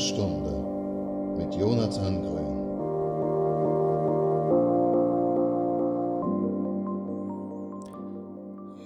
[0.00, 0.50] Stunde
[1.36, 2.56] mit Jonathan Grün.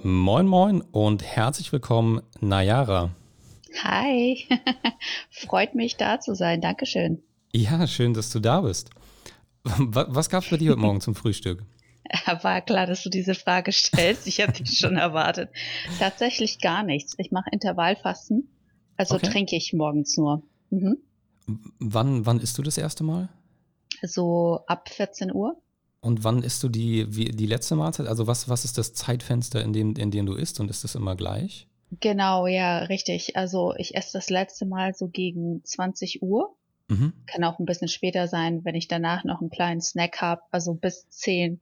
[0.02, 3.10] Moin Moin und herzlich willkommen, Nayara.
[3.84, 4.44] Hi,
[5.30, 6.60] freut mich da zu sein.
[6.60, 7.22] Dankeschön.
[7.52, 8.90] Ja, schön, dass du da bist.
[9.62, 11.62] Was gab es bei dir heute Morgen zum Frühstück?
[12.42, 14.26] War klar, dass du diese Frage stellst.
[14.26, 15.50] Ich habe dich schon erwartet.
[16.00, 17.14] Tatsächlich gar nichts.
[17.18, 18.48] Ich mache Intervallfasten,
[18.96, 19.28] also okay.
[19.28, 20.42] trinke ich morgens nur.
[20.80, 20.98] Mhm.
[21.78, 23.28] Wann, wann isst du das erste Mal?
[24.02, 25.56] So ab 14 Uhr.
[26.00, 28.06] Und wann isst du die, wie, die letzte Mahlzeit?
[28.06, 30.94] Also was, was ist das Zeitfenster, in dem, in dem du isst und ist das
[30.94, 31.66] immer gleich?
[32.00, 33.36] Genau, ja, richtig.
[33.36, 36.54] Also ich esse das letzte Mal so gegen 20 Uhr.
[36.88, 37.14] Mhm.
[37.26, 40.74] Kann auch ein bisschen später sein, wenn ich danach noch einen kleinen Snack habe, also
[40.74, 41.60] bis 10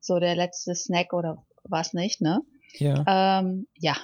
[0.00, 2.42] so der letzte Snack oder was nicht, ne?
[2.78, 3.40] Ja.
[3.40, 3.96] Ähm, ja.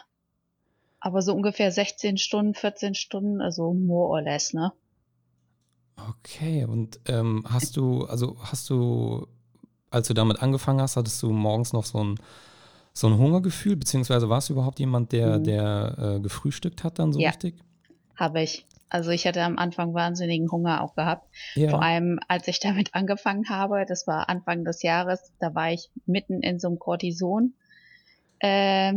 [1.01, 4.73] Aber so ungefähr 16 Stunden, 14 Stunden, also more or less, ne?
[6.09, 9.27] Okay, und ähm, hast du, also hast du,
[9.91, 12.15] als du damit angefangen hast, hattest du morgens noch so ein,
[12.93, 15.45] so ein Hungergefühl, beziehungsweise warst du überhaupt jemand, der, mhm.
[15.45, 17.31] der äh, gefrühstückt hat dann so ja.
[17.31, 17.57] richtig?
[18.17, 18.67] Habe ich.
[18.91, 21.29] Also ich hatte am Anfang wahnsinnigen Hunger auch gehabt.
[21.55, 21.71] Ja.
[21.71, 25.91] Vor allem, als ich damit angefangen habe, das war Anfang des Jahres, da war ich
[26.07, 27.55] mitten in so einem Cortison.
[28.41, 28.95] Äh,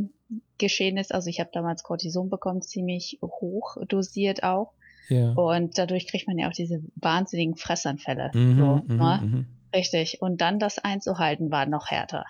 [0.58, 4.73] geschehen ist, also ich habe damals Cortison bekommen, ziemlich hoch dosiert auch.
[5.09, 5.33] Ja.
[5.33, 8.31] Und dadurch kriegt man ja auch diese wahnsinnigen Fressanfälle.
[8.33, 9.19] Mhm, so, mhm, ne?
[9.21, 9.45] mhm.
[9.75, 10.21] Richtig.
[10.21, 12.25] Und dann das einzuhalten war noch härter.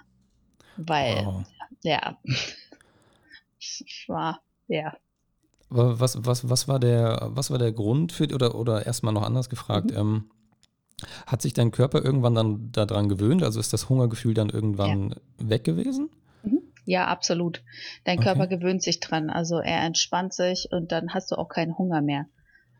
[0.77, 1.43] Weil, wow.
[1.83, 2.17] ja,
[4.07, 4.93] war, ja,
[5.75, 9.49] was, was, was, war der, was war der Grund für, oder, oder erstmal noch anders
[9.49, 9.97] gefragt, mhm.
[9.97, 10.23] ähm,
[11.25, 13.43] hat sich dein Körper irgendwann dann daran gewöhnt?
[13.43, 15.49] Also ist das Hungergefühl dann irgendwann ja.
[15.49, 16.09] weg gewesen?
[16.85, 17.63] Ja, absolut.
[18.03, 18.27] Dein okay.
[18.27, 19.29] Körper gewöhnt sich dran.
[19.29, 22.25] Also er entspannt sich und dann hast du auch keinen Hunger mehr.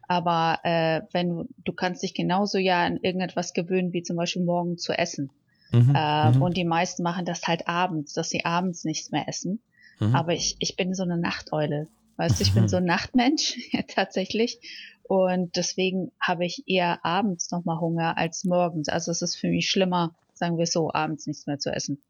[0.07, 4.43] Aber äh, wenn du, du kannst dich genauso ja an irgendetwas gewöhnen, wie zum Beispiel
[4.43, 5.31] morgen zu essen.
[5.71, 6.41] Mhm, äh, mhm.
[6.41, 9.61] Und die meisten machen das halt abends, dass sie abends nichts mehr essen.
[9.99, 10.15] Mhm.
[10.15, 11.87] Aber ich, ich bin so eine Nachteule.
[12.17, 14.59] Weißt du, ich bin so ein Nachtmensch, ja, tatsächlich.
[15.03, 18.89] Und deswegen habe ich eher abends nochmal Hunger als morgens.
[18.89, 22.01] Also es ist für mich schlimmer, sagen wir so, abends nichts mehr zu essen.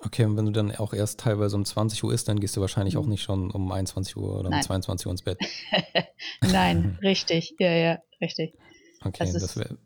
[0.00, 2.60] Okay, und wenn du dann auch erst teilweise um 20 Uhr isst, dann gehst du
[2.60, 3.10] wahrscheinlich auch mhm.
[3.10, 4.62] nicht schon um 21 Uhr oder um Nein.
[4.62, 5.38] 22 Uhr ins Bett.
[6.42, 7.54] Nein, richtig.
[7.58, 8.54] Ja, ja, richtig.
[9.02, 9.78] Okay, also das wäre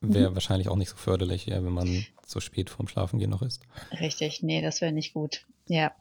[0.00, 0.34] wär mhm.
[0.34, 3.62] wahrscheinlich auch nicht so förderlich, ja, wenn man so spät vorm Schlafengehen noch isst.
[3.98, 5.46] Richtig, nee, das wäre nicht gut.
[5.68, 5.92] Ja.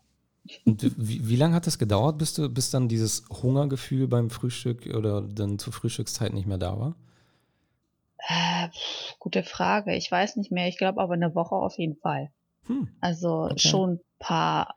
[0.63, 4.85] Und wie, wie lange hat das gedauert, bis, du, bis dann dieses Hungergefühl beim Frühstück
[4.95, 6.95] oder dann zur Frühstückszeit nicht mehr da war?
[8.27, 8.69] Äh,
[9.19, 9.95] gute Frage.
[9.95, 10.67] Ich weiß nicht mehr.
[10.67, 12.31] Ich glaube aber eine Woche auf jeden Fall.
[12.67, 12.89] Hm.
[13.01, 13.59] Also okay.
[13.59, 14.75] schon ein paar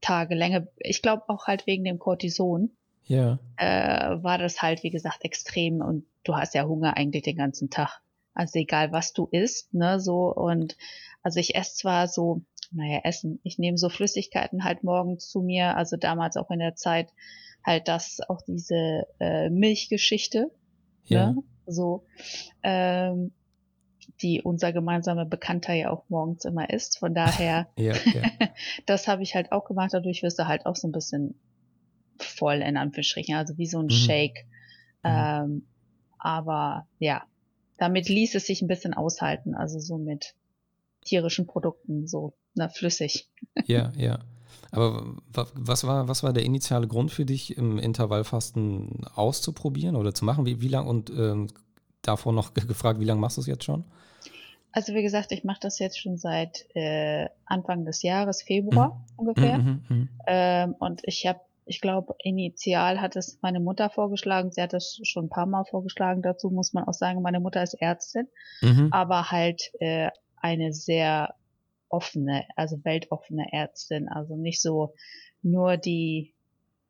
[0.00, 0.66] Tage länger.
[0.78, 2.70] Ich glaube auch halt wegen dem Cortison.
[3.04, 3.38] Ja.
[3.56, 7.70] Äh, war das halt, wie gesagt, extrem und du hast ja Hunger eigentlich den ganzen
[7.70, 8.00] Tag.
[8.34, 10.76] Also egal was du isst, ne, so und
[11.22, 12.42] also ich esse zwar so
[12.72, 13.40] naja, Essen.
[13.42, 17.08] Ich nehme so Flüssigkeiten halt morgens zu mir, also damals auch in der Zeit
[17.64, 20.50] halt das, auch diese äh, Milchgeschichte,
[21.04, 21.32] ja.
[21.32, 21.42] ne?
[21.66, 22.04] so,
[22.62, 23.32] ähm,
[24.22, 26.98] die unser gemeinsamer Bekannter ja auch morgens immer isst.
[26.98, 28.22] Von daher, ja, ja.
[28.86, 29.90] das habe ich halt auch gemacht.
[29.92, 31.34] Dadurch wirst du halt auch so ein bisschen
[32.18, 33.90] voll in Anführungsstrichen, also wie so ein mhm.
[33.90, 34.46] Shake.
[35.02, 35.10] Mhm.
[35.10, 35.66] Ähm,
[36.18, 37.24] aber ja,
[37.76, 40.34] damit ließ es sich ein bisschen aushalten, also so mit
[41.04, 43.28] tierischen Produkten, so na, flüssig.
[43.66, 44.18] Ja, ja.
[44.70, 45.16] Aber
[45.54, 50.44] was war, was war der initiale Grund für dich, im Intervallfasten auszuprobieren oder zu machen?
[50.44, 51.48] Wie, wie lange und ähm,
[52.02, 53.84] davor noch gefragt, wie lange machst du es jetzt schon?
[54.76, 59.04] Also wie gesagt, ich mache das jetzt schon seit äh, Anfang des Jahres, Februar mhm.
[59.16, 59.56] ungefähr.
[59.56, 60.08] Mhm, mhm, mhm.
[60.26, 64.52] ähm, und ich habe, ich glaube, initial hat es meine Mutter vorgeschlagen.
[64.52, 66.20] Sie hat es schon ein paar Mal vorgeschlagen.
[66.20, 68.28] Dazu muss man auch sagen, meine Mutter ist Ärztin,
[68.60, 68.88] mhm.
[68.90, 70.10] aber halt äh,
[70.42, 71.34] eine sehr
[71.88, 74.92] offene, also weltoffene Ärztin, also nicht so
[75.40, 76.34] nur die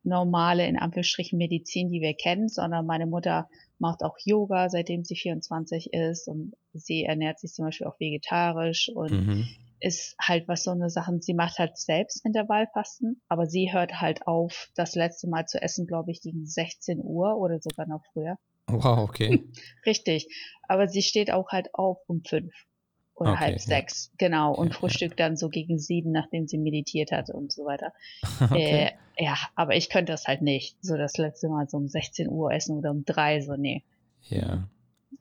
[0.02, 3.48] normale, in Anführungsstrichen, Medizin, die wir kennen, sondern meine Mutter
[3.78, 8.90] macht auch Yoga, seitdem sie 24 ist und sie ernährt sich zum Beispiel auch vegetarisch
[8.94, 9.48] und mhm.
[9.80, 14.26] ist halt was so eine Sache, sie macht halt selbst Intervallfasten, aber sie hört halt
[14.26, 18.38] auf, das letzte Mal zu essen, glaube ich, gegen 16 Uhr oder sogar noch früher.
[18.68, 19.44] Wow, okay.
[19.86, 20.28] Richtig.
[20.68, 22.52] Aber sie steht auch halt auf um fünf
[23.14, 24.28] oder okay, halb sechs, ja.
[24.28, 25.26] genau, und ja, frühstückt ja.
[25.26, 27.92] dann so gegen sieben, nachdem sie meditiert hat und so weiter.
[28.40, 28.88] Okay.
[28.88, 30.76] Äh, ja, aber ich könnte das halt nicht.
[30.82, 33.82] So das letzte Mal so um 16 Uhr essen oder um drei, so nee.
[34.28, 34.68] Ja.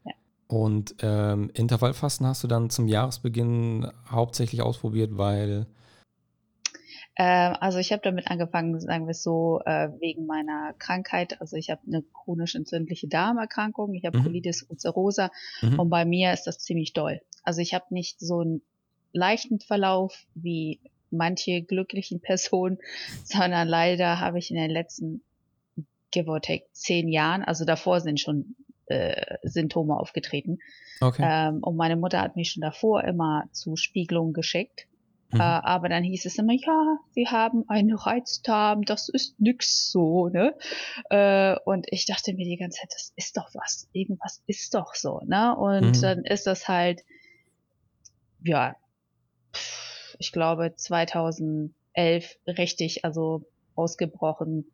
[0.03, 0.13] ja.
[0.47, 5.67] Und ähm, Intervallfasten hast du dann zum Jahresbeginn hauptsächlich ausprobiert, weil
[7.17, 11.39] Äh, also ich habe damit angefangen, sagen wir es so, äh, wegen meiner Krankheit.
[11.39, 14.23] Also ich habe eine chronisch entzündliche Darmerkrankung, ich habe mhm.
[14.23, 15.31] Colitis ulcerosa
[15.61, 15.79] mhm.
[15.79, 17.21] und bei mir ist das ziemlich doll.
[17.43, 18.61] Also ich habe nicht so einen
[19.13, 20.81] leichten Verlauf wie
[21.11, 22.77] manche glücklichen Personen,
[23.23, 25.21] sondern leider habe ich in den letzten
[26.11, 28.55] give or take zehn Jahren, also davor sind schon
[28.87, 30.59] äh, Symptome aufgetreten.
[31.01, 31.23] Okay.
[31.25, 34.87] Ähm, und meine Mutter hat mich schon davor immer zu Spiegelungen geschickt.
[35.31, 35.41] Mhm.
[35.41, 40.29] Äh, aber dann hieß es immer, ja, sie haben einen Reizdarm, das ist nix so,
[40.29, 40.55] ne?
[41.09, 44.93] Äh, und ich dachte mir die ganze Zeit, das ist doch was, irgendwas ist doch
[44.93, 45.55] so, ne?
[45.57, 46.01] Und mhm.
[46.01, 47.03] dann ist das halt,
[48.43, 48.75] ja,
[50.19, 51.73] ich glaube 2011
[52.47, 53.45] richtig, also
[53.75, 54.65] ausgebrochen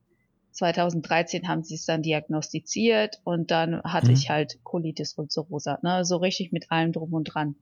[0.51, 4.13] 2013 haben sie es dann diagnostiziert und dann hatte mhm.
[4.13, 7.55] ich halt Colitis ulcerosa, ne, so richtig mit allem drum und dran,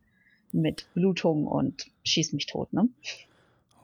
[0.52, 2.90] mit Blutung und schieß mich tot, ne.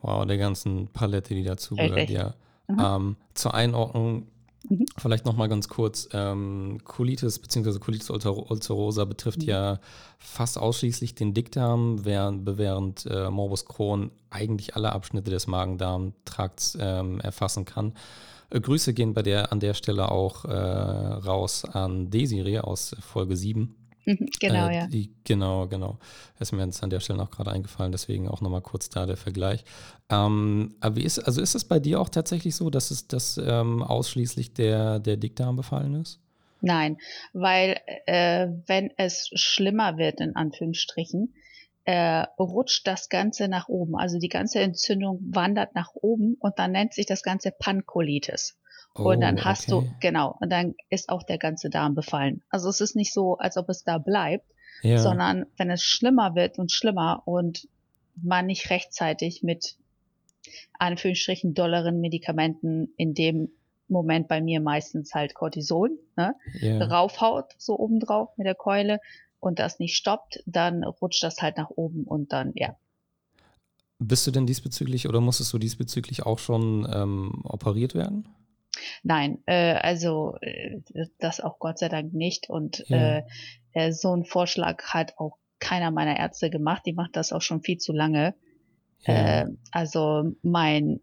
[0.02, 2.34] Wow, der ganzen Palette, die dazu gehört, ja.
[2.68, 2.80] Mhm.
[2.80, 4.28] Ähm, zur Einordnung
[4.70, 4.86] Mhm.
[4.98, 6.10] Vielleicht noch mal ganz kurz.
[6.14, 7.80] Ähm, Colitis bzw.
[7.80, 9.48] Colitis ulcerosa betrifft mhm.
[9.48, 9.80] ja
[10.18, 17.20] fast ausschließlich den Dickdarm, während, während äh, Morbus Crohn eigentlich alle Abschnitte des Magen-Darm-Trakts ähm,
[17.20, 17.94] erfassen kann.
[18.50, 23.36] Äh, Grüße gehen bei der, an der Stelle auch äh, raus an Desiree aus Folge
[23.36, 23.76] 7.
[24.06, 24.88] Mhm, genau, äh, ja.
[24.88, 25.98] Die, genau, genau.
[26.40, 29.18] Ist mir jetzt an der Stelle auch gerade eingefallen, deswegen auch nochmal kurz da der
[29.18, 29.64] Vergleich.
[30.10, 33.38] Ähm, aber wie ist, also ist es bei dir auch tatsächlich so, dass es dass,
[33.38, 36.20] ähm, ausschließlich der, der Dickdarm befallen ist?
[36.62, 36.98] Nein,
[37.34, 41.34] weil äh, wenn es schlimmer wird, in Anführungsstrichen,
[41.86, 43.96] äh, rutscht das Ganze nach oben.
[43.96, 48.58] Also die ganze Entzündung wandert nach oben und dann nennt sich das Ganze Pankolitis.
[48.96, 49.88] Oh, und dann hast okay.
[49.88, 52.42] du, genau, und dann ist auch der ganze Darm befallen.
[52.50, 54.46] Also es ist nicht so, als ob es da bleibt,
[54.84, 55.00] ja.
[55.00, 57.68] sondern wenn es schlimmer wird und schlimmer und
[58.16, 59.76] man nicht rechtzeitig mit
[60.80, 63.50] Anführungsstrichen dollaren Medikamenten in dem
[63.88, 66.84] Moment bei mir meistens halt Cortison, ne, yeah.
[66.86, 69.00] raufhaut, so obendrauf mit der Keule,
[69.46, 72.76] und das nicht stoppt, dann rutscht das halt nach oben und dann, ja.
[74.00, 78.28] Bist du denn diesbezüglich oder musstest du diesbezüglich auch schon ähm, operiert werden?
[79.04, 80.82] Nein, äh, also äh,
[81.20, 82.50] das auch Gott sei Dank nicht.
[82.50, 83.18] Und ja.
[83.18, 83.24] äh,
[83.74, 86.84] äh so ein Vorschlag hat auch keiner meiner Ärzte gemacht.
[86.86, 88.36] Die macht das auch schon viel zu lange.
[89.02, 89.42] Ja.
[89.42, 91.00] Äh, also mein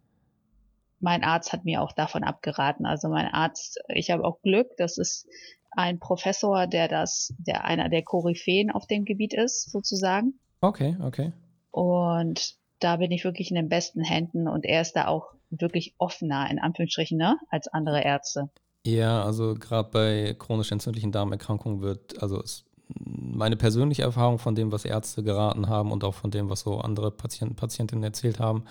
[1.03, 2.87] mein Arzt hat mir auch davon abgeraten.
[2.87, 5.27] Also mein Arzt, ich habe auch Glück, das ist
[5.73, 10.39] ein Professor, der das, der einer der Koryphäen auf dem Gebiet ist, sozusagen.
[10.61, 11.33] Okay, okay.
[11.71, 15.95] Und da bin ich wirklich in den besten Händen und er ist da auch wirklich
[15.99, 18.51] offener, in Anführungsstrichen, ne, als andere Ärzte.
[18.85, 22.65] Ja, also gerade bei chronisch entzündlichen Darmerkrankungen wird, also ist
[22.99, 26.79] meine persönliche Erfahrung von dem, was Ärzte geraten haben und auch von dem, was so
[26.79, 28.65] andere Patienten, Patientinnen erzählt haben,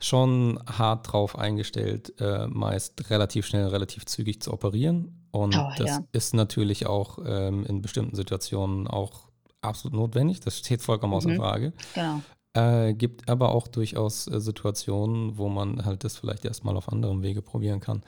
[0.00, 5.26] schon hart drauf eingestellt, äh, meist relativ schnell, relativ zügig zu operieren.
[5.30, 6.04] Und oh, das ja.
[6.12, 9.28] ist natürlich auch ähm, in bestimmten Situationen auch
[9.60, 10.40] absolut notwendig.
[10.40, 11.16] Das steht vollkommen mhm.
[11.16, 11.72] außer Frage.
[11.94, 12.22] Genau.
[12.54, 17.22] Äh, gibt aber auch durchaus äh, Situationen, wo man halt das vielleicht erstmal auf anderem
[17.22, 18.02] Wege probieren kann.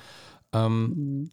[0.53, 1.31] Ähm.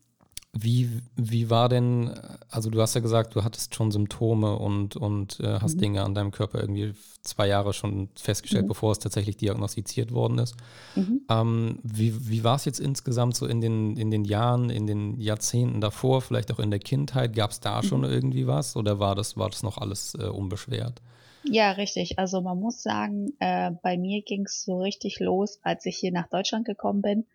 [0.55, 2.11] Wie, wie war denn,
[2.51, 5.79] also du hast ja gesagt, du hattest schon Symptome und, und äh, hast mhm.
[5.79, 6.93] Dinge an deinem Körper irgendwie
[7.23, 8.67] zwei Jahre schon festgestellt, mhm.
[8.67, 10.55] bevor es tatsächlich diagnostiziert worden ist.
[10.95, 11.21] Mhm.
[11.27, 15.19] Ähm, wie wie war es jetzt insgesamt so in den, in den Jahren, in den
[15.19, 17.35] Jahrzehnten davor, vielleicht auch in der Kindheit?
[17.35, 18.11] Gab es da schon mhm.
[18.11, 21.01] irgendwie was oder war das, war das noch alles äh, unbeschwert?
[21.45, 22.19] Ja, richtig.
[22.19, 26.11] Also man muss sagen, äh, bei mir ging es so richtig los, als ich hier
[26.11, 27.25] nach Deutschland gekommen bin.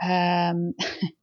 [0.00, 0.74] Ähm,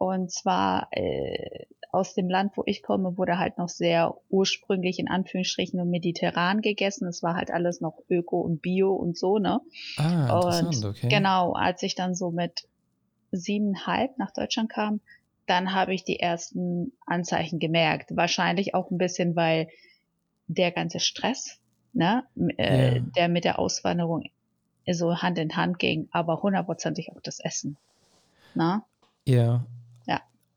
[0.00, 5.10] Und zwar äh, aus dem Land, wo ich komme, wurde halt noch sehr ursprünglich in
[5.10, 7.06] Anführungsstrichen und mediterran gegessen.
[7.06, 9.60] Es war halt alles noch Öko und Bio und so, ne?
[9.98, 11.08] Ah, interessant, und okay.
[11.10, 12.66] Genau, als ich dann so mit
[13.30, 15.02] siebeneinhalb nach Deutschland kam,
[15.46, 18.16] dann habe ich die ersten Anzeichen gemerkt.
[18.16, 19.68] Wahrscheinlich auch ein bisschen, weil
[20.46, 21.59] der ganze Stress,
[21.92, 22.24] ne,
[22.56, 23.00] äh, yeah.
[23.16, 24.24] der mit der Auswanderung
[24.90, 27.76] so Hand in Hand ging, aber hundertprozentig auch das Essen.
[28.54, 28.84] Na?
[29.26, 29.64] Ja,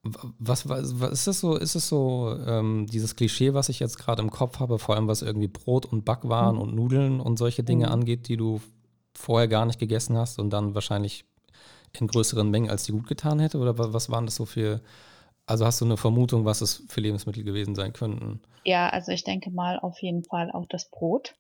[0.04, 1.56] was, was, was ist das so?
[1.56, 5.08] Ist es so ähm, dieses Klischee, was ich jetzt gerade im Kopf habe, vor allem
[5.08, 6.62] was irgendwie Brot und Backwaren mhm.
[6.62, 7.94] und Nudeln und solche Dinge mhm.
[7.94, 8.60] angeht, die du
[9.14, 11.24] vorher gar nicht gegessen hast und dann wahrscheinlich
[11.98, 13.60] in größeren Mengen als die gut getan hätte?
[13.60, 14.82] Oder was waren das so für,
[15.46, 18.42] also hast du eine Vermutung, was es für Lebensmittel gewesen sein könnten?
[18.64, 21.36] Ja, also ich denke mal auf jeden Fall auch das Brot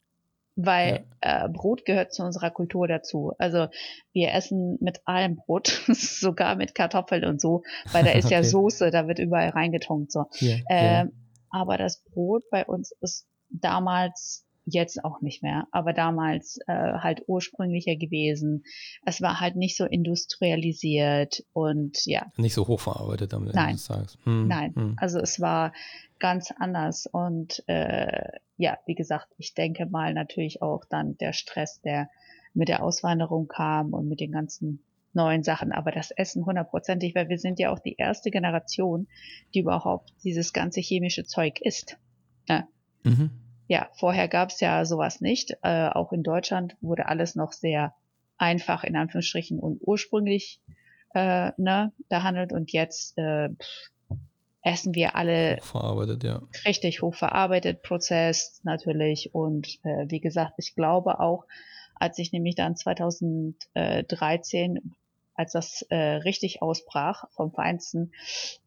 [0.55, 1.45] weil ja.
[1.45, 3.33] äh, Brot gehört zu unserer Kultur dazu.
[3.37, 3.67] Also
[4.11, 8.35] wir essen mit allem Brot, sogar mit Kartoffeln und so, weil da ist okay.
[8.35, 10.25] ja Soße, da wird überall reingetunkt so.
[10.41, 11.07] Yeah, äh, yeah.
[11.49, 17.23] Aber das Brot bei uns ist damals jetzt auch nicht mehr, aber damals äh, halt
[17.27, 18.63] ursprünglicher gewesen.
[19.05, 22.31] Es war halt nicht so industrialisiert und ja.
[22.37, 23.75] Nicht so hochverarbeitet am Ende Nein.
[23.75, 24.17] des Tages.
[24.23, 24.95] Hm, Nein, hm.
[24.97, 25.73] also es war
[26.19, 31.81] ganz anders und äh, ja, wie gesagt, ich denke mal natürlich auch dann der Stress,
[31.81, 32.09] der
[32.53, 37.29] mit der Auswanderung kam und mit den ganzen neuen Sachen, aber das Essen hundertprozentig, weil
[37.29, 39.07] wir sind ja auch die erste Generation,
[39.53, 41.97] die überhaupt dieses ganze chemische Zeug isst.
[42.47, 42.67] Ja.
[43.03, 43.42] Mhm
[43.73, 45.57] ja, vorher gab es ja sowas nicht.
[45.63, 47.95] Äh, auch in Deutschland wurde alles noch sehr
[48.37, 50.61] einfach in Anführungsstrichen und ursprünglich
[51.15, 53.49] äh, ne, behandelt und jetzt äh,
[54.61, 56.43] essen wir alle hochverarbeitet, ja.
[56.67, 61.45] richtig hochverarbeitet, Prozess natürlich und äh, wie gesagt, ich glaube auch,
[61.95, 64.93] als ich nämlich dann 2013
[65.33, 68.11] als das äh, richtig ausbrach vom Feinsten,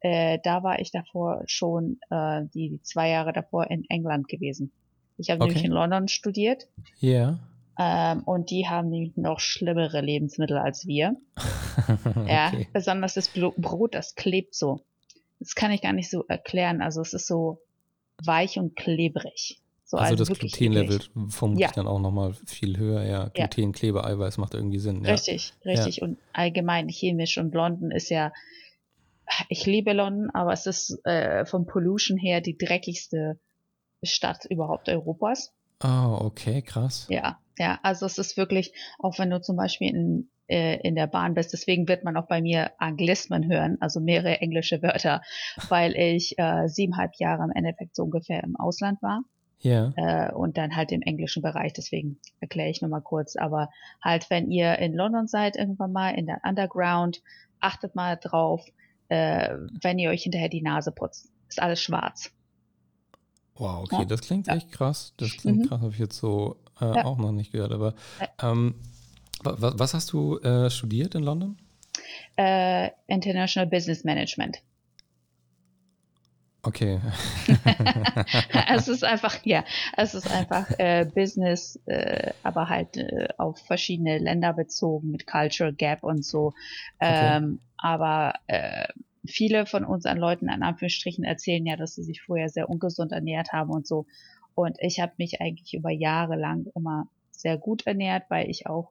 [0.01, 4.73] äh, da war ich davor schon äh, die zwei Jahre davor in England gewesen.
[5.19, 5.49] Ich habe okay.
[5.49, 6.67] nämlich in London studiert.
[6.99, 7.11] Ja.
[7.11, 7.41] Yeah.
[7.79, 11.17] Ähm, und die haben nämlich noch schlimmere Lebensmittel als wir.
[12.17, 12.27] okay.
[12.27, 14.81] Ja, besonders das Brot, das klebt so.
[15.41, 16.81] Das kann ich gar nicht so erklären.
[16.81, 17.61] Also es ist so
[18.25, 19.61] weich und klebrig.
[19.85, 21.73] So, also, also das Glutenlevel vermutlich ja.
[21.73, 23.05] dann auch nochmal viel höher.
[23.05, 23.73] Ja, Gluten, ja.
[23.73, 25.05] Klebe, Eiweiß macht irgendwie Sinn.
[25.05, 25.13] Ja.
[25.13, 25.99] Richtig, richtig.
[25.99, 26.05] Ja.
[26.05, 27.39] Und allgemein chemisch.
[27.39, 28.33] Und London ist ja,
[29.49, 33.39] ich liebe London, aber es ist äh, vom Pollution her die dreckigste
[34.07, 35.53] Stadt überhaupt Europas.
[35.81, 37.07] Ah, oh, okay, krass.
[37.11, 41.07] Ja, ja, also es ist wirklich, auch wenn du zum Beispiel in, äh, in der
[41.07, 45.23] Bahn bist, deswegen wird man auch bei mir Anglismen hören, also mehrere englische Wörter,
[45.69, 49.23] weil ich äh, siebeneinhalb Jahre im Endeffekt so ungefähr im Ausland war.
[49.61, 49.93] Ja.
[49.97, 50.29] Yeah.
[50.29, 53.37] Äh, und dann halt im englischen Bereich, deswegen erkläre ich nochmal kurz.
[53.37, 53.71] Aber
[54.03, 57.23] halt, wenn ihr in London seid, irgendwann mal in der Underground,
[57.61, 58.65] achtet mal drauf,
[59.09, 61.31] äh, wenn ihr euch hinterher die Nase putzt.
[61.49, 62.33] Ist alles schwarz.
[63.59, 64.05] Wow, okay, ja.
[64.05, 65.15] das klingt echt krass.
[65.17, 65.69] Das klingt mhm.
[65.69, 67.05] krass, habe ich jetzt so äh, ja.
[67.05, 67.73] auch noch nicht gehört.
[67.73, 67.95] Aber
[68.43, 68.75] ähm,
[69.43, 71.57] was, hast du äh, studiert in London?
[72.39, 74.63] Uh, International Business Management.
[76.63, 77.01] Okay.
[78.69, 79.65] es ist einfach, ja,
[79.97, 85.73] es ist einfach äh, Business, äh, aber halt äh, auf verschiedene Länder bezogen mit Cultural
[85.73, 86.55] Gap und so.
[86.99, 87.59] Ähm, okay.
[87.79, 88.89] Aber äh,
[89.31, 93.53] viele von unseren Leuten an Anführungsstrichen erzählen ja, dass sie sich vorher sehr ungesund ernährt
[93.53, 94.07] haben und so.
[94.55, 98.91] Und ich habe mich eigentlich über Jahre lang immer sehr gut ernährt, weil ich auch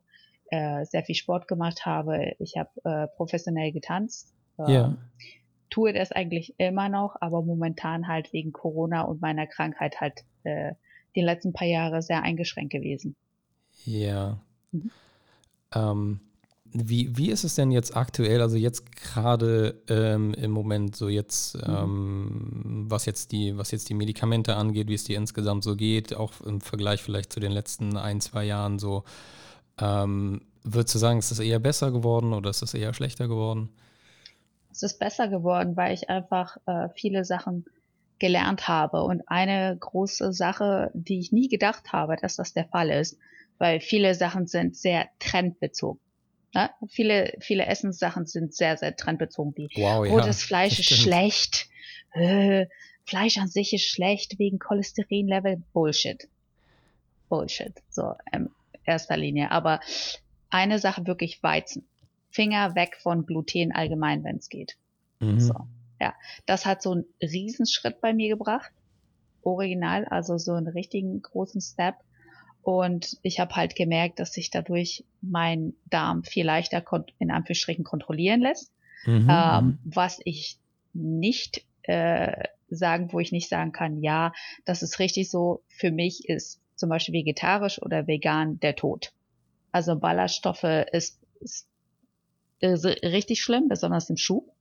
[0.51, 2.33] äh, sehr viel Sport gemacht habe.
[2.39, 4.33] Ich habe äh, professionell getanzt.
[4.59, 4.97] Äh, ja.
[5.69, 10.73] Tue das eigentlich immer noch, aber momentan halt wegen Corona und meiner Krankheit halt äh,
[11.15, 13.15] die letzten paar Jahre sehr eingeschränkt gewesen.
[13.85, 14.39] Ja.
[14.71, 14.91] Mhm.
[15.73, 16.19] Ähm,
[16.77, 21.55] wie, wie ist es denn jetzt aktuell, also jetzt gerade ähm, im Moment so jetzt,
[21.55, 21.75] mhm.
[21.75, 26.13] ähm, was jetzt die, was jetzt die Medikamente angeht, wie es dir insgesamt so geht,
[26.13, 29.05] auch im Vergleich vielleicht zu den letzten ein, zwei Jahren so,
[29.79, 33.69] ähm, würdest du sagen, ist es eher besser geworden oder ist es eher schlechter geworden?
[34.69, 37.63] Es ist besser geworden, weil ich einfach äh, viele Sachen
[38.19, 39.03] gelernt habe.
[39.03, 43.17] Und eine große Sache, die ich nie gedacht habe, dass das der Fall ist,
[43.57, 45.99] weil viele Sachen sind sehr trendbezogen.
[46.55, 46.69] Ne?
[46.87, 51.67] Viele, viele Essenssachen sind sehr, sehr trendbezogen, wie wow, ja, das Fleisch ist schlecht,
[52.13, 52.65] äh,
[53.03, 56.27] Fleisch an sich ist schlecht wegen Cholesterinlevel, Bullshit.
[57.29, 58.49] Bullshit, so in
[58.85, 59.51] erster Linie.
[59.51, 59.79] Aber
[60.49, 61.85] eine Sache wirklich Weizen.
[62.29, 64.77] Finger weg von Gluten allgemein, wenn es geht.
[65.19, 65.39] Mhm.
[65.39, 65.53] So,
[65.99, 66.13] ja.
[66.45, 68.71] Das hat so einen Riesenschritt bei mir gebracht.
[69.41, 71.95] Original, also so einen richtigen großen Step.
[72.65, 76.83] Und ich habe halt gemerkt, dass sich dadurch mein Darm viel leichter
[77.19, 78.71] in Anführungsstrichen kontrollieren lässt.
[79.05, 79.79] Mhm, ähm, mhm.
[79.83, 80.57] was ich
[80.91, 84.33] nicht äh, sagen, wo ich nicht sagen kann, ja,
[84.65, 85.61] das ist richtig so.
[85.67, 89.13] Für mich ist zum Beispiel vegetarisch oder vegan der Tod.
[89.71, 91.67] Also Ballaststoffe ist, ist,
[92.61, 94.51] ist richtig schlimm, besonders im Schub.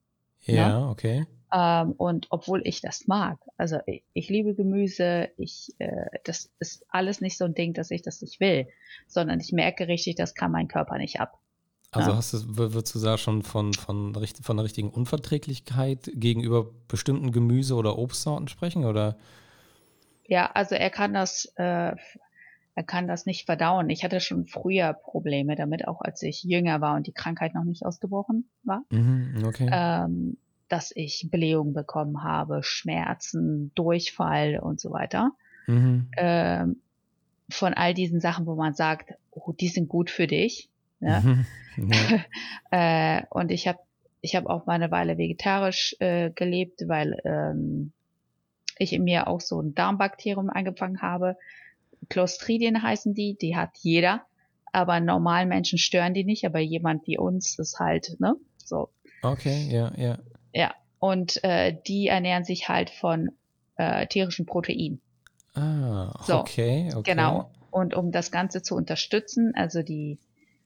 [0.42, 0.88] Ja, ne?
[0.90, 1.26] okay.
[1.54, 6.84] Ähm, und obwohl ich das mag, also ich, ich liebe Gemüse, ich, äh, das ist
[6.88, 8.66] alles nicht so ein Ding, dass ich das nicht will,
[9.06, 11.38] sondern ich merke richtig, das kann mein Körper nicht ab.
[11.92, 12.16] Also ja.
[12.16, 17.76] hast du, würdest du da schon von, von, von einer richtigen Unverträglichkeit gegenüber bestimmten Gemüse-
[17.76, 19.16] oder Obstsorten sprechen, oder?
[20.26, 21.94] Ja, also er kann das, äh,
[22.74, 23.90] er kann das nicht verdauen.
[23.90, 27.62] Ich hatte schon früher Probleme damit, auch als ich jünger war und die Krankheit noch
[27.62, 28.82] nicht ausgebrochen war.
[28.90, 29.68] Mhm, okay.
[29.70, 30.36] Ähm,
[30.68, 35.32] dass ich Blähung bekommen habe, Schmerzen, Durchfall und so weiter.
[35.66, 36.08] Mhm.
[36.16, 36.76] Ähm,
[37.50, 40.68] von all diesen Sachen, wo man sagt, oh, die sind gut für dich.
[41.00, 41.20] Ne?
[41.24, 41.46] Mhm.
[42.70, 43.18] Ja.
[43.18, 43.80] äh, und ich habe
[44.20, 47.90] ich hab auch mal eine Weile vegetarisch äh, gelebt, weil ähm,
[48.78, 51.36] ich in mir auch so ein Darmbakterium eingefangen habe,
[52.08, 54.22] Clostridien heißen die, die hat jeder.
[54.72, 58.34] Aber normalen Menschen stören die nicht, aber jemand wie uns ist halt, ne?
[58.56, 58.88] So.
[59.22, 60.18] Okay, ja, ja.
[60.54, 60.74] Ja.
[60.98, 63.32] Und äh, die ernähren sich halt von
[63.76, 65.00] äh, tierischen Proteinen.
[65.54, 67.12] Ah, so, okay, okay.
[67.12, 67.50] Genau.
[67.70, 70.18] Und um das Ganze zu unterstützen, also die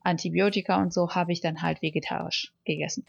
[0.03, 3.05] Antibiotika und so, habe ich dann halt vegetarisch gegessen.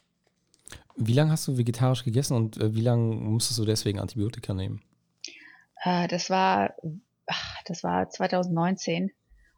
[0.95, 4.81] Wie lange hast du vegetarisch gegessen und äh, wie lange musstest du deswegen Antibiotika nehmen?
[5.83, 6.74] Äh, das war,
[7.25, 9.12] ach, das war 2019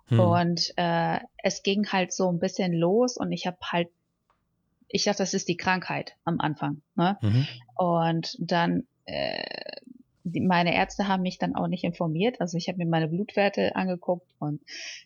[0.08, 0.20] hm.
[0.20, 3.90] und äh, es ging halt so ein bisschen los und ich habe halt,
[4.92, 6.82] ich dachte, das ist die Krankheit am Anfang.
[6.96, 7.18] Ne?
[7.22, 7.48] Mhm.
[7.76, 9.44] Und dann äh,
[10.24, 12.42] die, meine Ärzte haben mich dann auch nicht informiert.
[12.42, 14.62] Also ich habe mir meine Blutwerte angeguckt und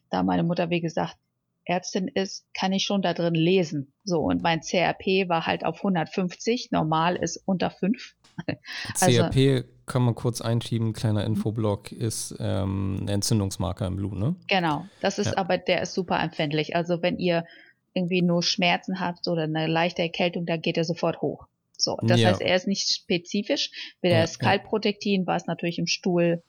[0.10, 1.18] da meine Mutter, wie gesagt,
[1.66, 3.92] Ärztin ist, kann ich schon da drin lesen.
[4.04, 8.16] So, und mein CRP war halt auf 150, normal ist unter 5.
[9.00, 14.36] Also, CRP kann man kurz einschieben, kleiner Infoblock, ist ähm, ein Entzündungsmarker im Blut, ne?
[14.50, 15.38] Genau, das ist ja.
[15.38, 16.76] aber, der ist super empfindlich.
[16.76, 17.46] Also wenn ihr
[17.96, 21.48] irgendwie nur Schmerzen habt oder eine leichte Erkältung, dann geht er sofort hoch.
[21.78, 22.30] So, das ja.
[22.30, 23.72] heißt, er ist nicht spezifisch.
[24.02, 26.44] Wie ja, das Kaltprotektin, was natürlich im Stuhl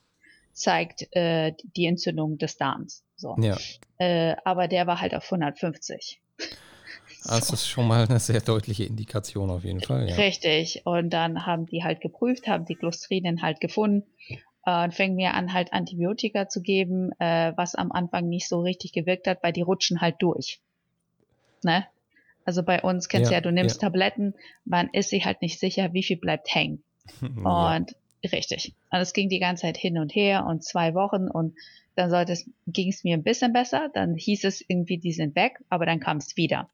[0.53, 3.03] zeigt, äh, die Entzündung des Darms.
[3.15, 3.35] So.
[3.39, 3.57] Ja.
[3.97, 6.21] Äh, aber der war halt auf 150.
[7.23, 10.07] Das ist schon mal eine sehr deutliche Indikation auf jeden Fall.
[10.07, 10.15] Ja.
[10.15, 10.83] Richtig.
[10.85, 14.03] Und dann haben die halt geprüft, haben die Clostridien halt gefunden
[14.65, 18.61] äh, und fängt mir an, halt Antibiotika zu geben, äh, was am Anfang nicht so
[18.61, 20.61] richtig gewirkt hat, weil die rutschen halt durch.
[21.63, 21.85] Ne?
[22.45, 23.89] Also bei uns kennst du ja, du nimmst ja.
[23.89, 24.33] Tabletten,
[24.63, 26.83] man ist sich halt nicht sicher, wie viel bleibt hängen.
[27.21, 27.75] Ja.
[27.77, 28.73] Und richtig.
[28.91, 31.55] Und es ging die ganze Zeit hin und her und zwei Wochen und
[31.95, 35.35] dann sollte es, ging es mir ein bisschen besser, dann hieß es irgendwie, die sind
[35.35, 36.69] weg, aber dann kam es wieder.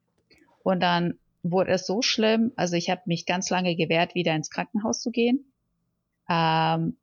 [0.63, 4.49] Und dann wurde es so schlimm, also ich habe mich ganz lange gewehrt, wieder ins
[4.49, 5.45] Krankenhaus zu gehen
[6.29, 6.97] ähm,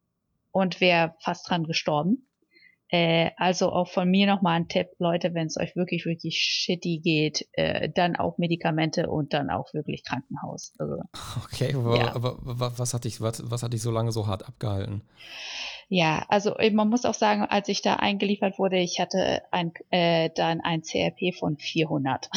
[0.50, 2.26] und wäre fast dran gestorben.
[2.90, 6.98] Äh, also auch von mir nochmal ein Tipp, Leute, wenn es euch wirklich, wirklich shitty
[6.98, 10.72] geht, äh, dann auch Medikamente und dann auch wirklich Krankenhaus.
[10.78, 10.96] Also,
[11.44, 12.14] okay, aber, ja.
[12.14, 15.02] aber was, hat dich, was, was hat dich so lange so hart abgehalten?
[15.88, 20.30] Ja, also man muss auch sagen, als ich da eingeliefert wurde, ich hatte ein, äh,
[20.34, 22.28] dann ein CRP von 400.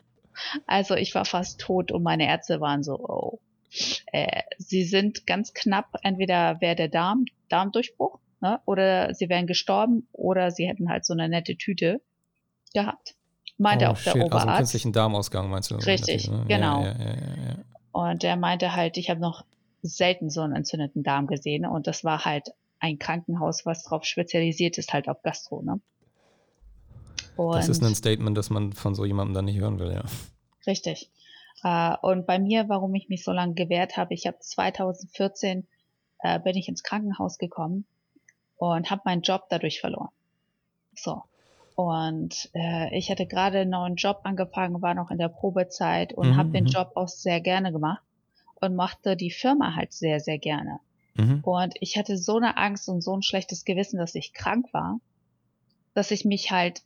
[0.66, 3.40] also ich war fast tot und meine Ärzte waren so, oh.
[4.12, 8.60] Äh, sie sind ganz knapp, entweder wäre der Darm, Darmdurchbruch Ne?
[8.66, 12.00] Oder sie wären gestorben oder sie hätten halt so eine nette Tüte
[12.74, 13.14] gehabt.
[13.58, 14.22] Meinte oh, auch der shit.
[14.22, 14.46] Oberarzt.
[14.46, 15.76] Also künstlichen Darmausgang meinst du?
[15.76, 16.44] Richtig, ne?
[16.46, 16.82] genau.
[16.82, 17.56] Ja, ja, ja,
[17.92, 19.44] und er meinte halt, ich habe noch
[19.80, 24.76] selten so einen entzündeten Darm gesehen und das war halt ein Krankenhaus, was darauf spezialisiert
[24.76, 25.62] ist, halt auf Gastro.
[25.62, 25.80] Ne?
[27.36, 30.04] Das ist ein Statement, das man von so jemandem dann nicht hören will, ja.
[30.66, 31.10] Richtig.
[31.64, 35.66] Uh, und bei mir, warum ich mich so lange gewehrt habe, ich habe 2014
[36.22, 37.86] uh, bin ich ins Krankenhaus gekommen
[38.56, 40.10] und habe meinen Job dadurch verloren.
[40.94, 41.22] So.
[41.74, 46.30] Und äh, ich hatte gerade einen neuen Job angefangen, war noch in der Probezeit und
[46.30, 46.70] mhm, habe den mhm.
[46.70, 48.02] Job auch sehr gerne gemacht
[48.60, 50.80] und machte die Firma halt sehr, sehr gerne.
[51.16, 51.40] Mhm.
[51.42, 55.00] Und ich hatte so eine Angst und so ein schlechtes Gewissen, dass ich krank war,
[55.92, 56.82] dass ich mich halt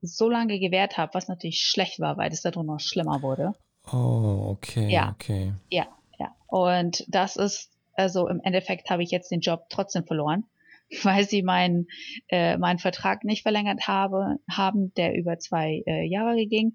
[0.00, 3.54] so lange gewehrt habe, was natürlich schlecht war, weil es dadurch noch schlimmer wurde.
[3.92, 5.52] Oh, okay, ja, okay.
[5.68, 5.86] Ja,
[6.18, 6.34] ja.
[6.46, 10.44] Und das ist, also im Endeffekt habe ich jetzt den Job trotzdem verloren
[11.02, 11.86] weil sie meinen
[12.28, 16.74] äh, meinen Vertrag nicht verlängert habe, haben, der über zwei äh, Jahre ging.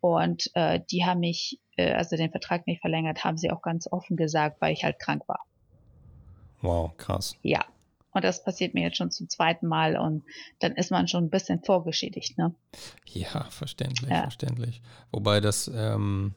[0.00, 3.90] Und äh, die haben mich, äh, also den Vertrag nicht verlängert, haben sie auch ganz
[3.90, 5.40] offen gesagt, weil ich halt krank war.
[6.60, 7.36] Wow, krass.
[7.42, 7.64] Ja.
[8.10, 10.22] Und das passiert mir jetzt schon zum zweiten Mal und
[10.60, 12.54] dann ist man schon ein bisschen vorgeschädigt, ne?
[13.06, 14.22] Ja, verständlich, ja.
[14.22, 14.82] verständlich.
[15.10, 16.34] Wobei das, ähm,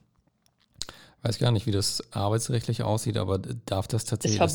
[1.21, 4.39] weiß gar nicht, wie das arbeitsrechtlich aussieht, aber darf das tatsächlich.
[4.39, 4.53] Das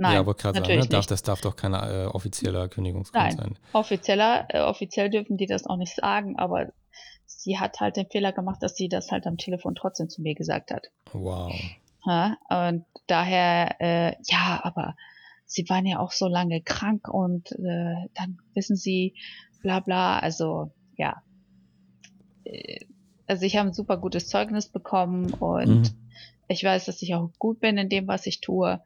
[0.00, 0.86] Nein, ja, wollte gerade sagen, ne?
[0.86, 3.58] darf, das darf doch kein äh, offizieller Kündigungsgrund Nein, sein.
[3.74, 6.72] Offizieller, äh, offiziell dürfen die das auch nicht sagen, aber
[7.26, 10.34] sie hat halt den Fehler gemacht, dass sie das halt am Telefon trotzdem zu mir
[10.34, 10.86] gesagt hat.
[11.12, 11.52] Wow.
[12.06, 14.96] Ja, und daher, äh, ja, aber
[15.44, 19.14] sie waren ja auch so lange krank und äh, dann wissen sie,
[19.60, 21.22] bla bla, also ja.
[22.44, 22.86] Äh,
[23.26, 26.08] also ich habe ein super gutes Zeugnis bekommen und mhm.
[26.48, 28.80] ich weiß, dass ich auch gut bin in dem, was ich tue.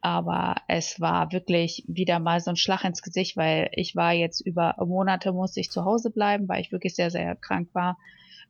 [0.00, 4.40] Aber es war wirklich wieder mal so ein Schlag ins Gesicht, weil ich war jetzt
[4.40, 7.98] über Monate musste ich zu Hause bleiben, weil ich wirklich sehr, sehr krank war.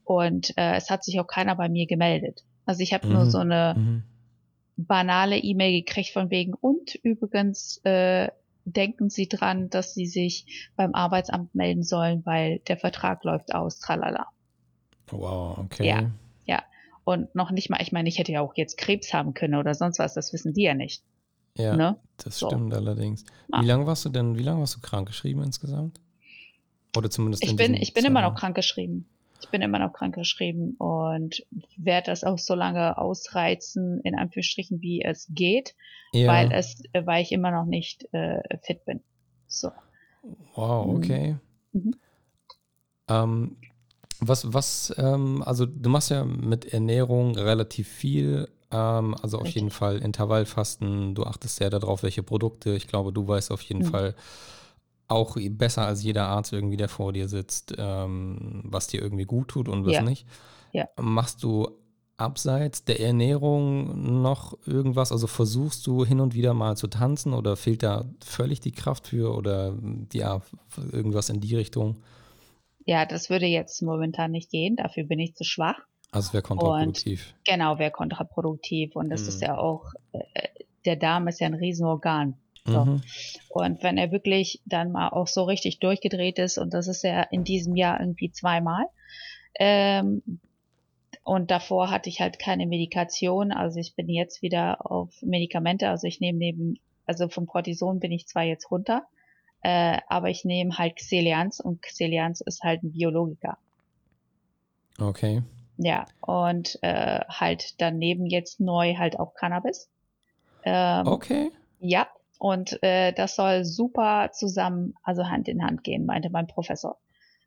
[0.04, 2.44] Und äh, es hat sich auch keiner bei mir gemeldet.
[2.66, 3.12] Also ich habe mhm.
[3.14, 4.02] nur so eine mhm.
[4.76, 8.28] banale E-Mail gekriegt von wegen, und übrigens äh,
[8.64, 13.78] denken Sie dran, dass Sie sich beim Arbeitsamt melden sollen, weil der Vertrag läuft aus,
[13.78, 14.26] tralala.
[15.11, 15.87] Wow, okay.
[15.87, 16.11] Ja,
[16.44, 16.62] ja.
[17.04, 19.74] Und noch nicht mal, ich meine, ich hätte ja auch jetzt Krebs haben können oder
[19.74, 21.02] sonst was, das wissen die ja nicht.
[21.59, 21.97] Ja, ne?
[22.18, 22.47] das so.
[22.47, 23.25] stimmt allerdings.
[23.49, 26.01] Wie lange warst du denn, wie lange warst du krank geschrieben insgesamt?
[26.97, 29.07] Oder zumindest ich bin, ich bin immer noch krankgeschrieben.
[29.40, 31.44] Ich bin immer noch krankgeschrieben und
[31.77, 35.75] werde das auch so lange ausreizen, in Anführungsstrichen, wie es geht,
[36.12, 36.29] ja.
[36.29, 39.01] weil es, weil ich immer noch nicht äh, fit bin.
[39.47, 39.71] So.
[40.55, 40.97] Wow, mhm.
[40.97, 41.37] okay.
[41.73, 41.94] Mhm.
[43.09, 43.57] Ähm,
[44.21, 49.57] was, was, ähm, also du machst ja mit Ernährung relativ viel, ähm, also auf Richtig.
[49.57, 53.85] jeden Fall Intervallfasten, du achtest sehr darauf, welche Produkte, ich glaube, du weißt auf jeden
[53.85, 53.90] mhm.
[53.90, 54.14] Fall
[55.09, 59.48] auch besser als jeder Arzt irgendwie, der vor dir sitzt, ähm, was dir irgendwie gut
[59.48, 60.02] tut und was ja.
[60.02, 60.26] nicht.
[60.72, 60.87] Ja.
[61.00, 61.68] Machst du
[62.18, 65.12] abseits der Ernährung noch irgendwas?
[65.12, 69.09] Also versuchst du hin und wieder mal zu tanzen oder fehlt da völlig die Kraft
[69.09, 69.74] für oder
[70.12, 70.42] ja,
[70.92, 71.96] irgendwas in die Richtung?
[72.85, 75.78] Ja, das würde jetzt momentan nicht gehen, dafür bin ich zu schwach.
[76.11, 77.35] Also wäre kontraproduktiv.
[77.37, 78.97] Und, genau, wäre kontraproduktiv.
[78.97, 79.29] Und das mhm.
[79.29, 80.49] ist ja auch, äh,
[80.85, 82.35] der Darm ist ja ein Riesenorgan.
[82.64, 82.85] So.
[82.85, 83.03] Mhm.
[83.49, 87.23] Und wenn er wirklich dann mal auch so richtig durchgedreht ist, und das ist ja
[87.23, 88.87] in diesem Jahr irgendwie zweimal,
[89.59, 90.23] ähm,
[91.25, 93.53] und davor hatte ich halt keine Medikation.
[93.53, 95.90] Also ich bin jetzt wieder auf Medikamente.
[95.90, 99.07] Also ich nehme neben, also vom Cortison bin ich zwar jetzt runter,
[99.61, 103.59] äh, aber ich nehme halt Xelians und Xelians ist halt ein Biologiker.
[104.99, 105.42] Okay.
[105.79, 109.88] Ja, und äh, halt daneben jetzt neu halt auch Cannabis.
[110.64, 111.51] Ähm, okay.
[111.79, 116.99] Ja, und äh, das soll super zusammen, also Hand in Hand gehen, meinte mein Professor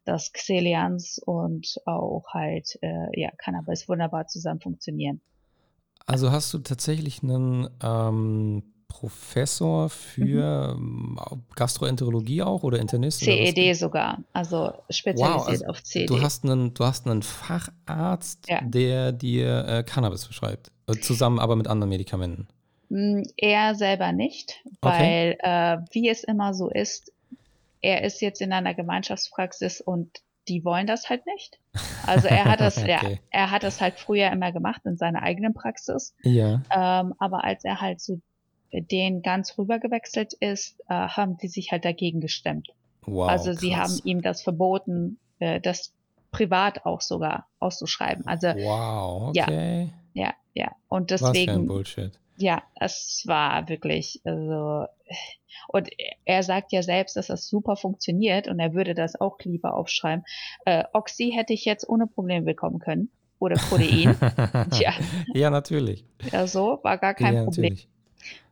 [0.05, 5.21] dass Xelians und auch halt äh, ja, Cannabis wunderbar zusammen funktionieren.
[6.05, 11.17] Also hast du tatsächlich einen ähm, Professor für mhm.
[11.55, 13.21] Gastroenterologie auch oder Internist?
[13.21, 16.09] CED oder sogar, also spezialisiert wow, also auf CED.
[16.09, 18.59] Du hast einen, du hast einen Facharzt, ja.
[18.61, 22.47] der dir äh, Cannabis verschreibt, äh, zusammen aber mit anderen Medikamenten.
[22.89, 25.75] Mm, er selber nicht, weil okay.
[25.75, 27.13] äh, wie es immer so ist,
[27.81, 31.59] er ist jetzt in einer Gemeinschaftspraxis und die wollen das halt nicht.
[32.05, 32.89] Also er hat das, okay.
[32.89, 36.13] ja, er hat das halt früher immer gemacht in seiner eigenen Praxis.
[36.23, 36.61] Ja.
[36.69, 38.21] Ähm, aber als er halt zu
[38.71, 42.69] denen ganz rüber gewechselt ist, äh, haben die sich halt dagegen gestemmt.
[43.05, 45.93] Wow, also sie haben ihm das verboten, äh, das
[46.31, 48.25] privat auch sogar auszuschreiben.
[48.27, 49.89] Also wow, okay.
[50.13, 50.71] Ja, ja, ja.
[50.87, 51.33] Und deswegen.
[51.33, 52.11] Was für ein Bullshit.
[52.37, 54.87] Ja, es war wirklich, also
[55.67, 55.89] und
[56.25, 60.25] er sagt ja selbst, dass das super funktioniert und er würde das auch lieber aufschreiben.
[60.65, 63.09] Äh, Oxy hätte ich jetzt ohne Probleme bekommen können.
[63.39, 64.15] Oder Protein.
[64.79, 64.93] ja.
[65.33, 66.05] ja, natürlich.
[66.31, 67.75] Ja, so, war gar kein ja, Problem.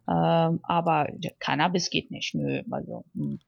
[0.10, 1.08] Ähm, aber
[1.40, 2.64] Cannabis geht nicht, nö.
[2.72, 3.40] Also, hm.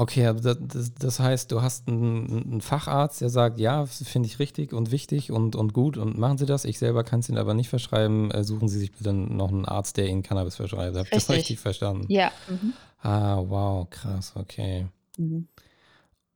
[0.00, 4.72] Okay, das, das, heißt, du hast einen, einen, Facharzt, der sagt, ja, finde ich richtig
[4.72, 6.64] und wichtig und, und gut und machen Sie das.
[6.64, 8.30] Ich selber kann es Ihnen aber nicht verschreiben.
[8.30, 10.96] Äh, suchen Sie sich bitte noch einen Arzt, der Ihnen Cannabis verschreibt.
[10.96, 12.06] Habe ich das richtig verstanden?
[12.08, 12.30] Ja.
[12.48, 12.74] Mhm.
[13.00, 14.86] Ah, wow, krass, okay.
[15.16, 15.48] Mhm.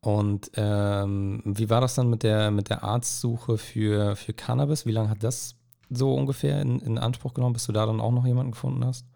[0.00, 4.86] Und ähm, wie war das dann mit der, mit der Arztsuche für, für Cannabis?
[4.86, 5.54] Wie lange hat das
[5.96, 9.06] so ungefähr in, in Anspruch genommen, bis du da dann auch noch jemanden gefunden hast?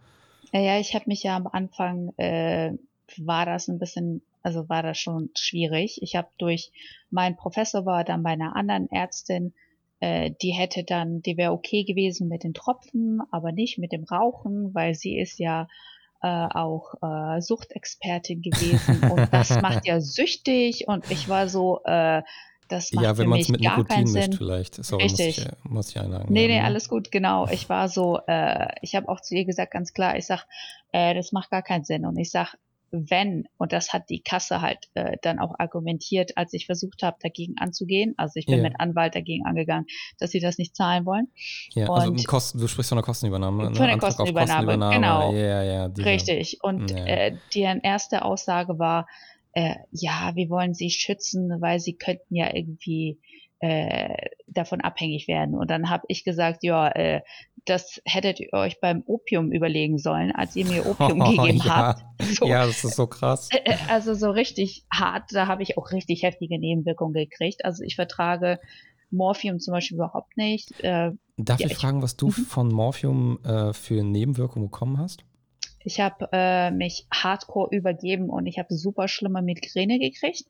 [0.52, 2.72] Ja, ich habe mich ja am Anfang, äh,
[3.18, 6.00] war das ein bisschen also war das schon schwierig.
[6.02, 6.70] Ich habe durch
[7.10, 9.54] mein Professor war dann bei einer anderen Ärztin,
[9.98, 14.04] äh, die hätte dann, die wäre okay gewesen mit den Tropfen, aber nicht mit dem
[14.04, 15.66] Rauchen, weil sie ist ja
[16.22, 22.22] äh, auch äh, Suchtexpertin gewesen und das macht ja süchtig und ich war so, äh,
[22.68, 24.84] das macht ja, wenn man es mit Nikotin mischt vielleicht.
[24.84, 25.38] Sorry, Richtig.
[25.38, 26.26] Muss ich, muss ich einladen.
[26.30, 27.46] Nee, nee, alles gut, genau.
[27.48, 30.46] Ich war so, äh, ich habe auch zu ihr gesagt, ganz klar, ich sag,
[30.92, 32.04] äh, das macht gar keinen Sinn.
[32.04, 32.56] Und ich sag,
[32.90, 37.16] wenn, und das hat die Kasse halt äh, dann auch argumentiert, als ich versucht habe,
[37.20, 38.62] dagegen anzugehen, also ich bin ja.
[38.62, 39.86] mit Anwalt dagegen angegangen,
[40.18, 41.28] dass sie das nicht zahlen wollen.
[41.74, 43.70] Ja, also und also Kosten, du sprichst von der Kostenübernahme.
[43.70, 43.74] Ne?
[43.74, 45.32] Von der Kostenübernahme, Kostenübernahme, genau.
[45.32, 45.84] Ja, ja.
[45.86, 46.58] Richtig.
[46.62, 47.04] Und ja.
[47.04, 49.06] äh, deren erste Aussage war,
[49.56, 53.18] äh, ja, wir wollen sie schützen, weil sie könnten ja irgendwie
[53.60, 54.14] äh,
[54.46, 55.54] davon abhängig werden.
[55.54, 57.22] Und dann habe ich gesagt, ja, äh,
[57.64, 61.74] das hättet ihr euch beim Opium überlegen sollen, als ihr mir Opium oh, gegeben ja.
[61.74, 62.04] habt.
[62.34, 63.48] So, ja, das ist so krass.
[63.50, 67.64] Äh, also so richtig hart, da habe ich auch richtig heftige Nebenwirkungen gekriegt.
[67.64, 68.60] Also ich vertrage
[69.10, 70.84] Morphium zum Beispiel überhaupt nicht.
[70.84, 72.32] Äh, Darf ja, ich fragen, was du mhm.
[72.32, 75.24] von Morphium äh, für Nebenwirkungen bekommen hast?
[75.86, 80.42] Ich habe äh, mich hardcore übergeben und ich habe super schlimme Migräne gekriegt.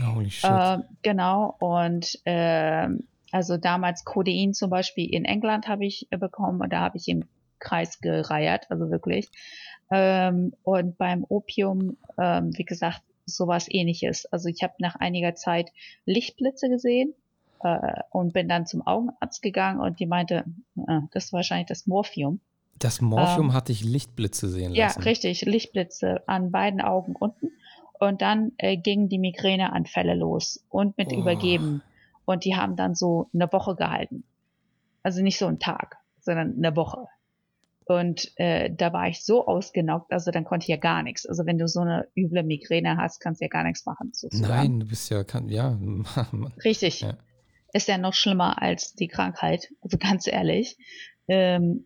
[0.00, 0.48] Holy shit.
[0.48, 2.86] Äh, genau, und äh,
[3.32, 7.24] also damals Codein zum Beispiel in England habe ich bekommen und da habe ich im
[7.58, 9.32] Kreis gereiert, also wirklich.
[9.90, 14.26] Ähm, und beim Opium, ähm, wie gesagt, sowas ähnliches.
[14.26, 15.72] Also ich habe nach einiger Zeit
[16.04, 17.14] Lichtblitze gesehen
[17.64, 20.44] äh, und bin dann zum Augenarzt gegangen und die meinte,
[20.76, 22.38] äh, das ist wahrscheinlich das Morphium.
[22.78, 25.00] Das Morphium ähm, hatte ich Lichtblitze sehen lassen.
[25.00, 27.50] Ja, richtig, Lichtblitze an beiden Augen unten
[27.98, 31.16] Und dann äh, gingen die Migräneanfälle los und mit oh.
[31.16, 31.82] Übergeben.
[32.24, 34.24] Und die haben dann so eine Woche gehalten.
[35.02, 37.06] Also nicht so einen Tag, sondern eine Woche.
[37.86, 41.26] Und äh, da war ich so ausgenockt, also dann konnte ich ja gar nichts.
[41.26, 44.10] Also wenn du so eine üble Migräne hast, kannst du ja gar nichts machen.
[44.14, 44.52] Sozusagen.
[44.52, 45.78] Nein, du bist ja, kann, ja.
[46.64, 47.02] Richtig.
[47.02, 47.18] Ja.
[47.74, 50.78] Ist ja noch schlimmer als die Krankheit, also ganz ehrlich.
[51.28, 51.84] Ähm,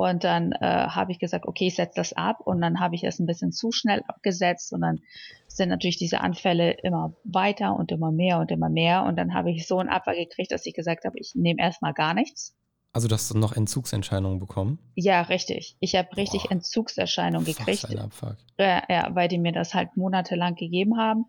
[0.00, 3.04] und dann äh, habe ich gesagt, okay, ich setze das ab und dann habe ich
[3.04, 5.00] es ein bisschen zu schnell abgesetzt und dann
[5.46, 9.50] sind natürlich diese Anfälle immer weiter und immer mehr und immer mehr und dann habe
[9.50, 12.56] ich so einen Abfall gekriegt, dass ich gesagt habe, ich nehme erstmal gar nichts.
[12.94, 14.78] Also du hast noch Entzugsentscheidungen bekommen?
[14.94, 15.76] Ja, richtig.
[15.80, 16.52] Ich habe richtig Boah.
[16.52, 17.84] Entzugserscheinungen gekriegt.
[17.90, 18.36] Ein Abfuck.
[18.58, 21.26] Ja, ja, weil die mir das halt monatelang gegeben haben.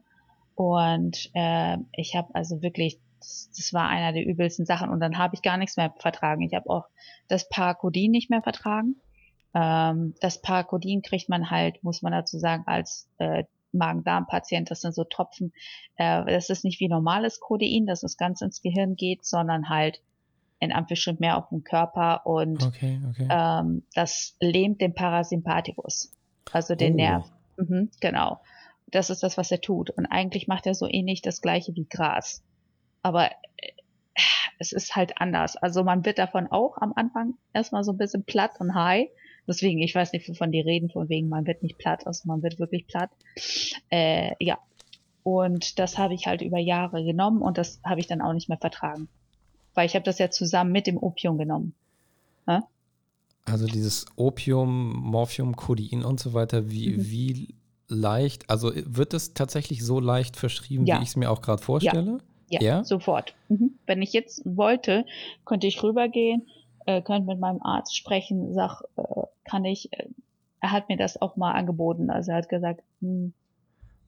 [0.56, 4.90] Und äh, ich habe also wirklich das, das war einer der übelsten Sachen.
[4.90, 6.42] Und dann habe ich gar nichts mehr vertragen.
[6.42, 6.86] Ich habe auch
[7.28, 8.96] das Parakodin nicht mehr vertragen.
[9.54, 14.94] Ähm, das Parakodin kriegt man halt, muss man dazu sagen, als äh, Magen-Darm-Patient, das sind
[14.94, 15.54] so Tropfen.
[15.96, 20.02] Äh, das ist nicht wie normales Codein, dass es ganz ins Gehirn geht, sondern halt
[20.60, 23.28] in Anführungsstrichen mehr auf den Körper und okay, okay.
[23.30, 26.14] Ähm, das lähmt den Parasympathikus,
[26.52, 26.98] also den oh.
[26.98, 27.32] Nerv.
[27.58, 28.42] Mhm, genau.
[28.88, 29.90] Das ist das, was er tut.
[29.90, 32.44] Und eigentlich macht er so ähnlich das gleiche wie Gras
[33.04, 33.72] aber äh,
[34.60, 35.58] es ist halt anders.
[35.58, 39.10] Also man wird davon auch am Anfang erstmal so ein bisschen platt und high.
[39.48, 42.44] Deswegen, ich weiß nicht, wovon die reden, von wegen, man wird nicht platt, also man
[42.44, 43.10] wird wirklich platt.
[43.90, 44.60] Äh, ja.
[45.24, 48.50] Und das habe ich halt über Jahre genommen und das habe ich dann auch nicht
[48.50, 49.08] mehr vertragen.
[49.74, 51.74] Weil ich habe das ja zusammen mit dem Opium genommen.
[52.48, 52.64] Ja?
[53.46, 57.10] Also dieses Opium, Morphium, Codein und so weiter, wie, mhm.
[57.10, 57.56] wie
[57.88, 61.00] leicht, also wird es tatsächlich so leicht verschrieben, ja.
[61.00, 62.12] wie ich es mir auch gerade vorstelle?
[62.12, 62.31] Ja.
[62.52, 62.84] Ja, ja?
[62.84, 63.34] sofort.
[63.48, 63.80] Mhm.
[63.86, 65.06] Wenn ich jetzt wollte,
[65.46, 66.48] könnte ich rübergehen,
[66.86, 69.04] äh, könnte mit meinem Arzt sprechen, sag, äh,
[69.46, 70.08] kann ich, äh,
[70.60, 72.10] er hat mir das auch mal angeboten.
[72.10, 73.34] Also er hat gesagt, hm,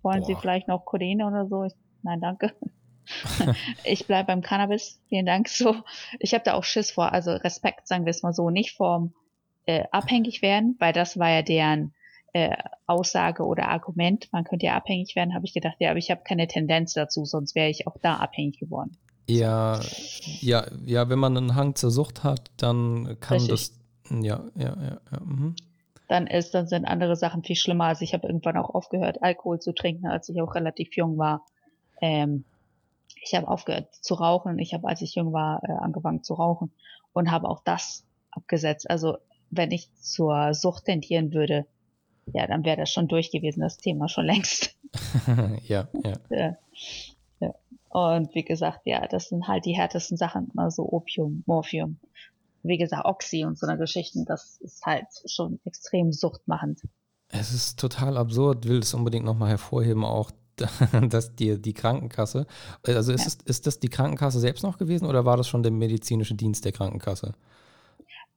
[0.01, 0.25] wollen Boah.
[0.27, 1.63] Sie vielleicht noch Codeine oder so?
[1.63, 2.53] Ich, nein, danke.
[3.83, 4.99] ich bleibe beim Cannabis.
[5.09, 5.47] Vielen Dank.
[5.49, 5.75] So,
[6.19, 7.11] ich habe da auch Schiss vor.
[7.11, 9.13] Also Respekt, sagen wir es mal so, nicht vorm
[9.65, 11.93] äh, abhängig werden, weil das war ja deren
[12.33, 12.55] äh,
[12.87, 16.21] Aussage oder Argument, man könnte ja abhängig werden, habe ich gedacht, ja, aber ich habe
[16.23, 18.97] keine Tendenz dazu, sonst wäre ich auch da abhängig geworden.
[19.29, 19.79] Ja,
[20.41, 23.49] ja, ja, wenn man einen Hang zur Sucht hat, dann kann Richtig.
[23.49, 25.19] das, ja, ja, ja, ja.
[25.23, 25.55] Mhm.
[26.09, 27.85] Dann ist, dann sind andere Sachen viel schlimmer.
[27.85, 31.45] Also ich habe irgendwann auch aufgehört, Alkohol zu trinken, als ich auch relativ jung war.
[32.01, 32.43] Ähm,
[33.23, 34.59] ich habe aufgehört zu rauchen.
[34.59, 36.71] Ich habe, als ich jung war, äh, angefangen zu rauchen
[37.13, 38.89] und habe auch das abgesetzt.
[38.89, 39.17] Also
[39.49, 41.65] wenn ich zur Sucht tendieren würde,
[42.33, 44.75] ja, dann wäre das schon durch gewesen, das Thema schon längst.
[45.67, 46.13] ja, ja.
[46.29, 46.57] ja,
[47.39, 47.53] ja.
[47.89, 51.99] Und wie gesagt, ja, das sind halt die härtesten Sachen, also Opium, Morphium,
[52.63, 56.81] wie gesagt, Oxy und so eine Geschichten, das ist halt schon extrem suchtmachend.
[57.27, 60.31] Es ist total absurd, will es unbedingt nochmal hervorheben, auch
[61.09, 62.45] dass die, die Krankenkasse,
[62.83, 63.27] also ist, ja.
[63.27, 66.63] es, ist das die Krankenkasse selbst noch gewesen oder war das schon der medizinische Dienst
[66.63, 67.33] der Krankenkasse?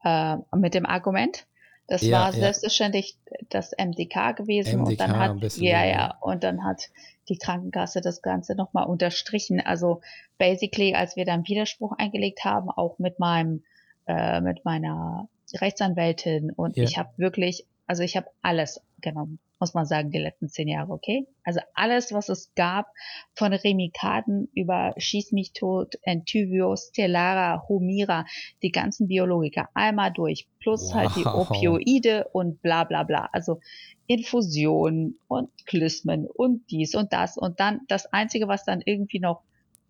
[0.03, 1.47] Äh, mit dem Argument?
[1.89, 3.17] Das ja, war selbstverständlich
[3.49, 6.91] das MDK gewesen MDK, und dann hat ja ja und dann hat
[7.29, 9.61] die Krankenkasse das Ganze nochmal unterstrichen.
[9.61, 10.01] Also
[10.39, 13.63] basically, als wir dann Widerspruch eingelegt haben, auch mit meinem
[14.07, 19.87] äh, mit meiner Rechtsanwältin und ich habe wirklich, also ich habe alles genommen muss man
[19.87, 21.27] sagen, die letzten zehn Jahre, okay?
[21.45, 22.87] Also alles, was es gab,
[23.35, 28.27] von Remikaden über Schieß mich tot, Entyvio, Stellara, Humira,
[28.63, 30.95] die ganzen Biologiker einmal durch, plus wow.
[30.95, 33.29] halt die Opioide und bla bla bla.
[33.33, 33.61] Also
[34.07, 39.43] Infusionen und Klysmen und dies und das und dann das Einzige, was dann irgendwie noch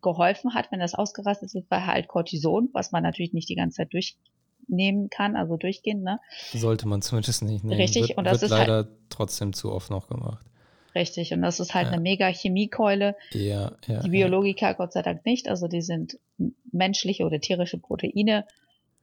[0.02, 3.78] geholfen hat, wenn das ausgerastet ist, war halt Cortison, was man natürlich nicht die ganze
[3.78, 4.16] Zeit durch
[4.68, 6.02] nehmen kann, also durchgehend.
[6.02, 6.20] Ne?
[6.52, 7.80] Sollte man zumindest nicht nehmen.
[7.80, 10.44] Richtig, wird, und das wird ist leider halt, trotzdem zu oft noch gemacht.
[10.94, 11.92] Richtig, und das ist halt ja.
[11.92, 13.16] eine mega Chemiekeule.
[13.32, 16.18] Ja, ja, die Biologiker Gott sei Dank nicht, also die sind
[16.72, 18.46] menschliche oder tierische Proteine.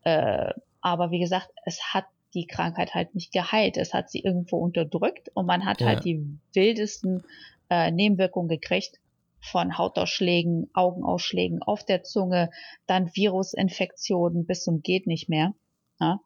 [0.03, 3.77] Äh, aber wie gesagt, es hat die Krankheit halt nicht geheilt.
[3.77, 7.23] Es hat sie irgendwo unterdrückt und man hat halt die wildesten
[7.69, 8.99] äh, Nebenwirkungen gekriegt
[9.43, 12.49] von Hautausschlägen, Augenausschlägen auf der Zunge,
[12.87, 15.53] dann Virusinfektionen bis zum geht nicht mehr.
[15.99, 16.19] Ja,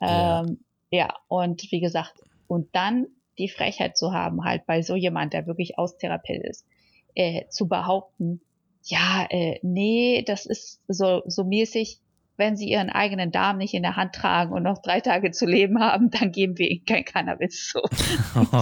[0.00, 2.14] ähm, ja und wie gesagt,
[2.46, 3.06] und dann
[3.38, 6.66] die Frechheit zu haben, halt bei so jemand, der wirklich austherapiert ist,
[7.14, 8.40] äh, zu behaupten,
[8.84, 12.00] ja, äh, nee, das ist so, so mäßig,
[12.38, 15.44] wenn sie ihren eigenen Darm nicht in der Hand tragen und noch drei Tage zu
[15.44, 17.72] leben haben, dann geben wir ihnen kein Cannabis.
[17.72, 17.82] So,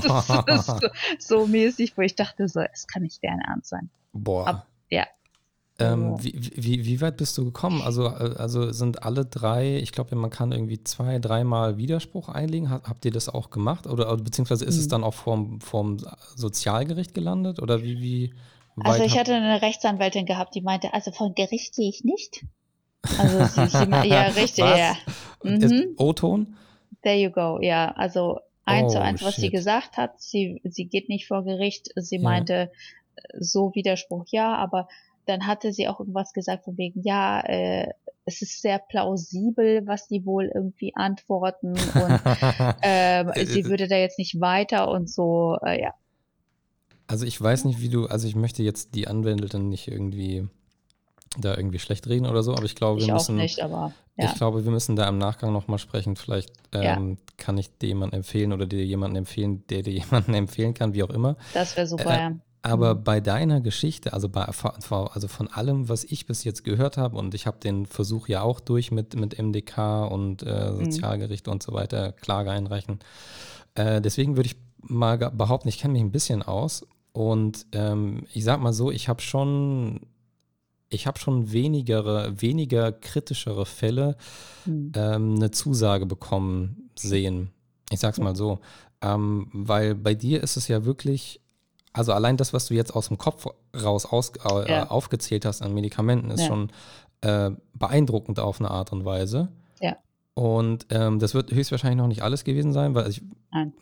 [0.00, 3.90] so, so, mäßig, wo ich dachte, so, es kann nicht deren Ernst sein.
[4.12, 4.46] Boah.
[4.46, 5.06] Ab, ja.
[5.78, 7.82] Ähm, wie, wie, wie, weit bist du gekommen?
[7.82, 12.70] Also, also sind alle drei, ich glaube, man kann irgendwie zwei, dreimal Widerspruch einlegen.
[12.70, 13.86] Habt ihr das auch gemacht?
[13.86, 14.80] Oder beziehungsweise ist mhm.
[14.80, 15.98] es dann auch vorm, vorm
[16.34, 17.60] Sozialgericht gelandet?
[17.60, 18.34] Oder wie, wie
[18.80, 22.46] Also ich hatte eine Rechtsanwältin gehabt, die meinte, also vor Gericht gehe ich nicht.
[23.18, 23.60] Also
[24.04, 24.78] ja, richtig, was?
[24.78, 24.96] ja.
[25.42, 25.94] Mhm.
[25.96, 26.56] O-Ton?
[27.02, 27.92] There you go, ja.
[27.92, 29.42] Also eins oh, zu eins, was shit.
[29.42, 31.90] sie gesagt hat, sie, sie geht nicht vor Gericht.
[31.96, 32.22] Sie ja.
[32.22, 32.70] meinte,
[33.38, 34.88] so Widerspruch ja, aber
[35.26, 37.92] dann hatte sie auch irgendwas gesagt von wegen, ja, äh,
[38.24, 42.20] es ist sehr plausibel, was die wohl irgendwie antworten und
[42.82, 45.94] ähm, sie würde da jetzt nicht weiter und so, äh, ja.
[47.06, 50.48] Also ich weiß nicht, wie du, also ich möchte jetzt die Anwendeten nicht irgendwie
[51.38, 54.26] da irgendwie schlecht reden oder so, aber ich glaube, ich wir müssen, nicht, aber, ja.
[54.26, 56.16] ich glaube, wir müssen da im Nachgang nochmal sprechen.
[56.16, 57.16] Vielleicht ähm, ja.
[57.36, 61.02] kann ich dir jemanden empfehlen oder dir jemanden empfehlen, der dir jemanden empfehlen kann, wie
[61.02, 61.36] auch immer.
[61.54, 62.32] Das wäre super, äh, ja.
[62.66, 63.04] Aber mhm.
[63.04, 67.32] bei deiner Geschichte, also, bei, also von allem, was ich bis jetzt gehört habe, und
[67.34, 70.84] ich habe den Versuch ja auch durch mit, mit MDK und äh, mhm.
[70.84, 71.52] Sozialgericht mhm.
[71.52, 72.98] und so weiter, Klage einreichen.
[73.76, 76.84] Äh, deswegen würde ich mal behaupten, ich kenne mich ein bisschen aus.
[77.12, 80.00] Und ähm, ich sag mal so, ich habe schon,
[80.88, 84.16] ich habe schon weniger, weniger kritischere Fälle
[84.64, 84.92] mhm.
[84.94, 87.50] ähm, eine Zusage bekommen sehen.
[87.90, 88.60] Ich sag's mal so.
[89.02, 91.40] Ähm, weil bei dir ist es ja wirklich
[91.96, 94.90] also allein das, was du jetzt aus dem Kopf raus aus, äh, ja.
[94.90, 96.46] aufgezählt hast an Medikamenten, ist ja.
[96.46, 96.70] schon
[97.22, 99.48] äh, beeindruckend auf eine Art und Weise.
[99.80, 99.96] Ja.
[100.34, 103.72] Und ähm, das wird höchstwahrscheinlich noch nicht alles gewesen sein, weil ich, Nein.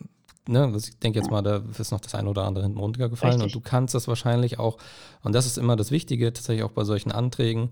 [0.47, 3.55] Ne, ich denke jetzt mal, da ist noch das eine oder andere hinten runtergefallen Richtig.
[3.55, 4.77] und du kannst das wahrscheinlich auch,
[5.23, 7.69] und das ist immer das Wichtige, tatsächlich auch bei solchen Anträgen,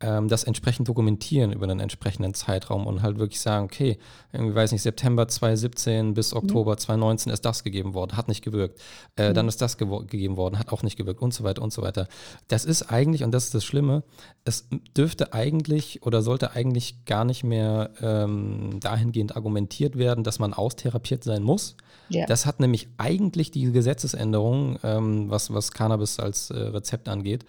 [0.00, 3.98] ähm, das entsprechend dokumentieren über einen entsprechenden Zeitraum und halt wirklich sagen, okay,
[4.32, 6.38] irgendwie weiß nicht, September 2017 bis mhm.
[6.38, 6.78] Oktober mhm.
[6.78, 8.78] 2019 ist das gegeben worden, hat nicht gewirkt.
[9.16, 9.34] Äh, mhm.
[9.34, 12.08] Dann ist das gegeben worden, hat auch nicht gewirkt und so weiter und so weiter.
[12.48, 14.02] Das ist eigentlich, und das ist das Schlimme,
[14.44, 20.52] es dürfte eigentlich oder sollte eigentlich gar nicht mehr ähm, dahingehend argumentiert werden, dass man
[20.52, 21.76] austherapiert sein muss.
[22.10, 22.26] Ja.
[22.26, 27.44] Das hat nämlich eigentlich die Gesetzesänderung, ähm, was, was Cannabis als äh, Rezept angeht,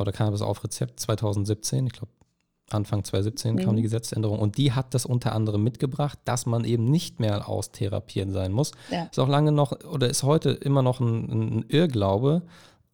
[0.00, 2.12] oder Cannabis auf Rezept 2017, ich glaube
[2.70, 3.58] Anfang 2017 mhm.
[3.60, 7.48] kam die Gesetzesänderung und die hat das unter anderem mitgebracht, dass man eben nicht mehr
[7.48, 8.72] austherapiert sein muss.
[8.90, 9.04] Ja.
[9.04, 12.42] Ist auch lange noch oder ist heute immer noch ein, ein Irrglaube,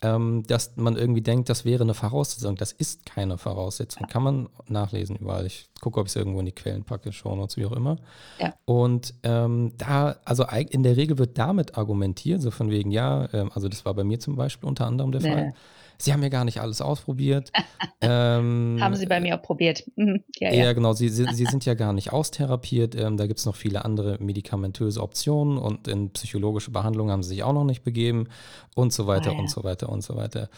[0.02, 2.56] ähm, dass man irgendwie denkt, das wäre eine Voraussetzung.
[2.56, 4.06] Das ist keine Voraussetzung.
[4.06, 5.46] Kann man nachlesen überall.
[5.46, 7.96] Ich gucke, ob ich es irgendwo in die Quellen packe, Shownotes, wie auch immer.
[8.38, 8.54] Ja.
[8.66, 13.50] Und ähm, da, also in der Regel wird damit argumentiert, so von wegen, ja, ähm,
[13.54, 15.32] also das war bei mir zum Beispiel unter anderem der nee.
[15.32, 15.54] Fall
[15.98, 17.52] Sie haben ja gar nicht alles ausprobiert.
[18.00, 19.85] ähm, haben Sie bei mir auch probiert.
[19.96, 20.22] Mhm.
[20.38, 20.64] Ja, ja.
[20.64, 20.92] ja, genau.
[20.92, 22.94] Sie, Sie, Sie, sind ja gar nicht austherapiert.
[22.94, 27.30] Ähm, da gibt es noch viele andere medikamentöse Optionen und in psychologische Behandlung haben Sie
[27.30, 28.28] sich auch noch nicht begeben
[28.74, 29.40] und so weiter oh, ja.
[29.40, 30.48] und so weiter und so weiter.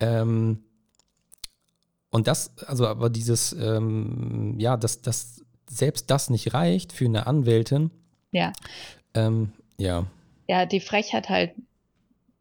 [0.00, 0.64] Ähm,
[2.10, 7.26] und das, also aber dieses, ähm, ja, dass das, selbst das nicht reicht für eine
[7.26, 7.90] Anwältin.
[8.30, 8.52] Ja.
[9.14, 10.06] Ähm, ja.
[10.48, 11.52] Ja, die Frechheit halt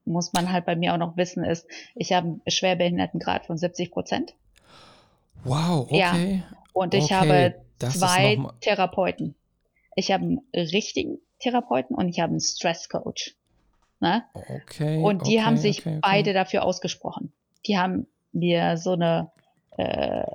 [0.06, 3.92] muss man halt bei mir auch noch wissen, ist, ich habe einen Schwerbehindertengrad von 70
[3.92, 4.36] Prozent.
[5.44, 6.44] Wow, okay.
[6.50, 6.58] Ja.
[6.74, 7.14] Und ich okay.
[7.14, 9.36] habe zwei Therapeuten.
[9.96, 13.36] Ich habe einen richtigen Therapeuten und ich habe einen Stresscoach.
[14.00, 14.24] Ne?
[14.34, 15.02] Okay.
[15.02, 17.32] Und die okay, haben sich okay, beide dafür ausgesprochen.
[17.66, 19.32] Die haben mir so eine,
[19.78, 20.26] äh,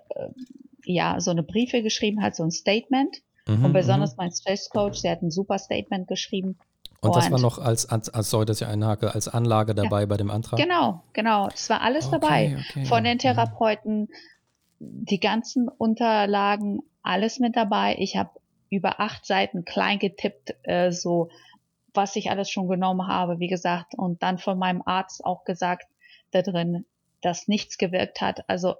[0.84, 3.22] ja, so eine Briefe geschrieben, halt so ein Statement.
[3.46, 4.16] Mhm, und besonders mhm.
[4.18, 6.58] mein Stresscoach, der hat ein super Statement geschrieben.
[7.02, 10.06] Und das war noch als, als, als sorry, dass ich einhake, als Anlage dabei ja.
[10.06, 10.58] bei dem Antrag?
[10.60, 11.48] Genau, genau.
[11.48, 12.56] Das war alles okay, dabei.
[12.70, 12.84] Okay.
[12.84, 13.18] Von den.
[13.18, 14.08] Therapeuten,
[14.78, 17.96] die ganzen Unterlagen, alles mit dabei.
[17.98, 18.30] Ich habe
[18.68, 21.30] über acht Seiten klein getippt, äh, so
[21.94, 23.94] was ich alles schon genommen habe, wie gesagt.
[23.96, 25.86] Und dann von meinem Arzt auch gesagt,
[26.30, 26.84] da drin,
[27.20, 28.48] dass nichts gewirkt hat.
[28.48, 28.76] Also,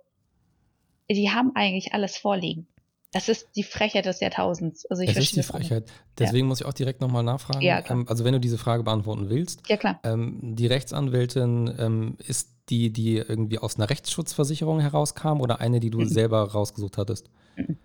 [1.10, 2.66] die haben eigentlich alles vorliegen.
[3.12, 4.86] Das ist die Frechheit des Jahrtausends.
[4.86, 5.90] Also ich es ist die Frechheit.
[6.18, 6.48] Deswegen ja.
[6.48, 7.60] muss ich auch direkt nochmal nachfragen.
[7.60, 9.68] Ja, ähm, also wenn du diese Frage beantworten willst.
[9.68, 9.98] Ja, klar.
[10.04, 15.90] Ähm, die Rechtsanwältin ähm, ist die, die irgendwie aus einer Rechtsschutzversicherung herauskam oder eine, die
[15.90, 16.08] du mhm.
[16.08, 17.30] selber rausgesucht hattest?
[17.56, 17.78] Mhm.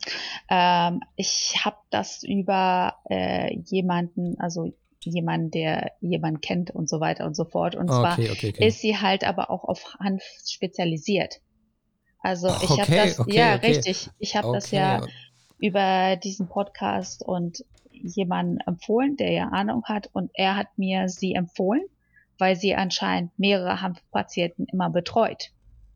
[0.49, 4.71] Ähm, ich habe das über äh, jemanden, also
[5.03, 7.75] jemanden, der jemanden kennt und so weiter und so fort.
[7.75, 8.67] Und zwar okay, okay, okay.
[8.67, 11.41] ist sie halt aber auch auf Hanf spezialisiert.
[12.25, 13.67] Also ich okay, habe das, okay, ja, okay.
[13.67, 14.09] richtig.
[14.17, 15.05] Ich habe das ja
[15.59, 21.35] über diesen Podcast und jemanden empfohlen, der ja Ahnung hat und er hat mir sie
[21.35, 21.83] empfohlen,
[22.39, 25.51] weil sie anscheinend mehrere Hanfpatienten immer betreut.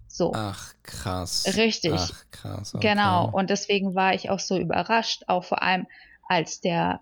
[0.07, 0.31] So.
[0.35, 1.51] Ach, krass.
[1.57, 1.93] Richtig.
[1.95, 2.73] Ach, krass.
[2.79, 3.27] Genau.
[3.31, 5.87] Und deswegen war ich auch so überrascht, auch vor allem
[6.27, 6.99] als der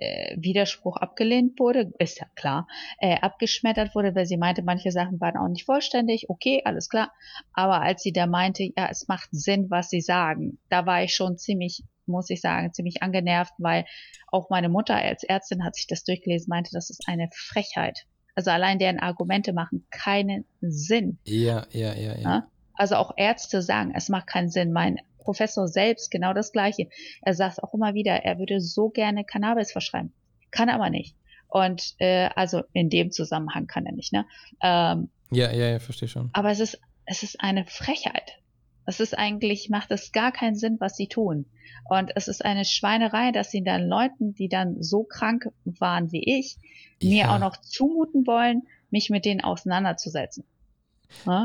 [0.00, 2.66] äh, Widerspruch abgelehnt wurde, ist ja klar,
[2.98, 7.12] äh, abgeschmettert wurde, weil sie meinte, manche Sachen waren auch nicht vollständig, okay, alles klar.
[7.52, 11.14] Aber als sie da meinte, ja, es macht Sinn, was sie sagen, da war ich
[11.14, 13.84] schon ziemlich, muss ich sagen, ziemlich angenervt, weil
[14.28, 18.06] auch meine Mutter als Ärztin hat sich das durchgelesen, meinte, das ist eine Frechheit.
[18.34, 21.18] Also allein deren Argumente machen keinen Sinn.
[21.24, 22.46] Ja, ja, ja, ja.
[22.74, 24.72] Also auch Ärzte sagen, es macht keinen Sinn.
[24.72, 24.98] Mein
[25.28, 26.88] Professor selbst genau das Gleiche.
[27.20, 30.14] Er sagt auch immer wieder, er würde so gerne Cannabis verschreiben.
[30.50, 31.14] Kann aber nicht.
[31.48, 34.24] Und äh, also in dem Zusammenhang kann er nicht, ne?
[34.62, 36.30] Ähm, ja, ja, ja, verstehe schon.
[36.32, 38.38] Aber es ist, es ist eine Frechheit.
[38.86, 41.44] Es ist eigentlich, macht es gar keinen Sinn, was sie tun.
[41.90, 46.38] Und es ist eine Schweinerei, dass sie dann Leuten, die dann so krank waren wie
[46.38, 46.56] ich,
[47.02, 47.10] ja.
[47.10, 50.44] mir auch noch zumuten wollen, mich mit denen auseinanderzusetzen.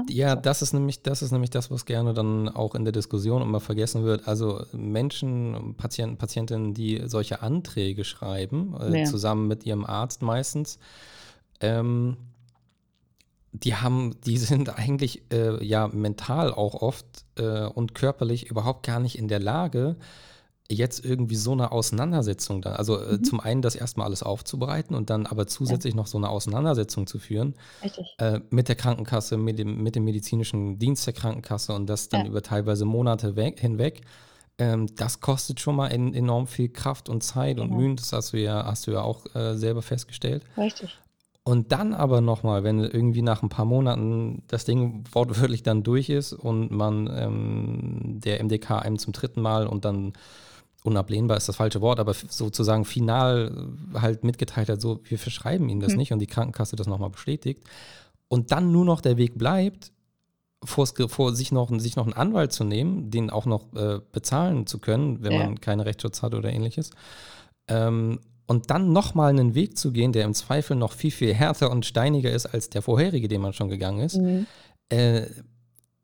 [0.09, 3.41] Ja, das ist nämlich, das ist nämlich das, was gerne dann auch in der Diskussion
[3.41, 4.27] immer vergessen wird.
[4.27, 9.05] Also Menschen, Patienten, Patientinnen, die solche Anträge schreiben, äh, ja.
[9.05, 10.79] zusammen mit ihrem Arzt meistens,
[11.61, 12.17] ähm,
[13.51, 17.05] die haben, die sind eigentlich äh, ja mental auch oft
[17.35, 19.95] äh, und körperlich überhaupt gar nicht in der Lage,
[20.73, 23.23] jetzt irgendwie so eine Auseinandersetzung da, also äh, mhm.
[23.23, 25.97] zum einen das erstmal alles aufzubereiten und dann aber zusätzlich ja.
[25.97, 27.55] noch so eine Auseinandersetzung zu führen
[28.17, 32.21] äh, mit der Krankenkasse, mit dem, mit dem medizinischen Dienst der Krankenkasse und das dann
[32.21, 32.27] ja.
[32.27, 34.01] über teilweise Monate weg, hinweg.
[34.57, 37.69] Ähm, das kostet schon mal en enorm viel Kraft und Zeit genau.
[37.69, 40.43] und Mühen, das hast du ja, hast du ja auch äh, selber festgestellt.
[40.57, 40.99] Richtig.
[41.45, 46.09] Und dann aber nochmal, wenn irgendwie nach ein paar Monaten das Ding wortwörtlich dann durch
[46.09, 50.13] ist und man ähm, der MDK einem zum dritten Mal und dann
[50.83, 55.79] unablehnbar ist das falsche Wort, aber sozusagen final halt mitgeteilt hat, so, wir verschreiben ihnen
[55.79, 55.97] das mhm.
[55.97, 57.63] nicht und die Krankenkasse das nochmal bestätigt.
[58.27, 59.91] Und dann nur noch der Weg bleibt,
[60.63, 64.65] vor, vor sich, noch, sich noch einen Anwalt zu nehmen, den auch noch äh, bezahlen
[64.65, 65.39] zu können, wenn ja.
[65.39, 66.91] man keinen Rechtsschutz hat oder ähnliches.
[67.67, 71.71] Ähm, und dann nochmal einen Weg zu gehen, der im Zweifel noch viel, viel härter
[71.71, 74.17] und steiniger ist als der vorherige, den man schon gegangen ist.
[74.17, 74.45] Mhm.
[74.89, 75.27] Äh,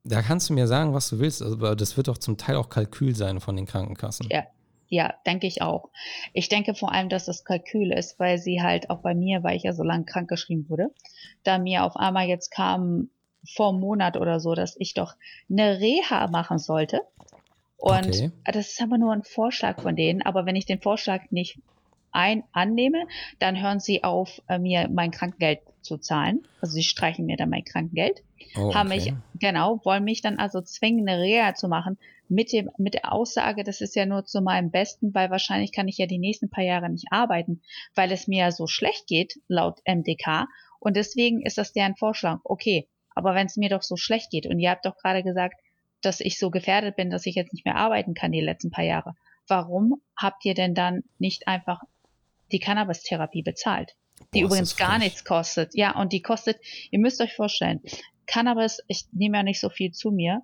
[0.03, 2.69] da kannst du mir sagen, was du willst, aber das wird doch zum Teil auch
[2.69, 4.27] Kalkül sein von den Krankenkassen.
[4.29, 4.43] Ja,
[4.89, 5.89] ja, denke ich auch.
[6.33, 9.55] Ich denke vor allem, dass das Kalkül ist, weil sie halt auch bei mir, weil
[9.55, 10.91] ich ja so lange krankgeschrieben wurde,
[11.43, 13.09] da mir auf einmal jetzt kam
[13.47, 15.15] vor einem Monat oder so, dass ich doch
[15.49, 17.01] eine Reha machen sollte.
[17.77, 18.31] Und okay.
[18.45, 20.21] das ist aber nur ein Vorschlag von denen.
[20.21, 21.59] Aber wenn ich den Vorschlag nicht
[22.11, 23.05] ein annehme,
[23.39, 26.47] dann hören sie auf, äh, mir mein Krankengeld zu zahlen.
[26.61, 28.23] Also sie streichen mir dann mein Krankengeld.
[28.55, 28.75] Oh, okay.
[28.75, 31.97] Haben mich, genau, wollen mich dann also zwingen, eine Reha zu machen,
[32.29, 35.87] mit dem, mit der Aussage, das ist ja nur zu meinem Besten, weil wahrscheinlich kann
[35.87, 37.61] ich ja die nächsten paar Jahre nicht arbeiten,
[37.95, 40.47] weil es mir ja so schlecht geht, laut MDK.
[40.79, 42.39] Und deswegen ist das deren Vorschlag.
[42.43, 45.59] Okay, aber wenn es mir doch so schlecht geht und ihr habt doch gerade gesagt,
[46.01, 48.85] dass ich so gefährdet bin, dass ich jetzt nicht mehr arbeiten kann die letzten paar
[48.85, 49.15] Jahre.
[49.47, 51.81] Warum habt ihr denn dann nicht einfach
[52.51, 53.95] die Cannabis-Therapie bezahlt?
[54.33, 55.75] Die Boah, übrigens gar nichts kostet.
[55.75, 56.59] Ja, und die kostet,
[56.91, 57.81] ihr müsst euch vorstellen,
[58.25, 60.41] Cannabis, ich nehme ja nicht so viel zu mir,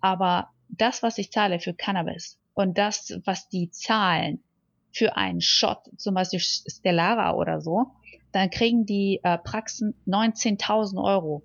[0.00, 4.42] aber das, was ich zahle für Cannabis und das, was die zahlen
[4.90, 7.92] für einen Shot, zum Beispiel Stellara oder so,
[8.32, 11.42] dann kriegen die äh, Praxen 19.000 Euro.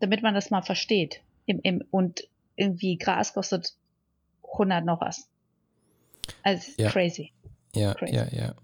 [0.00, 1.22] Damit man das mal versteht.
[1.46, 3.74] Im, im, und irgendwie Gras kostet
[4.52, 5.28] 100 noch was.
[6.42, 6.90] Also ja.
[6.90, 7.32] crazy.
[7.74, 8.14] Ja, crazy.
[8.14, 8.54] ja, ja.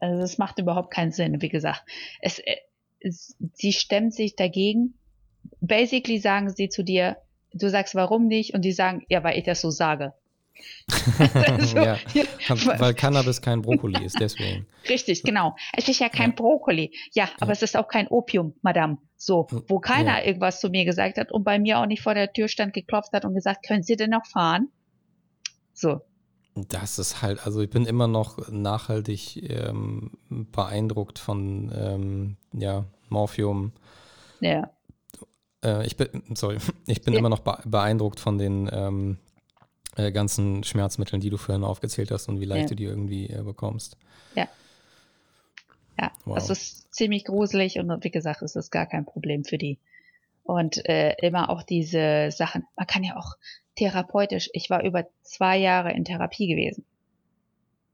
[0.00, 1.40] Also es macht überhaupt keinen Sinn.
[1.40, 1.82] Wie gesagt,
[2.20, 2.56] es, äh,
[3.00, 4.94] es, sie stemmt sich dagegen,
[5.60, 7.16] basically sagen sie zu dir,
[7.52, 10.12] du sagst warum nicht und die sagen, ja, weil ich das so sage.
[11.58, 11.98] so, ja,
[12.78, 14.66] weil Cannabis kein Brokkoli ist, deswegen.
[14.88, 15.56] Richtig, genau.
[15.76, 16.36] Es ist ja kein ja.
[16.36, 16.92] Brokkoli.
[17.12, 17.52] Ja, aber ja.
[17.52, 18.98] es ist auch kein Opium, Madame.
[19.16, 22.32] So, wo keiner irgendwas zu mir gesagt hat und bei mir auch nicht vor der
[22.32, 24.68] Tür stand, geklopft hat und gesagt, können Sie denn noch fahren?
[25.72, 26.02] So.
[26.54, 33.72] Das ist halt, also ich bin immer noch nachhaltig ähm, beeindruckt von ähm, ja, Morphium.
[34.40, 34.70] Ja.
[35.64, 37.18] Äh, ich bin, sorry, ich bin ja.
[37.18, 39.18] immer noch beeindruckt von den ähm,
[39.96, 42.68] äh, ganzen Schmerzmitteln, die du vorhin aufgezählt hast und wie leicht ja.
[42.68, 43.96] du die irgendwie äh, bekommst.
[44.36, 44.48] Ja.
[45.98, 46.34] Ja, wow.
[46.34, 49.78] das ist ziemlich gruselig und wie gesagt, es ist gar kein Problem für die.
[50.42, 53.36] Und äh, immer auch diese Sachen, man kann ja auch
[53.76, 56.84] therapeutisch, ich war über zwei Jahre in Therapie gewesen.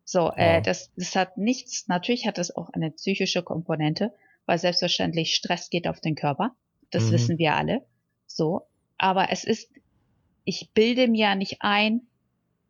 [0.05, 4.13] So, äh, das, das hat nichts, natürlich hat das auch eine psychische Komponente,
[4.45, 6.55] weil selbstverständlich Stress geht auf den Körper.
[6.91, 7.13] Das mhm.
[7.13, 7.87] wissen wir alle.
[8.27, 8.67] So.
[8.99, 9.71] Aber es ist,
[10.45, 12.03] ich bilde mir nicht ein,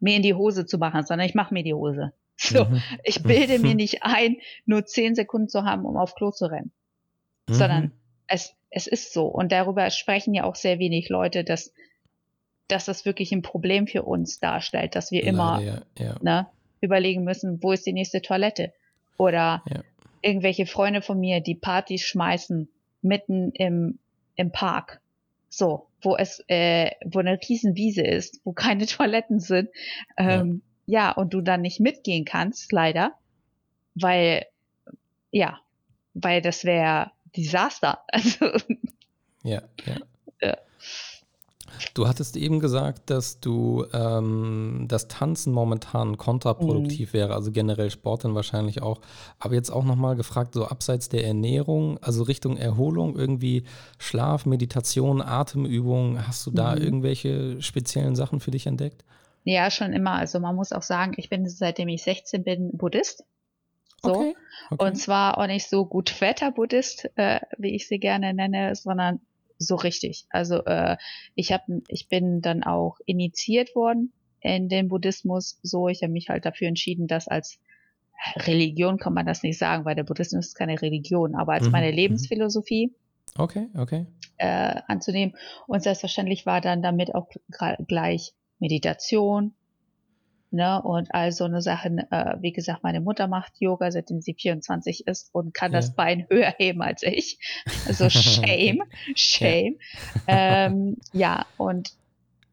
[0.00, 2.12] mir in die Hose zu machen, sondern ich mache mir die Hose.
[2.42, 2.64] So.
[2.64, 2.82] Mhm.
[3.04, 6.72] Ich bilde mir nicht ein, nur zehn Sekunden zu haben, um auf Klo zu rennen.
[7.48, 7.54] Mhm.
[7.54, 7.92] Sondern
[8.26, 9.26] es, es ist so.
[9.26, 11.72] Und darüber sprechen ja auch sehr wenig Leute, dass,
[12.70, 16.16] dass das wirklich ein Problem für uns darstellt, dass wir immer, ja, ja.
[16.22, 16.46] ne,
[16.80, 18.72] überlegen müssen, wo ist die nächste Toilette?
[19.16, 19.82] Oder ja.
[20.22, 22.68] irgendwelche Freunde von mir, die Partys schmeißen
[23.02, 23.98] mitten im,
[24.36, 25.00] im Park.
[25.48, 29.68] So, wo es, äh, wo eine Riesenwiese ist, wo keine Toiletten sind.
[30.16, 31.08] Ähm, ja.
[31.08, 33.12] ja, und du dann nicht mitgehen kannst, leider.
[33.94, 34.46] Weil,
[35.30, 35.60] ja,
[36.14, 38.04] weil das wäre Desaster.
[38.12, 38.52] Also,
[39.42, 39.96] ja, ja.
[40.40, 40.56] ja.
[41.94, 47.18] Du hattest eben gesagt, dass du ähm, das Tanzen momentan kontraproduktiv mhm.
[47.18, 49.00] wäre, also generell Sport dann wahrscheinlich auch.
[49.38, 53.64] Aber jetzt auch nochmal gefragt, so abseits der Ernährung, also Richtung Erholung, irgendwie
[53.98, 56.82] Schlaf, Meditation, Atemübung, hast du da mhm.
[56.82, 59.04] irgendwelche speziellen Sachen für dich entdeckt?
[59.44, 60.12] Ja, schon immer.
[60.12, 63.24] Also man muss auch sagen, ich bin seitdem ich 16 bin Buddhist.
[64.02, 64.12] So.
[64.12, 64.34] Okay,
[64.70, 64.84] okay.
[64.84, 69.20] Und zwar auch nicht so gut Väter-Buddhist, äh, wie ich sie gerne nenne, sondern
[69.60, 70.26] so richtig.
[70.30, 70.96] Also äh,
[71.34, 75.60] ich habe, ich bin dann auch initiiert worden in den Buddhismus.
[75.62, 77.58] So, ich habe mich halt dafür entschieden, das als
[78.36, 81.72] Religion kann man das nicht sagen, weil der Buddhismus ist keine Religion, aber als mhm.
[81.72, 81.96] meine mhm.
[81.96, 82.94] Lebensphilosophie.
[83.36, 84.06] Okay, okay.
[84.38, 85.36] Äh, anzunehmen.
[85.66, 87.28] Und selbstverständlich war dann damit auch
[87.86, 89.54] gleich Meditation,
[90.52, 90.82] Ne?
[90.82, 95.06] Und all so eine Sachen, äh, wie gesagt, meine Mutter macht Yoga, seitdem sie 24
[95.06, 95.78] ist und kann ja.
[95.78, 97.38] das Bein höher heben als ich.
[97.86, 98.82] Also shame,
[99.14, 99.78] shame.
[100.26, 100.66] Ja.
[100.66, 101.92] Ähm, ja, und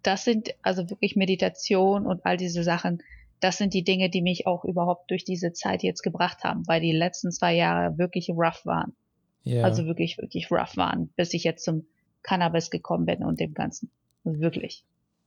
[0.04, 3.02] das sind also wirklich Meditation und all diese Sachen,
[3.39, 6.82] das sind die Dinge, die mich auch überhaupt durch diese Zeit jetzt gebracht haben, weil
[6.82, 8.95] die letzten zwei Jahre wirklich rough waren.
[9.43, 9.64] Ja.
[9.64, 11.86] Also wirklich, wirklich rough waren, bis ich jetzt zum
[12.24, 13.89] Cannabis gekommen bin und dem Ganzen.
[14.24, 14.84] Wirklich.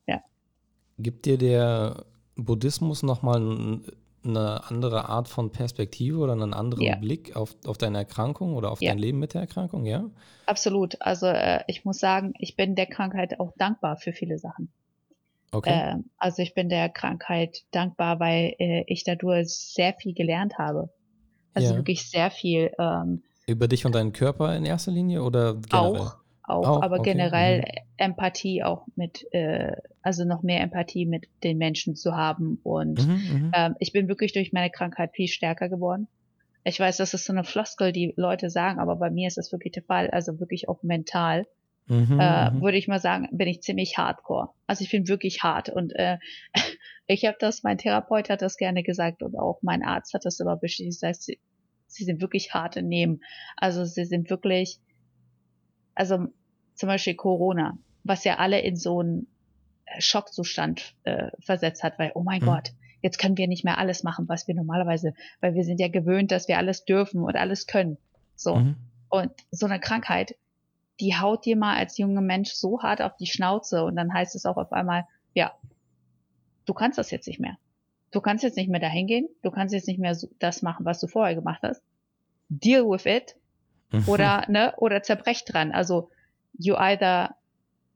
[0.07, 0.23] Ja.
[0.99, 2.05] Gibt dir der
[2.45, 3.81] Buddhismus nochmal
[4.23, 6.97] eine andere Art von Perspektive oder einen anderen ja.
[6.97, 8.91] Blick auf, auf deine Erkrankung oder auf ja.
[8.91, 10.05] dein Leben mit der Erkrankung, ja?
[10.47, 11.01] Absolut.
[11.01, 14.71] Also äh, ich muss sagen, ich bin der Krankheit auch dankbar für viele Sachen.
[15.53, 15.71] Okay.
[15.71, 20.91] Äh, also ich bin der Krankheit dankbar, weil äh, ich dadurch sehr viel gelernt habe.
[21.55, 21.77] Also ja.
[21.77, 22.73] wirklich sehr viel.
[22.79, 26.01] Ähm, Über dich und deinen Körper in erster Linie oder generell?
[26.01, 26.17] Auch,
[26.51, 27.13] auch, auch aber okay.
[27.13, 27.65] generell mhm.
[27.97, 29.73] Empathie auch mit, äh,
[30.03, 32.59] also noch mehr Empathie mit den Menschen zu haben.
[32.63, 36.09] Und mhm, mhm, ähm, ich bin wirklich durch meine Krankheit viel stärker geworden.
[36.65, 39.51] Ich weiß, das ist so eine Floskel, die Leute sagen, aber bei mir ist das
[39.53, 41.47] wirklich der Fall, also wirklich auch mental.
[41.87, 42.63] Mhm, äh, mhm.
[42.63, 44.51] würde ich mal sagen, bin ich ziemlich hardcore.
[44.69, 46.19] Also ich bin wirklich hart und äh,
[47.07, 50.39] ich habe das, mein Therapeut hat das gerne gesagt und auch mein Arzt hat das
[50.39, 51.03] immer bestätigt.
[51.03, 51.41] Das heißt, sie,
[51.89, 53.23] sie sind wirklich hart im Nehmen.
[53.57, 54.79] Also sie sind wirklich,
[55.95, 56.29] also
[56.81, 59.27] zum Beispiel Corona, was ja alle in so einen
[59.85, 62.47] äh, Schockzustand äh, versetzt hat, weil, oh mein mhm.
[62.47, 62.73] Gott,
[63.03, 65.13] jetzt können wir nicht mehr alles machen, was wir normalerweise,
[65.43, 67.99] weil wir sind ja gewöhnt, dass wir alles dürfen und alles können.
[68.35, 68.57] So.
[68.57, 68.77] Mhm.
[69.11, 70.37] Und so eine Krankheit,
[71.01, 74.35] die haut dir mal als junger Mensch so hart auf die Schnauze und dann heißt
[74.35, 75.05] es auch auf einmal,
[75.35, 75.53] ja,
[76.65, 77.59] du kannst das jetzt nicht mehr.
[78.11, 80.99] Du kannst jetzt nicht mehr dahin gehen, du kannst jetzt nicht mehr das machen, was
[80.99, 81.83] du vorher gemacht hast.
[82.49, 83.37] Deal with it.
[83.93, 84.09] Mhm.
[84.09, 85.73] Oder, ne, oder zerbrech dran.
[85.73, 86.11] Also,
[86.59, 87.37] you either,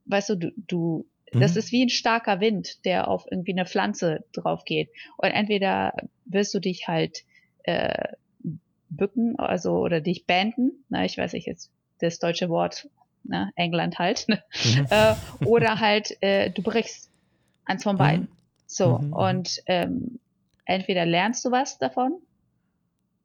[0.07, 1.41] weißt du, du, du mhm.
[1.41, 4.91] das ist wie ein starker Wind, der auf irgendwie eine Pflanze drauf geht.
[5.17, 5.95] Und entweder
[6.25, 7.25] wirst du dich halt
[7.65, 8.13] äh,
[8.89, 12.89] bücken, also oder dich banden, na, ich weiß nicht jetzt das deutsche Wort,
[13.25, 14.43] ne, England halt, ne?
[14.65, 14.87] Mhm.
[14.91, 17.11] äh, oder halt äh, du brichst
[17.65, 18.25] eins von beiden.
[18.25, 18.29] Mhm.
[18.67, 19.13] So, mhm.
[19.13, 20.19] und ähm,
[20.65, 22.19] entweder lernst du was davon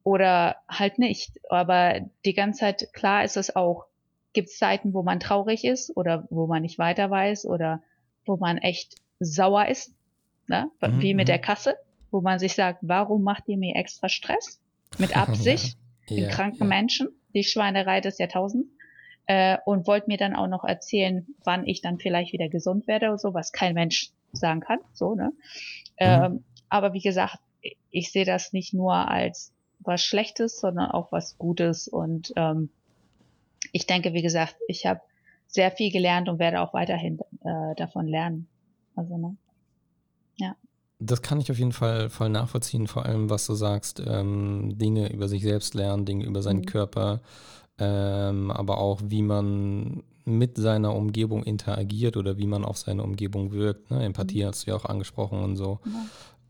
[0.02, 1.40] oder halt nicht.
[1.48, 3.86] Aber die ganze Zeit, klar ist es auch,
[4.32, 7.82] gibt es Zeiten, wo man traurig ist oder wo man nicht weiter weiß oder
[8.24, 9.94] wo man echt sauer ist,
[10.46, 10.70] ne?
[10.80, 11.42] Mhm, wie mit der mhm.
[11.42, 11.76] Kasse,
[12.10, 14.60] wo man sich sagt, warum macht ihr mir extra Stress?
[14.98, 15.76] Mit Absicht,
[16.08, 16.66] ja, den kranken ja.
[16.66, 18.68] Menschen, die Schweinerei des Jahrtausends.
[19.26, 23.08] Äh, und wollt mir dann auch noch erzählen, wann ich dann vielleicht wieder gesund werde
[23.08, 24.80] oder so, was kein Mensch sagen kann.
[24.92, 25.32] So, ne?
[25.32, 25.36] Mhm.
[25.98, 27.36] Ähm, aber wie gesagt,
[27.90, 32.70] ich sehe das nicht nur als was Schlechtes, sondern auch was Gutes und ähm,
[33.72, 35.00] ich denke, wie gesagt, ich habe
[35.46, 38.48] sehr viel gelernt und werde auch weiterhin äh, davon lernen.
[38.94, 39.36] Also, ne?
[40.36, 40.56] Ja.
[40.98, 45.12] Das kann ich auf jeden Fall voll nachvollziehen, vor allem was du sagst, ähm, Dinge
[45.12, 46.66] über sich selbst lernen, Dinge über seinen mhm.
[46.66, 47.20] Körper,
[47.78, 53.52] ähm, aber auch wie man mit seiner Umgebung interagiert oder wie man auf seine Umgebung
[53.52, 53.90] wirkt.
[53.90, 54.04] Ne?
[54.04, 54.48] Empathie mhm.
[54.48, 55.80] hast du ja auch angesprochen und so.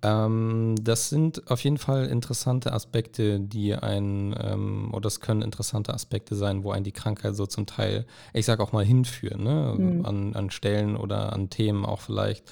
[0.03, 0.27] Ja.
[0.27, 5.93] Ähm, das sind auf jeden Fall interessante Aspekte, die ein, ähm, oder das können interessante
[5.93, 9.75] Aspekte sein, wo ein die Krankheit so zum Teil, ich sag auch mal, hinführen, ne?
[9.77, 10.07] Mhm.
[10.07, 12.51] An, an Stellen oder an Themen auch vielleicht,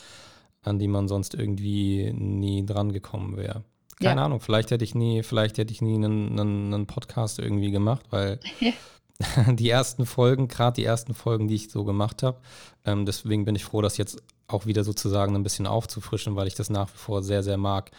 [0.63, 3.63] an die man sonst irgendwie nie dran gekommen wäre.
[4.01, 4.27] Keine ja.
[4.27, 8.07] Ahnung, vielleicht hätte ich nie, vielleicht hätte ich nie einen, einen, einen Podcast irgendwie gemacht,
[8.11, 8.39] weil
[9.49, 12.39] die ersten Folgen, gerade die ersten Folgen, die ich so gemacht habe,
[12.85, 16.55] ähm, deswegen bin ich froh, dass jetzt auch wieder sozusagen ein bisschen aufzufrischen, weil ich
[16.55, 17.91] das nach wie vor sehr, sehr mag.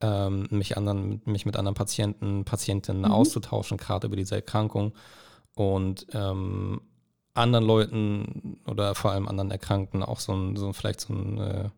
[0.00, 3.12] ähm, mich, anderen, mich mit anderen Patienten, Patientinnen mhm.
[3.12, 4.94] auszutauschen, gerade über diese Erkrankung
[5.54, 6.80] und ähm,
[7.34, 11.68] anderen Leuten oder vor allem anderen Erkrankten auch so ein, so vielleicht so ein, äh,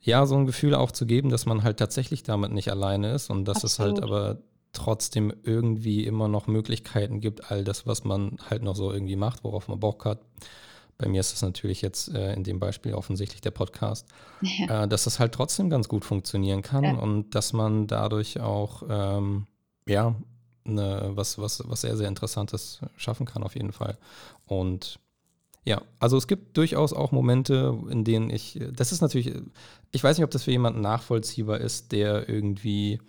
[0.00, 3.30] ja, so ein Gefühl auch zu geben, dass man halt tatsächlich damit nicht alleine ist
[3.30, 3.96] und dass Absolut.
[3.96, 4.38] es halt aber
[4.72, 9.44] trotzdem irgendwie immer noch Möglichkeiten gibt, all das, was man halt noch so irgendwie macht,
[9.44, 10.20] worauf man Bock hat.
[11.02, 14.06] Bei mir ist das natürlich jetzt äh, in dem Beispiel offensichtlich der Podcast,
[14.40, 14.84] ja.
[14.84, 16.94] äh, dass das halt trotzdem ganz gut funktionieren kann ja.
[16.94, 19.46] und dass man dadurch auch ähm,
[19.86, 20.14] ja
[20.64, 23.98] ne, was, was, was sehr, sehr Interessantes schaffen kann, auf jeden Fall.
[24.46, 24.98] Und
[25.64, 29.32] ja, also es gibt durchaus auch Momente, in denen ich, das ist natürlich,
[29.92, 33.00] ich weiß nicht, ob das für jemanden nachvollziehbar ist, der irgendwie,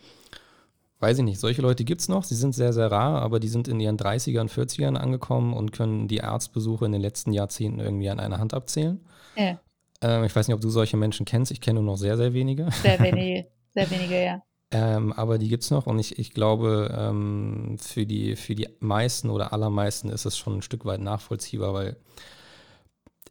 [1.04, 3.50] weiß ich nicht, solche Leute gibt es noch, sie sind sehr, sehr rar, aber die
[3.50, 8.10] sind in ihren 30ern, 40ern angekommen und können die Arztbesuche in den letzten Jahrzehnten irgendwie
[8.10, 9.06] an einer Hand abzählen.
[9.36, 9.60] Ja.
[10.02, 12.34] Ähm, ich weiß nicht, ob du solche Menschen kennst, ich kenne nur noch sehr, sehr
[12.34, 12.70] wenige.
[12.82, 14.42] Sehr wenige, sehr wenige, ja.
[14.72, 18.70] Ähm, aber die gibt es noch und ich, ich glaube, ähm, für, die, für die
[18.80, 21.98] meisten oder allermeisten ist es schon ein Stück weit nachvollziehbar, weil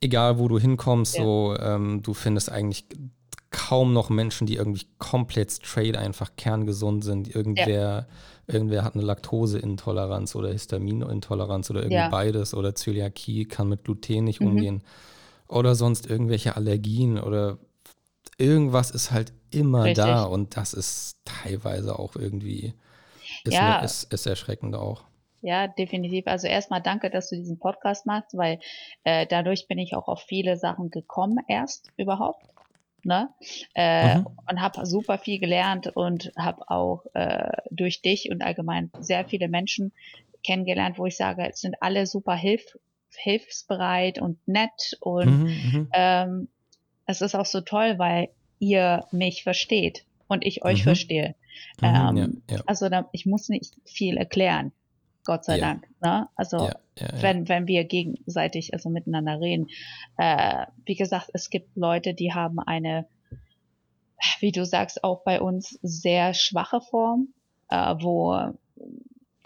[0.03, 1.25] egal wo du hinkommst, ja.
[1.25, 2.87] so ähm, du findest eigentlich
[3.53, 7.33] kaum noch Menschen, die irgendwie komplett straight einfach kerngesund sind.
[7.33, 8.55] Irgendwer, ja.
[8.55, 12.09] irgendwer hat eine Laktoseintoleranz oder Histaminintoleranz oder irgendwie ja.
[12.09, 14.49] beides oder Zöliakie, kann mit Gluten nicht mhm.
[14.49, 14.83] umgehen.
[15.49, 17.59] Oder sonst irgendwelche Allergien oder
[18.39, 20.05] irgendwas ist halt immer Richtig.
[20.05, 22.75] da und das ist teilweise auch irgendwie,
[23.45, 23.77] ist, ja.
[23.77, 25.05] Eine, ist, ist erschreckend auch.
[25.43, 26.27] Ja, definitiv.
[26.27, 28.61] Also erstmal danke, dass du diesen Podcast machst, weil
[29.03, 32.52] äh, dadurch bin ich auch auf viele Sachen gekommen erst überhaupt.
[33.05, 33.31] Ne?
[33.75, 34.27] Äh, mhm.
[34.49, 39.49] Und habe super viel gelernt und habe auch äh, durch dich und allgemein sehr viele
[39.49, 39.93] Menschen
[40.45, 42.63] kennengelernt, wo ich sage, es sind alle super hilf
[43.15, 45.89] hilfsbereit und nett und mhm, mhm.
[45.93, 46.49] ähm,
[47.05, 50.85] es ist auch so toll, weil ihr mich versteht und ich euch mhm.
[50.85, 51.35] verstehe.
[51.81, 52.63] Mhm, ähm, ja, ja.
[52.67, 54.73] Also da, ich muss nicht viel erklären,
[55.25, 55.67] Gott sei ja.
[55.67, 55.89] Dank.
[56.01, 56.29] Ne?
[56.37, 56.71] Also
[57.21, 59.69] wenn, wenn wir gegenseitig also miteinander reden.
[60.19, 63.07] Äh, wie gesagt, es gibt Leute, die haben eine,
[64.41, 67.29] wie du sagst, auch bei uns sehr schwache Form,
[67.71, 68.53] äh, wo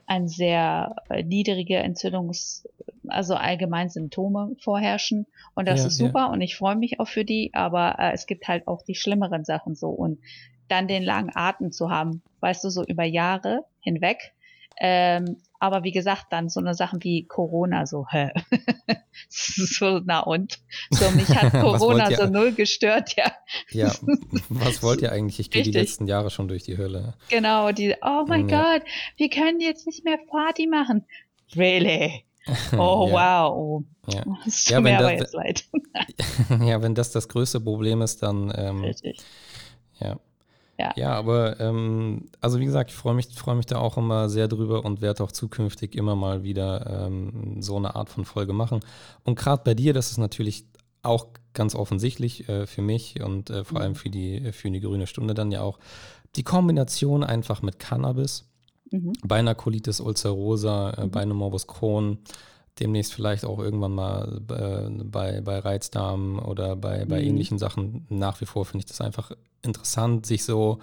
[0.07, 2.69] ein sehr äh, niedrige Entzündungs,
[3.09, 5.27] also allgemein Symptome vorherrschen.
[5.55, 6.27] Und das ja, ist super ja.
[6.27, 9.45] und ich freue mich auch für die, aber äh, es gibt halt auch die schlimmeren
[9.45, 9.89] Sachen so.
[9.89, 10.21] Und
[10.69, 14.35] dann den langen Atem zu haben, weißt du, so über Jahre hinweg,
[14.79, 18.31] ähm, aber wie gesagt, dann so eine Sachen wie Corona, so, hä?
[19.29, 20.59] so, na und?
[20.91, 23.33] So, mich hat Corona so null gestört, ja.
[23.71, 23.93] Ja,
[24.49, 25.41] was wollt ihr eigentlich?
[25.41, 27.15] Ich gehe die letzten Jahre schon durch die Hölle.
[27.29, 28.79] Genau, die, oh mein ja.
[28.79, 28.83] Gott,
[29.17, 31.05] wir können jetzt nicht mehr Party machen.
[31.55, 32.25] Really?
[32.73, 33.45] Oh, ja.
[33.45, 33.85] wow.
[34.07, 34.23] Ja.
[34.47, 35.65] Es tut ja, mir aber jetzt leid.
[36.65, 38.53] ja, wenn das das größte Problem ist, dann.
[38.57, 39.19] Ähm, Richtig.
[39.99, 40.21] Ja.
[40.79, 44.29] Ja, ja aber ähm, also wie gesagt, ich freue mich, freu mich da auch immer
[44.29, 48.53] sehr drüber und werde auch zukünftig immer mal wieder ähm, so eine Art von Folge
[48.53, 48.81] machen.
[49.25, 50.67] Und gerade bei dir, das ist natürlich
[51.03, 53.97] auch ganz offensichtlich äh, für mich und äh, vor allem mhm.
[53.97, 55.79] für die, für die grüne Stunde dann ja auch
[56.37, 58.49] die Kombination einfach mit Cannabis,
[58.91, 59.15] mhm.
[59.25, 61.11] bei einer Colitis ulcerosa, äh, mhm.
[61.11, 62.19] bei einem Morbus Crohn,
[62.79, 67.29] demnächst vielleicht auch irgendwann mal äh, bei, bei Reizdarm oder bei, bei mhm.
[67.29, 68.07] ähnlichen Sachen.
[68.09, 70.79] Nach wie vor finde ich das einfach interessant, sich so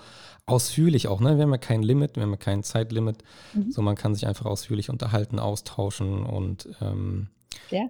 [0.46, 1.38] ausführlich auch, ne?
[1.38, 3.24] Wir haben ja kein Limit, wir haben ja kein Zeitlimit.
[3.54, 3.72] Mhm.
[3.72, 7.28] So man kann sich einfach ausführlich unterhalten, austauschen und ähm,
[7.70, 7.88] ja.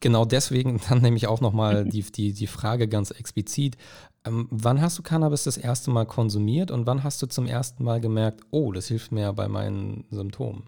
[0.00, 3.76] genau deswegen dann nämlich auch nochmal die, die, die Frage ganz explizit.
[4.24, 7.84] Ähm, wann hast du Cannabis das erste Mal konsumiert und wann hast du zum ersten
[7.84, 10.64] Mal gemerkt, oh, das hilft mir bei meinen Symptomen?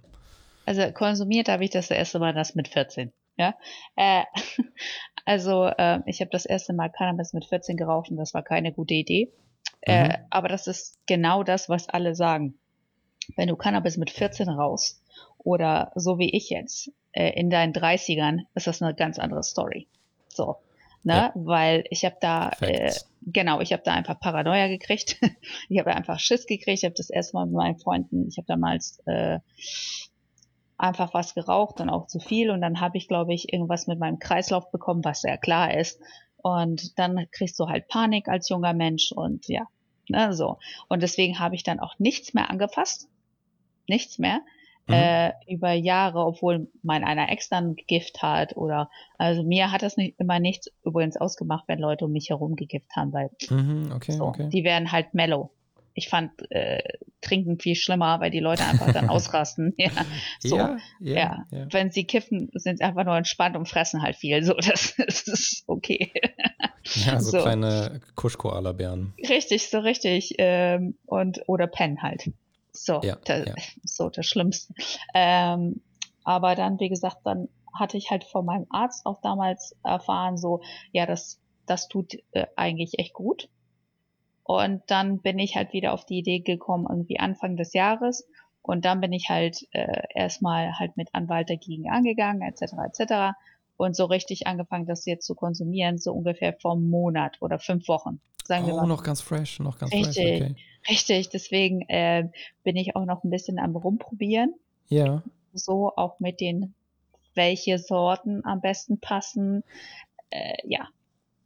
[0.71, 3.13] Also konsumiert habe ich das erste Mal das mit 14.
[3.37, 3.57] Ja,
[3.97, 4.23] äh,
[5.25, 8.73] also äh, ich habe das erste Mal Cannabis mit 14 geraucht und das war keine
[8.73, 9.33] gute Idee.
[9.81, 10.11] Äh, mhm.
[10.11, 12.55] Äh, aber das ist genau das, was alle sagen.
[13.35, 15.03] Wenn du Cannabis mit 14 rauchst
[15.39, 19.89] oder so wie ich jetzt äh, in deinen 30ern, ist das eine ganz andere Story.
[20.29, 20.59] So,
[21.03, 21.33] ne, ja.
[21.35, 22.93] weil ich habe da äh,
[23.23, 25.17] genau, ich habe da einfach Paranoia gekriegt.
[25.69, 26.79] ich habe einfach Schiss gekriegt.
[26.79, 29.41] Ich habe das erste Mal mit meinen Freunden, ich habe damals äh,
[30.81, 33.99] einfach was geraucht und auch zu viel und dann habe ich, glaube ich, irgendwas mit
[33.99, 36.01] meinem Kreislauf bekommen, was sehr klar ist.
[36.43, 39.67] Und dann kriegst du halt Panik als junger Mensch und ja,
[40.09, 40.59] ne, so.
[40.89, 43.09] Und deswegen habe ich dann auch nichts mehr angefasst.
[43.87, 44.41] Nichts mehr.
[44.87, 44.95] Mhm.
[44.95, 49.97] Äh, über Jahre, obwohl mein einer Ex dann Gift hat oder also mir hat das
[49.97, 54.13] nicht immer nichts übrigens ausgemacht, wenn Leute um mich herum gegift haben, weil mhm, okay,
[54.13, 54.49] so, okay.
[54.49, 55.51] die werden halt mellow.
[56.01, 56.83] Ich fand äh,
[57.21, 59.75] Trinken viel schlimmer, weil die Leute einfach dann ausrasten.
[59.77, 59.91] Ja,
[60.41, 60.57] so.
[60.57, 61.47] Ja, ja, ja.
[61.51, 64.43] ja, Wenn sie kiffen, sind sie einfach nur entspannt und fressen halt viel.
[64.43, 66.11] So, das, das ist okay.
[67.05, 67.43] Ja, so, so.
[67.43, 69.13] kleine Kuschkoala-Bären.
[69.29, 70.37] Richtig, so richtig.
[70.39, 72.31] Ähm, und, oder Pen halt.
[72.73, 73.55] So, ja, das, ja.
[73.85, 74.73] so das Schlimmste.
[75.15, 75.83] Ähm,
[76.25, 77.49] aber dann, wie gesagt, dann
[77.79, 82.47] hatte ich halt von meinem Arzt auch damals erfahren, so, ja, das, das tut äh,
[82.57, 83.49] eigentlich echt gut.
[84.51, 88.27] Und dann bin ich halt wieder auf die Idee gekommen, irgendwie Anfang des Jahres.
[88.63, 92.73] Und dann bin ich halt äh, erstmal halt mit Anwalt dagegen angegangen, etc.
[92.85, 93.37] etc.
[93.77, 97.87] Und so richtig angefangen, das jetzt zu konsumieren, so ungefähr vor einem Monat oder fünf
[97.87, 98.21] Wochen.
[98.45, 98.87] Sagen oh, wir mal.
[98.89, 100.51] noch ganz fresh, noch ganz richtig, fresh.
[100.51, 100.57] Okay.
[100.89, 102.29] Richtig, deswegen äh,
[102.65, 104.55] bin ich auch noch ein bisschen am rumprobieren.
[104.89, 105.23] Ja.
[105.53, 106.75] So auch mit den,
[107.37, 109.63] welche Sorten am besten passen.
[110.31, 110.89] Äh, ja,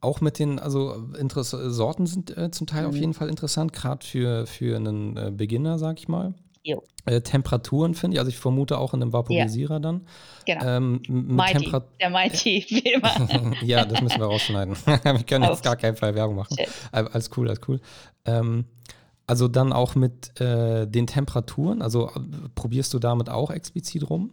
[0.05, 2.89] auch mit den, also Interess Sorten sind äh, zum Teil mhm.
[2.89, 6.35] auf jeden Fall interessant, gerade für, für einen äh, Beginner, sag ich mal.
[7.07, 9.81] Äh, Temperaturen finde ich, also ich vermute auch in einem Vaporisierer ja.
[9.81, 10.07] dann.
[10.47, 10.65] Genau.
[10.65, 13.13] Ähm, Mighty, der Mighty, wie immer.
[13.63, 14.75] ja, das müssen wir rausschneiden.
[14.87, 16.57] wir können jetzt gar keinen Fall Werbung machen.
[16.59, 16.69] Shit.
[16.93, 17.81] Alles cool, alles cool.
[18.25, 18.65] Ähm,
[19.27, 22.21] also dann auch mit äh, den Temperaturen, also äh,
[22.55, 24.31] probierst du damit auch explizit rum?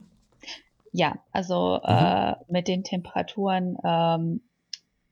[0.94, 1.94] Ja, also mhm.
[1.94, 4.42] äh, mit den Temperaturen ähm,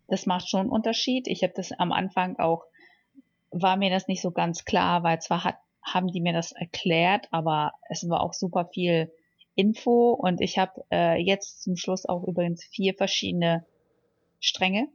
[0.09, 1.27] das macht schon einen Unterschied.
[1.27, 2.65] Ich habe das am Anfang auch,
[3.51, 7.27] war mir das nicht so ganz klar, weil zwar hat, haben die mir das erklärt,
[7.31, 9.11] aber es war auch super viel
[9.55, 13.65] Info und ich habe äh, jetzt zum Schluss auch übrigens vier verschiedene
[14.39, 14.87] Stränge,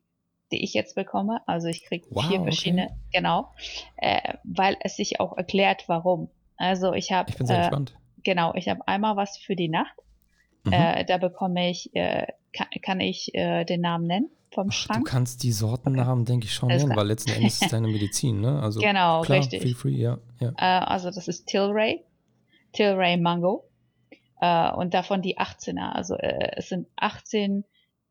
[0.52, 1.40] die ich jetzt bekomme.
[1.46, 2.94] Also ich kriege wow, vier verschiedene, okay.
[3.12, 3.52] genau,
[3.96, 6.30] äh, weil es sich auch erklärt, warum.
[6.56, 7.94] Also ich habe, ich bin sehr äh, gespannt.
[8.22, 9.94] Genau, ich habe einmal was für die Nacht.
[10.64, 10.72] Mhm.
[10.72, 15.04] Äh, da bekomme ich, äh, kann, kann ich äh, den Namen nennen vom Schrank.
[15.04, 16.32] Du kannst die Sortennamen, okay.
[16.32, 18.60] denke ich, schon nennen, weil letzten Endes ist es deine Medizin, ne?
[18.62, 19.62] Also genau, klar, richtig.
[19.62, 20.18] Feel free, ja.
[20.40, 20.52] ja.
[20.56, 22.02] Äh, also das ist Tilray,
[22.72, 23.64] Tilray Mango
[24.40, 25.92] äh, und davon die 18er.
[25.92, 27.64] Also äh, es sind 18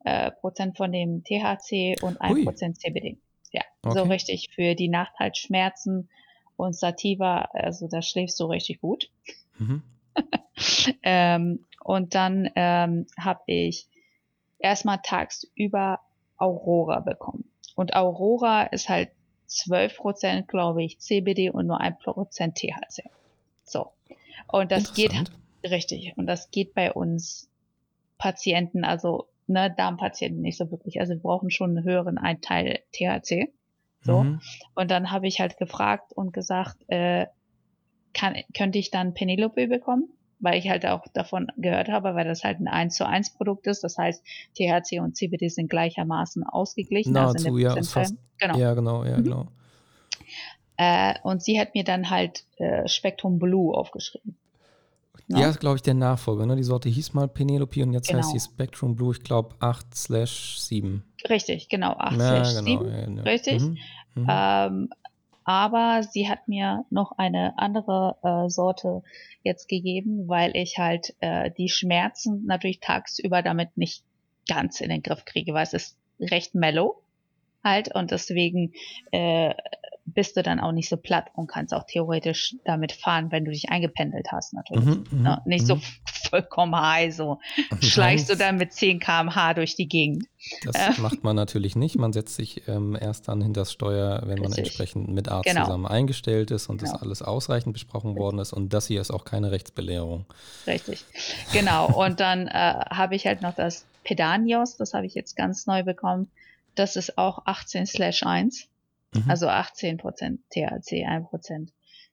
[0.03, 2.43] äh, Prozent von dem THC und 1 Hui.
[2.43, 3.17] Prozent CBD.
[3.51, 3.97] Ja, okay.
[3.97, 6.09] so richtig für die Nacht halt Schmerzen
[6.55, 9.09] und Sativa, also da schläfst du richtig gut.
[9.57, 9.83] Mhm.
[11.03, 13.87] ähm, und dann ähm, habe ich
[14.59, 15.99] erstmal tagsüber
[16.37, 17.45] Aurora bekommen.
[17.75, 19.09] Und Aurora ist halt
[19.49, 23.09] 12% glaube ich, CBD und nur 1% THC.
[23.63, 23.91] So.
[24.47, 25.13] Und das geht
[25.63, 26.13] richtig.
[26.17, 27.49] Und das geht bei uns
[28.17, 30.99] Patienten, also ne, Darmpatienten nicht so wirklich.
[30.99, 33.51] Also wir brauchen schon einen höheren Einteil THC.
[34.01, 34.23] So.
[34.23, 34.41] Mhm.
[34.75, 37.27] Und dann habe ich halt gefragt und gesagt, äh,
[38.13, 40.09] kann, könnte ich dann Penelope bekommen?
[40.43, 43.65] Weil ich halt auch davon gehört habe, weil das halt ein 1 zu 1 Produkt
[43.65, 43.83] ist.
[43.83, 44.21] Das heißt,
[44.55, 47.15] THC und CBD sind gleichermaßen ausgeglichen.
[47.15, 48.57] Also Nahezu, also ja, fast, genau.
[48.57, 49.23] Ja, genau, ja, mhm.
[49.23, 49.47] genau.
[50.75, 54.35] Äh, und sie hat mir dann halt äh, Spektrum Blue aufgeschrieben.
[55.27, 56.45] Ja, ja glaube ich, der Nachfolger.
[56.45, 56.57] Ne?
[56.57, 58.19] Die Sorte hieß mal Penelope und jetzt genau.
[58.19, 61.03] heißt sie Spectrum Blue, ich glaube 8 slash 7.
[61.29, 62.91] Richtig, genau, 8 ja, slash genau, 7.
[62.91, 63.21] Ja, ja.
[63.23, 63.61] Richtig.
[63.61, 63.77] Mhm.
[64.15, 64.27] Mhm.
[64.29, 64.89] Ähm,
[65.45, 69.03] aber sie hat mir noch eine andere äh, Sorte
[69.43, 74.03] jetzt gegeben, weil ich halt äh, die Schmerzen natürlich tagsüber damit nicht
[74.47, 77.02] ganz in den Griff kriege, weil es ist recht mellow
[77.63, 78.73] halt und deswegen
[79.11, 79.53] äh,
[80.05, 83.51] bist du dann auch nicht so platt und kannst auch theoretisch damit fahren, wenn du
[83.51, 84.85] dich eingependelt hast natürlich.
[84.85, 85.41] Mhm, mhm ne?
[85.45, 85.81] Nicht so mhm.
[86.29, 87.39] vollkommen high, so
[87.81, 90.25] schleichst du dann mit 10 km/h durch die Gegend.
[90.65, 91.01] Das äh.
[91.01, 91.97] macht man natürlich nicht.
[91.97, 94.49] Man setzt sich ähm, erst dann hinter das Steuer, wenn Richtig.
[94.49, 95.65] man entsprechend mit Arzt genau.
[95.65, 96.91] zusammen eingestellt ist und genau.
[96.91, 98.51] das alles ausreichend besprochen worden ist.
[98.51, 100.25] Und das hier ist auch keine Rechtsbelehrung.
[100.67, 101.05] Richtig,
[101.53, 101.87] genau.
[101.87, 105.83] Und dann äh, habe ich halt noch das Pedanios, das habe ich jetzt ganz neu
[105.83, 106.29] bekommen.
[106.75, 108.67] Das ist auch 18 slash 1.
[109.13, 109.29] Mhm.
[109.29, 111.69] Also 18% THC, 1%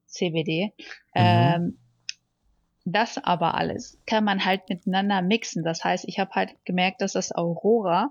[0.07, 0.73] CBD.
[0.77, 1.01] Mhm.
[1.15, 1.79] Ähm,
[2.85, 5.63] das aber alles kann man halt miteinander mixen.
[5.63, 8.11] Das heißt, ich habe halt gemerkt, dass das Aurora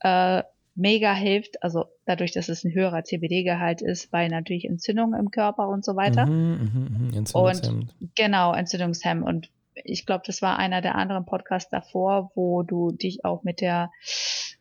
[0.00, 0.42] äh,
[0.74, 5.68] mega hilft, also dadurch, dass es ein höherer CBD-Gehalt ist, bei natürlich Entzündungen im Körper
[5.68, 6.26] und so weiter.
[6.26, 7.38] Mhm, mh, mh.
[7.38, 9.24] Und genau, Entzündungshemmen.
[9.24, 13.60] Und ich glaube, das war einer der anderen Podcasts davor, wo du dich auch mit
[13.60, 13.90] der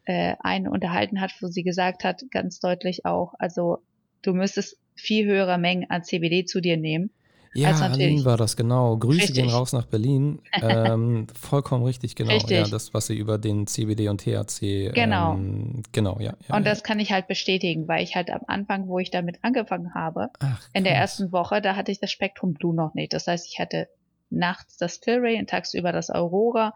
[0.08, 3.80] äh, einen unterhalten hat, wo sie gesagt hat, ganz deutlich auch, also
[4.22, 7.12] du müsstest viel höhere Mengen an CBD zu dir nehmen.
[7.54, 8.98] Ja, Berlin war das, genau.
[8.98, 9.36] Grüße richtig.
[9.36, 10.40] gehen raus nach Berlin.
[10.62, 12.34] ähm, vollkommen richtig, genau.
[12.34, 12.58] Richtig.
[12.58, 14.92] Ja, das, was sie über den CBD und THC.
[14.94, 15.34] Genau.
[15.34, 16.56] Ähm, genau, ja, ja.
[16.56, 16.70] Und ja.
[16.70, 20.30] das kann ich halt bestätigen, weil ich halt am Anfang, wo ich damit angefangen habe,
[20.40, 23.14] Ach, in der ersten Woche, da hatte ich das Spektrum Blue noch nicht.
[23.14, 23.88] Das heißt, ich hatte
[24.30, 26.74] nachts das Tilray und tagsüber das Aurora.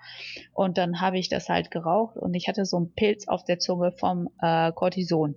[0.53, 3.59] Und dann habe ich das halt geraucht und ich hatte so einen Pilz auf der
[3.59, 5.35] Zunge vom äh, Cortison.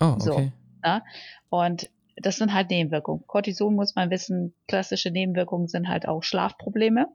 [0.00, 0.20] Oh, okay.
[0.20, 0.38] So,
[0.82, 1.02] ne?
[1.50, 3.24] Und das sind halt Nebenwirkungen.
[3.26, 7.08] Cortison muss man wissen, klassische Nebenwirkungen sind halt auch Schlafprobleme.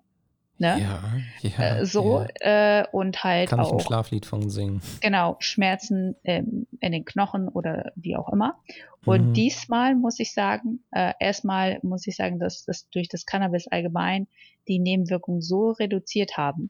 [0.60, 0.80] Ne?
[0.82, 1.78] Ja, ja.
[1.78, 2.82] Äh, so ja.
[2.82, 3.68] Äh, und halt Kann auch.
[3.68, 4.82] ich ein Schlaflied von singen.
[4.99, 8.60] Genau, Schmerzen ähm, in den Knochen oder wie auch immer.
[9.05, 9.34] Und mhm.
[9.34, 14.28] diesmal muss ich sagen, äh, erstmal muss ich sagen, dass das durch das Cannabis allgemein
[14.68, 16.70] die Nebenwirkungen so reduziert haben.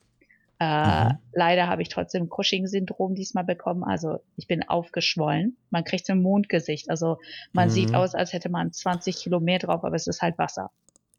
[0.59, 1.17] Äh, mhm.
[1.33, 3.83] Leider habe ich trotzdem Cushing-Syndrom diesmal bekommen.
[3.83, 5.57] Also ich bin aufgeschwollen.
[5.71, 6.89] Man kriegt so ein Mondgesicht.
[6.89, 7.17] Also
[7.53, 7.71] man mhm.
[7.71, 10.69] sieht aus, als hätte man 20 Kilo mehr drauf, aber es ist halt Wasser.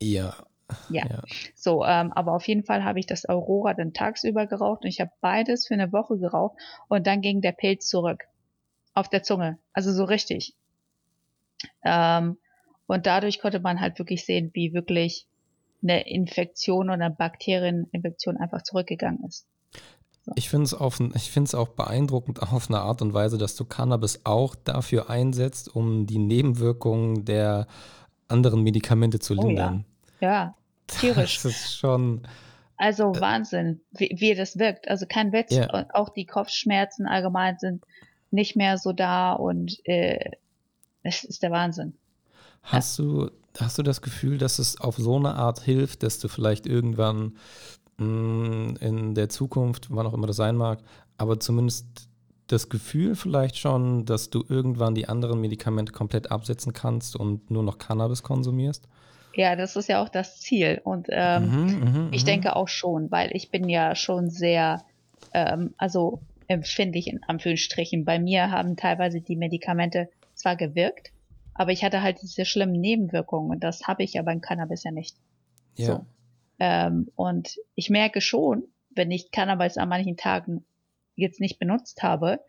[0.01, 0.35] Ja,
[0.89, 1.07] ja.
[1.07, 1.23] ja.
[1.55, 5.01] So, ähm, aber auf jeden Fall habe ich das Aurora dann tagsüber geraucht und ich
[5.01, 6.57] habe beides für eine Woche geraucht
[6.89, 8.25] und dann ging der Pilz zurück.
[8.95, 9.59] Auf der Zunge.
[9.73, 10.55] Also so richtig.
[11.85, 12.39] Ähm,
[12.87, 15.27] und dadurch konnte man halt wirklich sehen, wie wirklich
[15.83, 19.47] eine Infektion oder eine Bakterieninfektion einfach zurückgegangen ist.
[20.23, 20.33] So.
[20.35, 25.09] Ich finde es auch beeindruckend auf eine Art und Weise, dass du Cannabis auch dafür
[25.09, 27.67] einsetzt, um die Nebenwirkungen der
[28.29, 29.85] anderen Medikamente zu lindern.
[29.87, 30.29] Oh ja.
[30.29, 30.55] ja,
[30.99, 31.43] tierisch.
[31.43, 32.23] Das ist schon.
[32.77, 34.89] Also äh, Wahnsinn, wie, wie das wirkt.
[34.89, 35.55] Also kein Witz.
[35.55, 35.71] Ja.
[35.73, 37.85] Und auch die Kopfschmerzen allgemein sind
[38.31, 40.31] nicht mehr so da und äh,
[41.03, 41.95] es ist der Wahnsinn.
[42.63, 43.05] Hast ja.
[43.05, 46.67] du, hast du das Gefühl, dass es auf so eine Art hilft, dass du vielleicht
[46.67, 47.37] irgendwann
[47.99, 50.81] mh, mm, in der Zukunft, wann auch immer das sein mag,
[51.17, 52.09] aber zumindest
[52.47, 57.63] das Gefühl vielleicht schon, dass du irgendwann die anderen Medikamente komplett absetzen kannst und nur
[57.63, 58.89] noch Cannabis konsumierst?
[59.33, 60.81] Ja, das ist ja auch das Ziel.
[60.83, 62.27] Und ähm, mhm, mh, ich mh.
[62.27, 64.85] denke auch schon, weil ich bin ja schon sehr,
[65.33, 68.05] ähm, also empfindlich in Anführungsstrichen.
[68.05, 71.13] Bei mir haben teilweise die Medikamente zwar gewirkt,
[71.55, 74.91] aber ich hatte halt diese schlimmen Nebenwirkungen und das habe ich ja beim Cannabis ja
[74.91, 75.17] nicht.
[75.77, 75.87] Ja.
[75.87, 76.07] So.
[76.59, 80.65] Ähm, und ich merke schon, wenn ich Cannabis an manchen Tagen
[81.15, 82.41] jetzt nicht benutzt habe,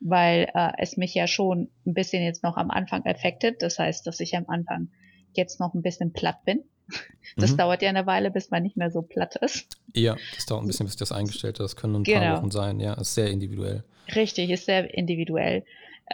[0.00, 3.62] weil äh, es mich ja schon ein bisschen jetzt noch am Anfang affected.
[3.62, 4.90] Das heißt, dass ich am Anfang
[5.36, 6.62] jetzt noch ein bisschen platt bin.
[7.36, 7.56] Das mhm.
[7.56, 9.66] dauert ja eine Weile, bis man nicht mehr so platt ist.
[9.92, 11.64] Ja, das dauert ein bisschen, bis das eingestellt ist.
[11.64, 12.20] Das können ein genau.
[12.20, 12.78] paar Wochen sein.
[12.78, 13.82] Ja, ist sehr individuell.
[14.14, 15.64] Richtig, ist sehr individuell.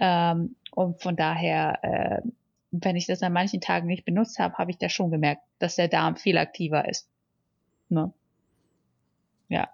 [0.01, 2.29] Ähm, und von daher, äh,
[2.71, 5.77] wenn ich das an manchen Tagen nicht benutzt habe, habe ich da schon gemerkt, dass
[5.77, 7.07] der Darm viel aktiver ist.
[7.91, 8.13] Ne?
[9.49, 9.69] Ja.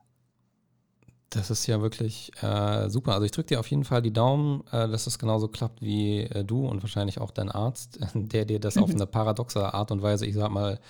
[1.37, 3.12] Das ist ja wirklich äh, super.
[3.12, 6.20] Also ich drücke dir auf jeden Fall die Daumen, äh, dass es genauso klappt wie
[6.22, 8.82] äh, du und wahrscheinlich auch dein Arzt, der dir das mhm.
[8.82, 10.80] auf eine paradoxe Art und Weise, ich sag mal,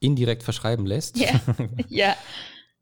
[0.00, 1.18] indirekt verschreiben lässt.
[1.18, 1.40] Ja.
[1.88, 2.16] ja.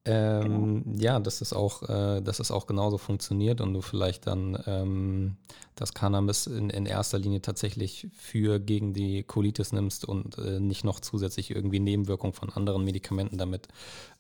[0.09, 0.99] Ähm, genau.
[0.99, 5.37] Ja, dass es auch, äh, dass es auch genauso funktioniert und du vielleicht dann ähm,
[5.75, 10.83] das Cannabis in, in erster Linie tatsächlich für gegen die Colitis nimmst und äh, nicht
[10.83, 13.69] noch zusätzlich irgendwie Nebenwirkungen von anderen Medikamenten damit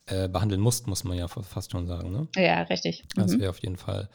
[0.07, 2.13] äh, behandeln musst, muss man ja fast schon sagen.
[2.13, 2.29] Ne?
[2.37, 3.05] Ja, richtig.
[3.15, 3.41] Das mhm.
[3.41, 4.11] wäre auf jeden Fall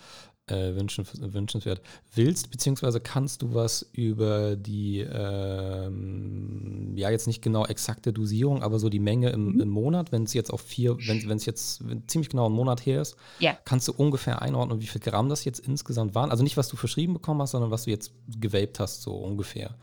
[0.48, 1.82] äh, wünschen, wünschenswert.
[2.14, 8.80] Willst beziehungsweise kannst du was über die, ähm, ja jetzt nicht genau exakte Dosierung, aber
[8.80, 9.62] so die Menge im, mhm.
[9.62, 13.02] im Monat, wenn es jetzt auf vier, wenn es jetzt ziemlich genau einen Monat her
[13.02, 13.58] ist, ja.
[13.66, 16.32] kannst du ungefähr einordnen, wie viel Gramm das jetzt insgesamt waren?
[16.32, 19.76] Also nicht, was du verschrieben bekommen hast, sondern was du jetzt gewaped hast, so ungefähr.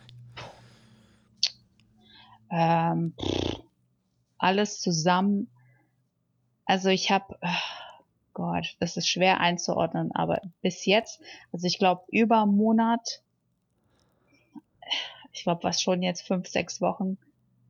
[2.51, 3.15] Ähm,
[4.39, 5.49] alles zusammen
[6.71, 7.37] also ich habe,
[8.41, 11.21] Gott, das ist schwer einzuordnen, aber bis jetzt,
[11.53, 13.21] also ich glaube über einen Monat,
[15.33, 17.19] ich glaube was schon jetzt fünf, sechs Wochen,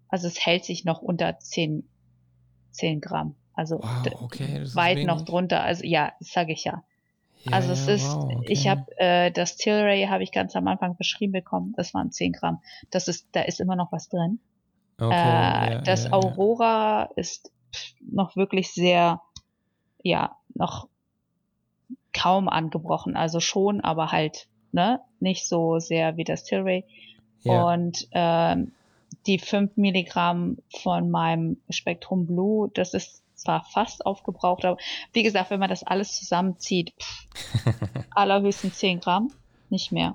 [0.09, 1.89] also es hält sich noch unter zehn,
[2.71, 3.35] zehn Gramm.
[3.55, 5.63] Also wow, okay, weit noch drunter.
[5.63, 6.85] Also ja, das sage ich ja.
[7.43, 8.53] ja also es ist, wow, okay.
[8.53, 11.75] ich habe äh, das Tilray habe ich ganz am Anfang beschrieben bekommen.
[11.77, 12.61] Das waren 10 Gramm.
[12.91, 14.39] Das ist, da ist immer noch was drin.
[14.99, 17.53] Okay, äh, ja, das ja, Aurora ist
[18.01, 19.21] noch wirklich sehr,
[20.03, 20.87] ja, noch
[22.13, 23.17] kaum angebrochen.
[23.17, 26.85] Also schon, aber halt, ne, nicht so sehr wie das Tilray.
[27.43, 27.73] Ja.
[27.73, 28.73] Und ähm,
[29.27, 34.77] die 5 Milligramm von meinem Spektrum Blue, das ist zwar fast aufgebraucht, aber
[35.13, 37.27] wie gesagt, wenn man das alles zusammenzieht, pff,
[38.11, 39.33] allerhöchstens 10 Gramm,
[39.71, 40.15] nicht mehr.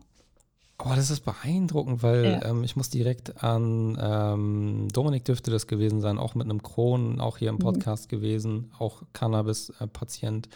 [0.77, 2.49] Oh, das ist beeindruckend, weil ja.
[2.49, 7.21] ähm, ich muss direkt an ähm, Dominik dürfte das gewesen sein, auch mit einem Kron,
[7.21, 7.59] auch hier im mhm.
[7.59, 8.17] Podcast mhm.
[8.17, 10.49] gewesen, auch Cannabis-Patient.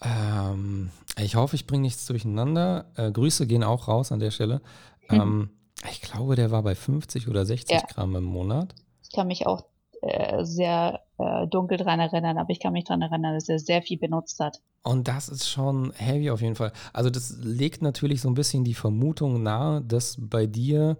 [0.00, 2.86] Ähm, ich hoffe, ich bringe nichts durcheinander.
[2.94, 4.60] Äh, Grüße gehen auch raus an der Stelle.
[5.08, 5.50] Mhm.
[5.90, 7.82] ich glaube, der war bei 50 oder 60 ja.
[7.86, 8.74] Gramm im Monat.
[9.02, 9.64] Ich kann mich auch
[10.06, 13.82] äh, sehr äh, dunkel dran erinnern, aber ich kann mich dran erinnern, dass er sehr
[13.82, 14.60] viel benutzt hat.
[14.82, 16.72] Und das ist schon heavy auf jeden Fall.
[16.92, 20.96] Also das legt natürlich so ein bisschen die Vermutung nahe, dass bei dir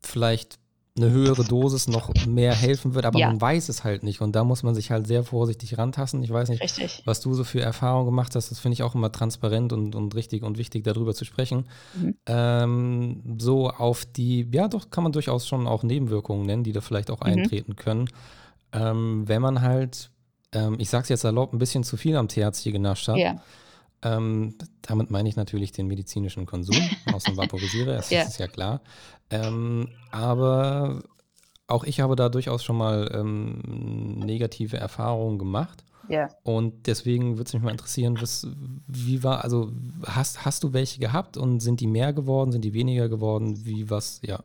[0.00, 0.58] vielleicht
[0.94, 3.28] eine höhere Dosis noch mehr helfen wird, aber ja.
[3.28, 4.20] man weiß es halt nicht.
[4.20, 6.22] Und da muss man sich halt sehr vorsichtig rantasten.
[6.22, 7.02] Ich weiß nicht, richtig.
[7.06, 8.50] was du so für Erfahrungen gemacht hast.
[8.50, 11.66] Das finde ich auch immer transparent und, und richtig und wichtig, darüber zu sprechen.
[11.94, 12.14] Mhm.
[12.26, 16.82] Ähm, so auf die, ja, doch kann man durchaus schon auch Nebenwirkungen nennen, die da
[16.82, 17.26] vielleicht auch mhm.
[17.26, 18.10] eintreten können.
[18.72, 20.10] Ähm, wenn man halt,
[20.52, 23.16] ähm, ich sage es jetzt erlaubt, ein bisschen zu viel am THC genascht hat.
[23.16, 23.40] Ja.
[24.04, 26.76] Ähm, damit meine ich natürlich den medizinischen Konsum
[27.12, 28.22] aus dem Vaporisierer, das ja.
[28.22, 28.80] ist ja klar.
[29.30, 31.02] Ähm, aber
[31.68, 35.84] auch ich habe da durchaus schon mal ähm, negative Erfahrungen gemacht.
[36.08, 36.28] Ja.
[36.42, 38.46] Und deswegen würde es mich mal interessieren, was,
[38.86, 39.70] wie war, also
[40.06, 43.64] hast, hast du welche gehabt und sind die mehr geworden, sind die weniger geworden?
[43.64, 44.40] Wie was, ja.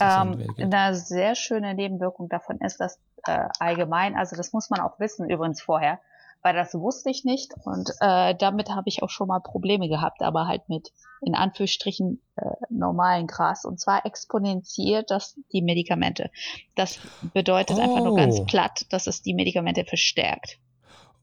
[0.00, 5.00] Ähm, eine sehr schöne Nebenwirkung davon ist, dass äh, allgemein, also das muss man auch
[5.00, 5.98] wissen übrigens vorher,
[6.44, 10.20] weil das wusste ich nicht und äh, damit habe ich auch schon mal Probleme gehabt,
[10.20, 10.92] aber halt mit
[11.22, 16.30] in Anführungsstrichen äh, normalen Gras und zwar exponentiert das die Medikamente.
[16.74, 16.98] Das
[17.32, 17.80] bedeutet oh.
[17.80, 18.44] einfach nur ganz oh.
[18.44, 20.58] platt, dass es die Medikamente verstärkt.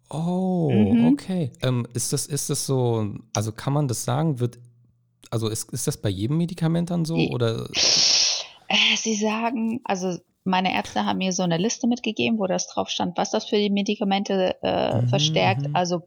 [0.09, 1.13] Oh, mhm.
[1.13, 1.51] okay.
[1.61, 3.13] Ähm, ist das ist das so?
[3.36, 4.39] Also kann man das sagen?
[4.39, 4.57] Wird
[5.30, 7.67] also ist, ist das bei jedem Medikament dann so oder?
[8.67, 12.89] Äh, sie sagen, also meine Ärzte haben mir so eine Liste mitgegeben, wo das drauf
[12.89, 15.68] stand, was das für die Medikamente äh, mhm, verstärkt.
[15.68, 15.76] Mhm.
[15.76, 16.04] Also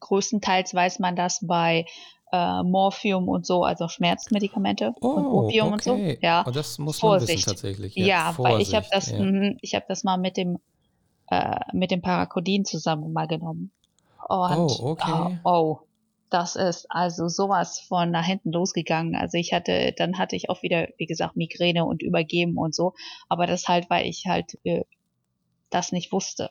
[0.00, 1.86] größtenteils weiß man das bei
[2.32, 5.72] äh, Morphium und so, also Schmerzmedikamente oh, und Opium okay.
[5.74, 6.16] und so.
[6.20, 7.38] Ja, und oh, das muss man Vorsicht.
[7.38, 7.94] wissen tatsächlich.
[7.96, 9.18] Ja, ja weil ich habe das, ja.
[9.18, 10.58] mh, ich habe das mal mit dem
[11.30, 13.70] äh, mit dem Parakodin zusammen mal genommen.
[14.28, 15.38] Und, oh, okay.
[15.44, 15.78] Oh, oh,
[16.34, 19.14] das ist also sowas von nach hinten losgegangen.
[19.14, 22.94] Also ich hatte, dann hatte ich auch wieder, wie gesagt, Migräne und Übergeben und so.
[23.28, 24.82] Aber das halt, weil ich halt äh,
[25.70, 26.50] das nicht wusste.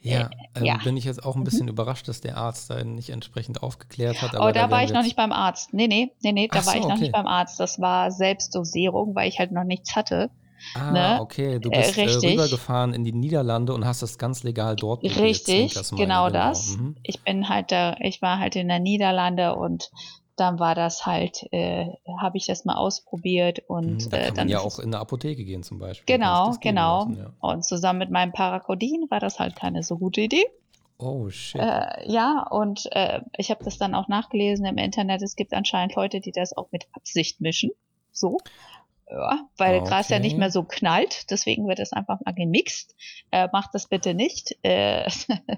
[0.00, 1.44] Ja, ähm, ja, bin ich jetzt auch ein mhm.
[1.44, 1.70] bisschen mhm.
[1.70, 4.34] überrascht, dass der Arzt da nicht entsprechend aufgeklärt hat.
[4.34, 5.72] Aber oh, da, da war ich noch nicht beim Arzt.
[5.72, 7.00] Nee, nee, nee, nee, da Ach war so, ich noch okay.
[7.00, 7.58] nicht beim Arzt.
[7.58, 10.30] Das war Selbstdosierung, weil ich halt noch nichts hatte.
[10.74, 11.18] Ah, ne?
[11.20, 11.58] okay.
[11.58, 15.20] Du bist äh, äh, rübergefahren in die Niederlande und hast das ganz legal dort probiert.
[15.20, 16.76] Richtig, das genau, genau das.
[16.76, 16.96] Mhm.
[17.02, 19.90] Ich bin halt da, ich war halt in der Niederlande und
[20.36, 21.86] dann war das halt, äh,
[22.20, 24.90] habe ich das mal ausprobiert und mhm, da äh, kann dann man ja auch in
[24.90, 26.16] der Apotheke gehen zum Beispiel.
[26.16, 27.00] Genau, genau.
[27.00, 27.32] Lassen, ja.
[27.40, 30.44] Und zusammen mit meinem Parakodin war das halt keine so gute Idee.
[30.98, 31.60] Oh shit.
[31.60, 35.22] Äh, ja, und äh, ich habe das dann auch nachgelesen im Internet.
[35.22, 37.70] Es gibt anscheinend Leute, die das auch mit Absicht mischen.
[38.12, 38.38] So.
[39.08, 39.88] Ja, weil okay.
[39.88, 42.94] Gras ja nicht mehr so knallt, deswegen wird es einfach mal gemixt.
[43.30, 44.56] Äh, macht das bitte nicht.
[44.62, 45.10] Äh,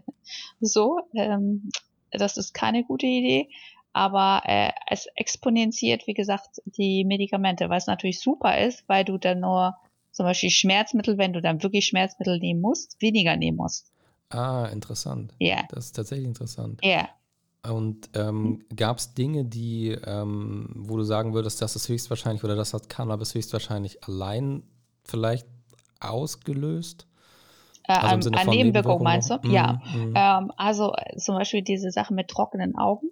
[0.60, 1.70] so, ähm,
[2.10, 3.48] das ist keine gute Idee.
[3.92, 9.40] Aber äh, es exponentiert, wie gesagt, die Medikamente, was natürlich super ist, weil du dann
[9.40, 9.74] nur
[10.10, 13.92] zum Beispiel Schmerzmittel, wenn du dann wirklich Schmerzmittel nehmen musst, weniger nehmen musst.
[14.30, 15.34] Ah, interessant.
[15.38, 15.56] Ja.
[15.56, 15.64] Yeah.
[15.70, 16.80] Das ist tatsächlich interessant.
[16.82, 16.90] Ja.
[16.90, 17.08] Yeah.
[17.70, 22.56] Und ähm, gab es Dinge, die, ähm, wo du sagen würdest, das ist höchstwahrscheinlich oder
[22.56, 24.62] das hat Cannabis höchstwahrscheinlich allein
[25.04, 25.46] vielleicht
[26.00, 27.06] ausgelöst?
[27.84, 29.38] Äh, also an, an Nebenwirkungen meinst du?
[29.42, 29.80] Mm, ja.
[29.94, 30.12] Mm.
[30.14, 33.10] Ähm, also äh, zum Beispiel diese Sache mit trockenen Augen.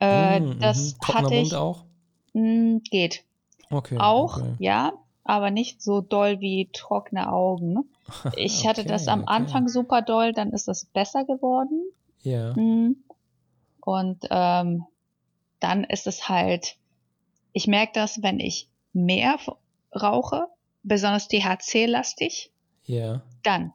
[0.00, 1.14] Äh, mm, das -hmm.
[1.14, 1.52] hatte ich.
[1.52, 1.84] Mund auch?
[2.32, 3.24] Mh, geht.
[3.70, 3.96] Okay.
[3.98, 4.54] Auch, okay.
[4.58, 7.88] ja, aber nicht so doll wie trockene Augen.
[8.36, 9.32] Ich okay, hatte das am okay.
[9.32, 11.84] Anfang super doll, dann ist das besser geworden.
[12.22, 12.52] Ja.
[12.54, 12.96] Mhm.
[13.84, 14.86] Und ähm,
[15.60, 16.76] dann ist es halt,
[17.52, 19.38] ich merke das, wenn ich mehr
[19.94, 20.46] rauche,
[20.82, 22.50] besonders THC-lastig,
[22.84, 23.22] ja.
[23.42, 23.72] dann,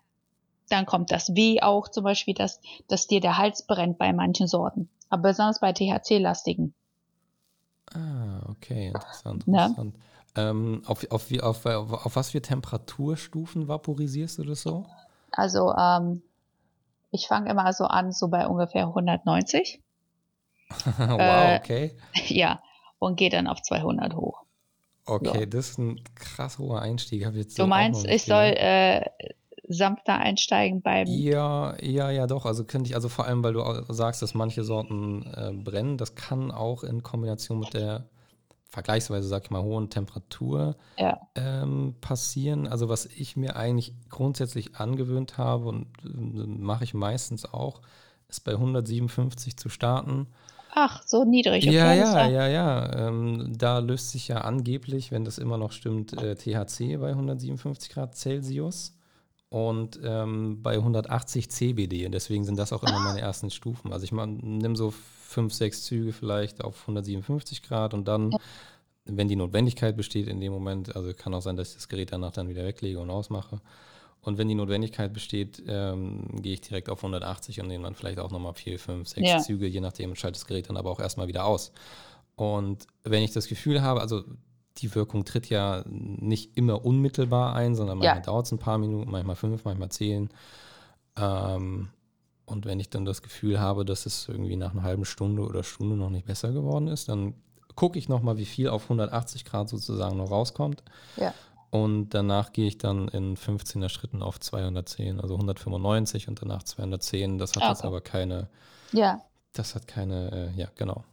[0.69, 1.35] dann kommt das.
[1.35, 4.89] Wie auch zum Beispiel, dass, dass dir der Hals brennt bei manchen Sorten.
[5.09, 6.73] Aber besonders bei THC-lastigen.
[7.93, 9.47] Ah, okay, interessant.
[9.47, 9.95] interessant.
[10.35, 14.85] Ähm, auf, auf, auf, auf, auf was für Temperaturstufen vaporisierst du das so?
[15.31, 16.21] Also, ähm,
[17.11, 19.81] ich fange immer so an, so bei ungefähr 190.
[20.97, 21.91] wow, äh, okay.
[22.27, 22.61] Ja,
[22.99, 24.43] und geht dann auf 200 hoch.
[25.05, 25.45] Okay, so.
[25.45, 27.25] das ist ein krass hoher Einstieg.
[27.25, 29.05] Hab jetzt du meinst, ich soll äh,
[29.67, 31.07] sanfter einsteigen beim.
[31.07, 32.45] Ja, ja, ja, doch.
[32.45, 36.15] Also könnte ich, also vor allem, weil du sagst, dass manche Sorten äh, brennen, das
[36.15, 38.05] kann auch in Kombination mit der
[38.69, 41.19] vergleichsweise, sag ich mal, hohen Temperatur ja.
[41.35, 42.67] ähm, passieren.
[42.67, 47.81] Also was ich mir eigentlich grundsätzlich angewöhnt habe und äh, mache ich meistens auch,
[48.27, 50.27] ist bei 157 zu starten
[50.71, 51.63] Ach, so niedrig.
[51.63, 53.07] Okay, ja, ja, ja, ja.
[53.07, 57.89] Ähm, da löst sich ja angeblich, wenn das immer noch stimmt, äh, THC bei 157
[57.89, 58.95] Grad Celsius
[59.49, 62.05] und ähm, bei 180 CBD.
[62.05, 63.91] Und deswegen sind das auch immer meine ersten Stufen.
[63.91, 68.37] Also ich nehme so fünf, sechs Züge vielleicht auf 157 Grad und dann, ja.
[69.05, 72.11] wenn die Notwendigkeit besteht in dem Moment, also kann auch sein, dass ich das Gerät
[72.11, 73.59] danach dann wieder weglege und ausmache.
[74.21, 78.19] Und wenn die Notwendigkeit besteht, ähm, gehe ich direkt auf 180 und nehme dann vielleicht
[78.19, 79.39] auch nochmal vier, fünf, sechs ja.
[79.39, 81.71] Züge, je nachdem, schalte das Gerät dann aber auch erstmal wieder aus.
[82.35, 84.23] Und wenn ich das Gefühl habe, also
[84.77, 88.23] die Wirkung tritt ja nicht immer unmittelbar ein, sondern manchmal ja.
[88.23, 90.29] dauert es ein paar Minuten, manchmal fünf, manchmal zehn.
[91.17, 91.89] Ähm,
[92.45, 95.63] und wenn ich dann das Gefühl habe, dass es irgendwie nach einer halben Stunde oder
[95.63, 97.35] Stunde noch nicht besser geworden ist, dann
[97.75, 100.83] gucke ich nochmal, wie viel auf 180 Grad sozusagen noch rauskommt.
[101.15, 101.33] Ja.
[101.71, 107.37] Und danach gehe ich dann in 15er Schritten auf 210, also 195 und danach 210.
[107.37, 108.49] Das hat jetzt aber keine.
[108.91, 109.21] Ja.
[109.53, 111.03] Das hat keine, äh, ja, genau.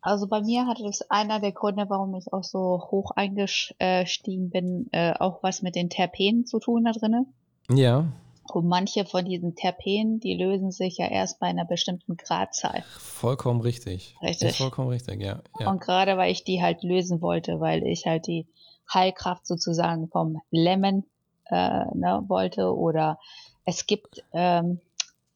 [0.00, 4.88] Also bei mir hatte das einer der Gründe, warum ich auch so hoch eingestiegen bin,
[4.90, 7.32] äh, auch was mit den Terpenen zu tun da drinnen.
[7.70, 8.06] Ja.
[8.52, 12.82] Und manche von diesen Terpenen, die lösen sich ja erst bei einer bestimmten Gradzahl.
[12.98, 14.16] Vollkommen richtig.
[14.20, 14.50] Richtig.
[14.50, 15.40] Ist vollkommen richtig, ja.
[15.60, 15.70] ja.
[15.70, 18.48] Und gerade weil ich die halt lösen wollte, weil ich halt die
[18.92, 21.04] Heilkraft sozusagen vom Lemon
[21.46, 23.18] äh, ne, wollte oder
[23.64, 24.80] es gibt, ähm,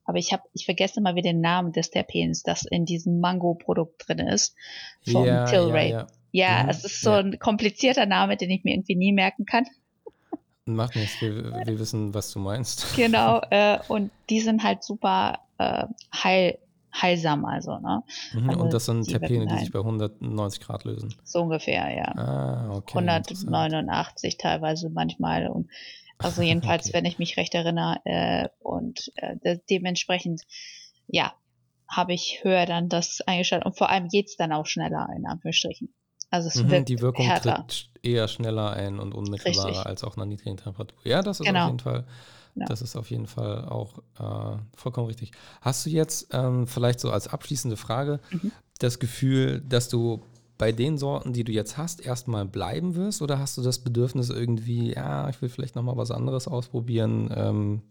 [0.05, 4.09] aber ich habe, ich vergesse mal wieder den Namen des Terpens, das in diesem Mango-Produkt
[4.09, 4.55] drin ist,
[5.05, 5.91] vom ja, Tilray.
[5.91, 6.59] Ja, ja.
[6.59, 9.67] ja mhm, es ist so ein komplizierter Name, den ich mir irgendwie nie merken kann.
[10.65, 12.97] Macht nichts, wir, wir wissen, was du meinst.
[12.97, 16.59] Genau, äh, und die sind halt super äh, heil,
[17.01, 17.79] heilsam, also.
[17.79, 18.03] Ne?
[18.33, 21.15] Mhm, also und das sind Terpene, die sich bei 190 Grad lösen.
[21.25, 22.15] So ungefähr, ja.
[22.17, 22.99] Ah, okay.
[22.99, 25.49] 189 teilweise manchmal.
[25.49, 25.69] Und
[26.19, 26.99] also jedenfalls, okay.
[26.99, 28.01] wenn ich mich recht erinnere.
[28.05, 30.43] Äh, und äh, de dementsprechend,
[31.07, 31.33] ja,
[31.89, 33.67] habe ich höher dann das eingeschaltet.
[33.67, 35.95] Und vor allem geht es dann auch schneller, in Anführungsstrichen.
[36.31, 37.67] Also es mhm, wird Die Wirkung härter.
[37.67, 39.87] tritt eher schneller ein und unmittelbarer Richtig.
[39.87, 40.99] als auch nach niedrigen Temperatur.
[41.05, 41.65] Ja, das ist genau.
[41.65, 42.05] auf jeden Fall
[42.57, 42.65] ja.
[42.67, 45.33] Das ist auf jeden Fall auch äh, vollkommen richtig.
[45.61, 48.51] Hast du jetzt ähm, vielleicht so als abschließende Frage mhm.
[48.79, 50.23] das Gefühl, dass du
[50.59, 54.31] bei den Sorten, die du jetzt hast, erstmal bleiben wirst oder hast du das Bedürfnis
[54.31, 57.31] irgendwie, ja, ich will vielleicht nochmal was anderes ausprobieren?
[57.37, 57.83] Ähm,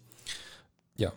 [0.97, 1.11] ja.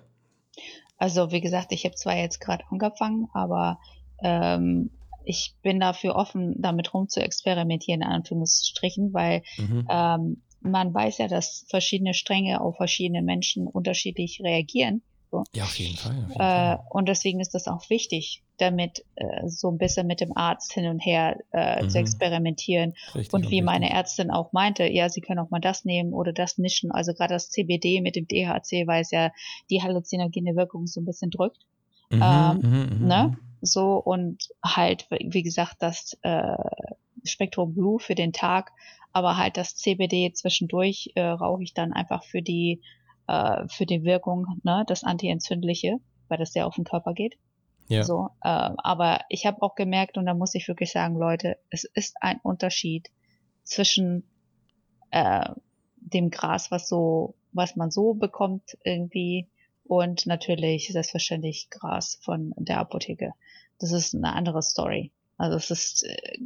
[0.99, 3.78] Also wie gesagt, ich habe zwar jetzt gerade angefangen, aber
[4.22, 4.90] ähm,
[5.24, 9.86] ich bin dafür offen, damit rum zu experimentieren, in Anführungsstrichen, weil mhm.
[9.88, 15.03] ähm, man weiß ja, dass verschiedene Stränge auf verschiedene Menschen unterschiedlich reagieren.
[15.31, 15.45] So.
[15.53, 16.13] Ja, auf jeden Fall.
[16.13, 16.81] Auf jeden äh, Fall.
[16.91, 20.87] Und deswegen ist das auch wichtig, damit äh, so ein bisschen mit dem Arzt hin
[20.87, 21.91] und her äh, mhm.
[21.91, 22.95] zu experimentieren.
[23.15, 26.33] Richtig und wie meine Ärztin auch meinte, ja, sie können auch mal das nehmen oder
[26.33, 26.91] das mischen.
[26.91, 29.31] Also gerade das CBD mit dem DHC, weil es ja
[29.71, 31.67] die halluzinogene Wirkung so ein bisschen drückt.
[32.11, 33.39] Mhm, ähm, mhm, mhm, ne?
[33.61, 36.57] So und halt, wie gesagt, das äh,
[37.25, 38.73] Spektrum Blue für den Tag
[39.13, 42.83] aber halt das CBD zwischendurch äh, rauche ich dann einfach für die
[43.29, 45.99] äh, für die Wirkung, ne, das antientzündliche,
[46.29, 47.39] weil das sehr auf den Körper geht.
[47.89, 48.05] Ja.
[48.05, 51.85] So, äh, aber ich habe auch gemerkt und da muss ich wirklich sagen, Leute, es
[51.85, 53.11] ist ein Unterschied
[53.65, 54.25] zwischen
[55.11, 55.49] äh,
[55.97, 59.49] dem Gras, was so, was man so bekommt irgendwie
[59.85, 63.33] und natürlich selbstverständlich Gras von der Apotheke.
[63.79, 65.13] Das ist eine andere Story.
[65.39, 66.39] Also es ist äh,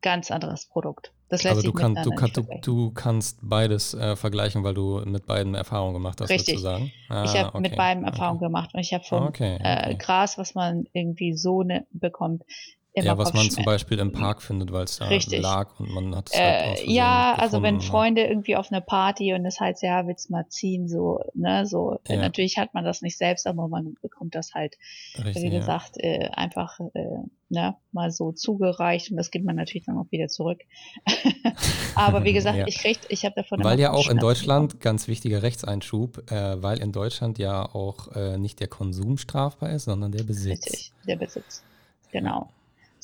[0.00, 1.12] ganz anderes Produkt.
[1.34, 5.02] Das lässt also du, kann, du, kann, du, du, kannst beides äh, vergleichen, weil du
[5.04, 6.60] mit beiden Erfahrungen gemacht hast, Richtig.
[6.60, 6.92] sozusagen.
[7.08, 7.60] Ah, ich habe okay.
[7.60, 8.46] mit beiden Erfahrungen okay.
[8.46, 12.44] gemacht und ich habe von okay, äh, Gras, was man irgendwie so ne, bekommt,
[13.02, 15.42] ja, was man zum Beispiel im Park findet, weil es da Richtig.
[15.42, 19.34] lag und man hat es halt äh, Ja, also wenn Freunde irgendwie auf einer Party
[19.34, 21.98] und es heißt, ja, willst mal ziehen, so, ne, so.
[22.06, 22.16] Ja.
[22.16, 24.76] Natürlich hat man das nicht selbst, aber man bekommt das halt,
[25.24, 26.04] Richtig, wie gesagt, ja.
[26.04, 27.18] äh, einfach, äh,
[27.48, 30.60] ne, mal so zugereicht und das gibt man natürlich dann auch wieder zurück.
[31.96, 32.66] aber wie gesagt, ja.
[32.68, 36.78] ich krieg, ich habe davon Weil ja auch in Deutschland, ganz wichtiger Rechtseinschub, äh, weil
[36.78, 40.66] in Deutschland ja auch äh, nicht der Konsum strafbar ist, sondern der Besitz.
[40.66, 41.64] Richtig, der Besitz.
[42.12, 42.48] Genau.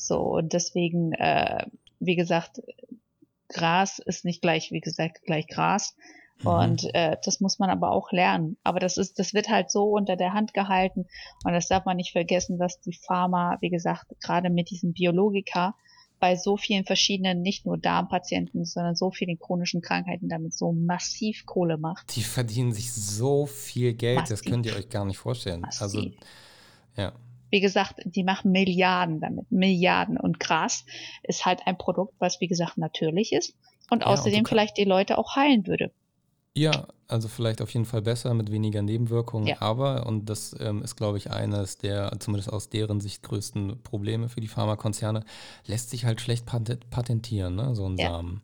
[0.05, 1.65] So, und deswegen, äh,
[1.99, 2.61] wie gesagt,
[3.49, 5.95] Gras ist nicht gleich, wie gesagt, gleich Gras.
[6.41, 6.47] Mhm.
[6.47, 8.57] Und äh, das muss man aber auch lernen.
[8.63, 11.05] Aber das ist, das wird halt so unter der Hand gehalten.
[11.43, 15.75] Und das darf man nicht vergessen, dass die Pharma, wie gesagt, gerade mit diesem Biologika
[16.19, 21.45] bei so vielen verschiedenen, nicht nur Darmpatienten, sondern so vielen chronischen Krankheiten damit so massiv
[21.45, 22.15] Kohle macht.
[22.15, 24.39] Die verdienen sich so viel Geld, massiv.
[24.39, 25.65] das könnt ihr euch gar nicht vorstellen.
[25.65, 26.13] Also, massiv.
[26.95, 27.13] Also, ja.
[27.51, 30.17] Wie gesagt, die machen Milliarden damit, Milliarden.
[30.17, 30.85] Und Gras
[31.23, 33.53] ist halt ein Produkt, was wie gesagt natürlich ist
[33.91, 35.91] und ja, außerdem und vielleicht die Leute auch heilen würde.
[36.53, 39.61] Ja, also vielleicht auf jeden Fall besser mit weniger Nebenwirkungen, ja.
[39.61, 44.27] aber, und das ähm, ist, glaube ich, eines der, zumindest aus deren Sicht, größten Probleme
[44.27, 45.23] für die Pharmakonzerne,
[45.65, 47.73] lässt sich halt schlecht patentieren, ne?
[47.75, 48.11] so ein ja.
[48.11, 48.41] Samen.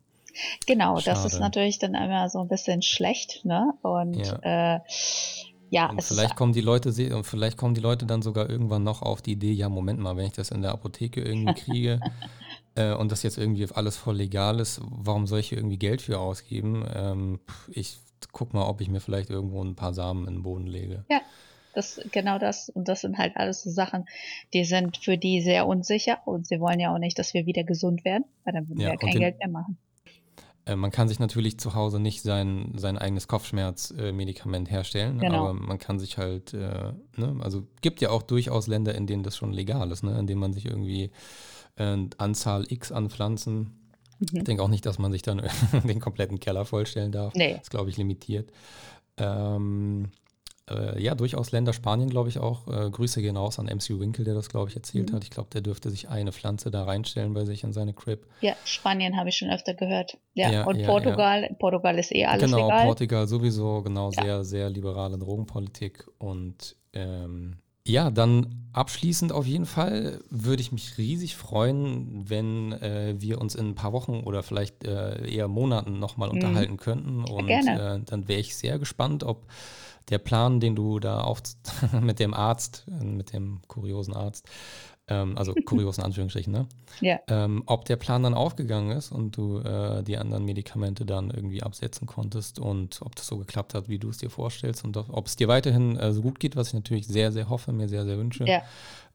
[0.66, 1.04] Genau, Schade.
[1.04, 3.72] das ist natürlich dann immer so ein bisschen schlecht, ne?
[3.82, 4.76] Und ja.
[4.76, 4.80] äh,
[5.70, 9.02] ja, und vielleicht kommen die Leute und vielleicht kommen die Leute dann sogar irgendwann noch
[9.02, 12.00] auf die Idee, ja, Moment mal, wenn ich das in der Apotheke irgendwie kriege
[12.74, 16.02] äh, und das jetzt irgendwie alles voll legal ist, warum soll ich hier irgendwie Geld
[16.02, 16.86] für ausgeben?
[16.94, 17.98] Ähm, ich
[18.32, 21.04] guck mal, ob ich mir vielleicht irgendwo ein paar Samen in den Boden lege.
[21.10, 21.20] Ja,
[21.74, 22.68] das genau das.
[22.70, 24.06] Und das sind halt alles so Sachen,
[24.52, 27.64] die sind für die sehr unsicher und sie wollen ja auch nicht, dass wir wieder
[27.64, 29.78] gesund werden, weil dann würden ja, wir ja kein Geld mehr machen.
[30.68, 35.48] Äh, man kann sich natürlich zu Hause nicht sein, sein eigenes Kopfschmerzmedikament herstellen, genau.
[35.48, 39.22] aber man kann sich halt, äh, ne, also gibt ja auch durchaus Länder, in denen
[39.22, 41.10] das schon legal ist, ne, in denen man sich irgendwie
[41.76, 43.58] äh, Anzahl X an Pflanzen,
[44.18, 44.26] mhm.
[44.32, 45.42] ich denke auch nicht, dass man sich dann
[45.84, 47.34] den kompletten Keller vollstellen darf.
[47.34, 47.52] Nee.
[47.52, 48.52] Das ist, glaube ich, limitiert.
[49.16, 50.10] Ähm,
[50.70, 52.66] äh, ja, durchaus Länder, Spanien glaube ich auch.
[52.68, 55.16] Äh, Grüße gehen raus an MC Winkel, der das glaube ich erzählt mhm.
[55.16, 55.24] hat.
[55.24, 58.26] Ich glaube, der dürfte sich eine Pflanze da reinstellen bei sich in seine Crib.
[58.40, 60.18] Ja, Spanien habe ich schon öfter gehört.
[60.34, 61.54] Ja, ja und ja, Portugal, ja.
[61.58, 62.78] Portugal ist eh alles genau, legal.
[62.78, 67.58] Genau, Portugal sowieso, genau, sehr, sehr liberale Drogenpolitik und ähm,
[67.88, 73.54] ja, dann abschließend auf jeden Fall würde ich mich riesig freuen, wenn äh, wir uns
[73.54, 76.34] in ein paar Wochen oder vielleicht äh, eher Monaten nochmal mhm.
[76.34, 77.24] unterhalten könnten.
[77.24, 79.46] Und äh, dann wäre ich sehr gespannt, ob
[80.10, 81.42] der Plan, den du da auf
[82.00, 84.48] mit dem Arzt, mit dem kuriosen Arzt,
[85.08, 86.66] ähm, also kuriosen Anführungsstrichen, ne?
[87.00, 87.18] Ja.
[87.28, 91.62] Ähm, ob der Plan dann aufgegangen ist und du äh, die anderen Medikamente dann irgendwie
[91.62, 95.26] absetzen konntest und ob das so geklappt hat, wie du es dir vorstellst und ob
[95.26, 98.04] es dir weiterhin äh, so gut geht, was ich natürlich sehr, sehr hoffe, mir sehr,
[98.04, 98.44] sehr wünsche.
[98.46, 98.62] Ja.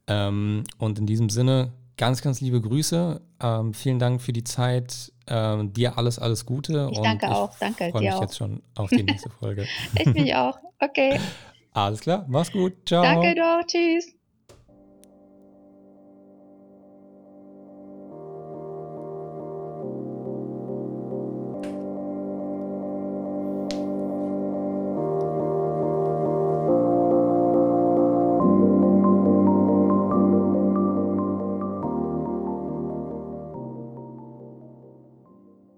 [0.08, 3.22] Ähm, und in diesem Sinne, ganz, ganz liebe Grüße.
[3.42, 5.12] Ähm, vielen Dank für die Zeit.
[5.28, 6.90] Ähm, dir alles, alles Gute.
[6.92, 7.58] Ich danke auch.
[7.60, 7.86] Danke.
[7.86, 8.22] Ich freue mich auch.
[8.22, 9.66] jetzt schon auf die nächste Folge.
[9.98, 10.58] ich mich auch.
[10.80, 11.20] Okay.
[11.72, 12.26] Alles klar.
[12.28, 12.74] Mach's gut.
[12.86, 13.04] Ciao.
[13.04, 13.66] Danke doch.
[13.66, 14.14] Tschüss.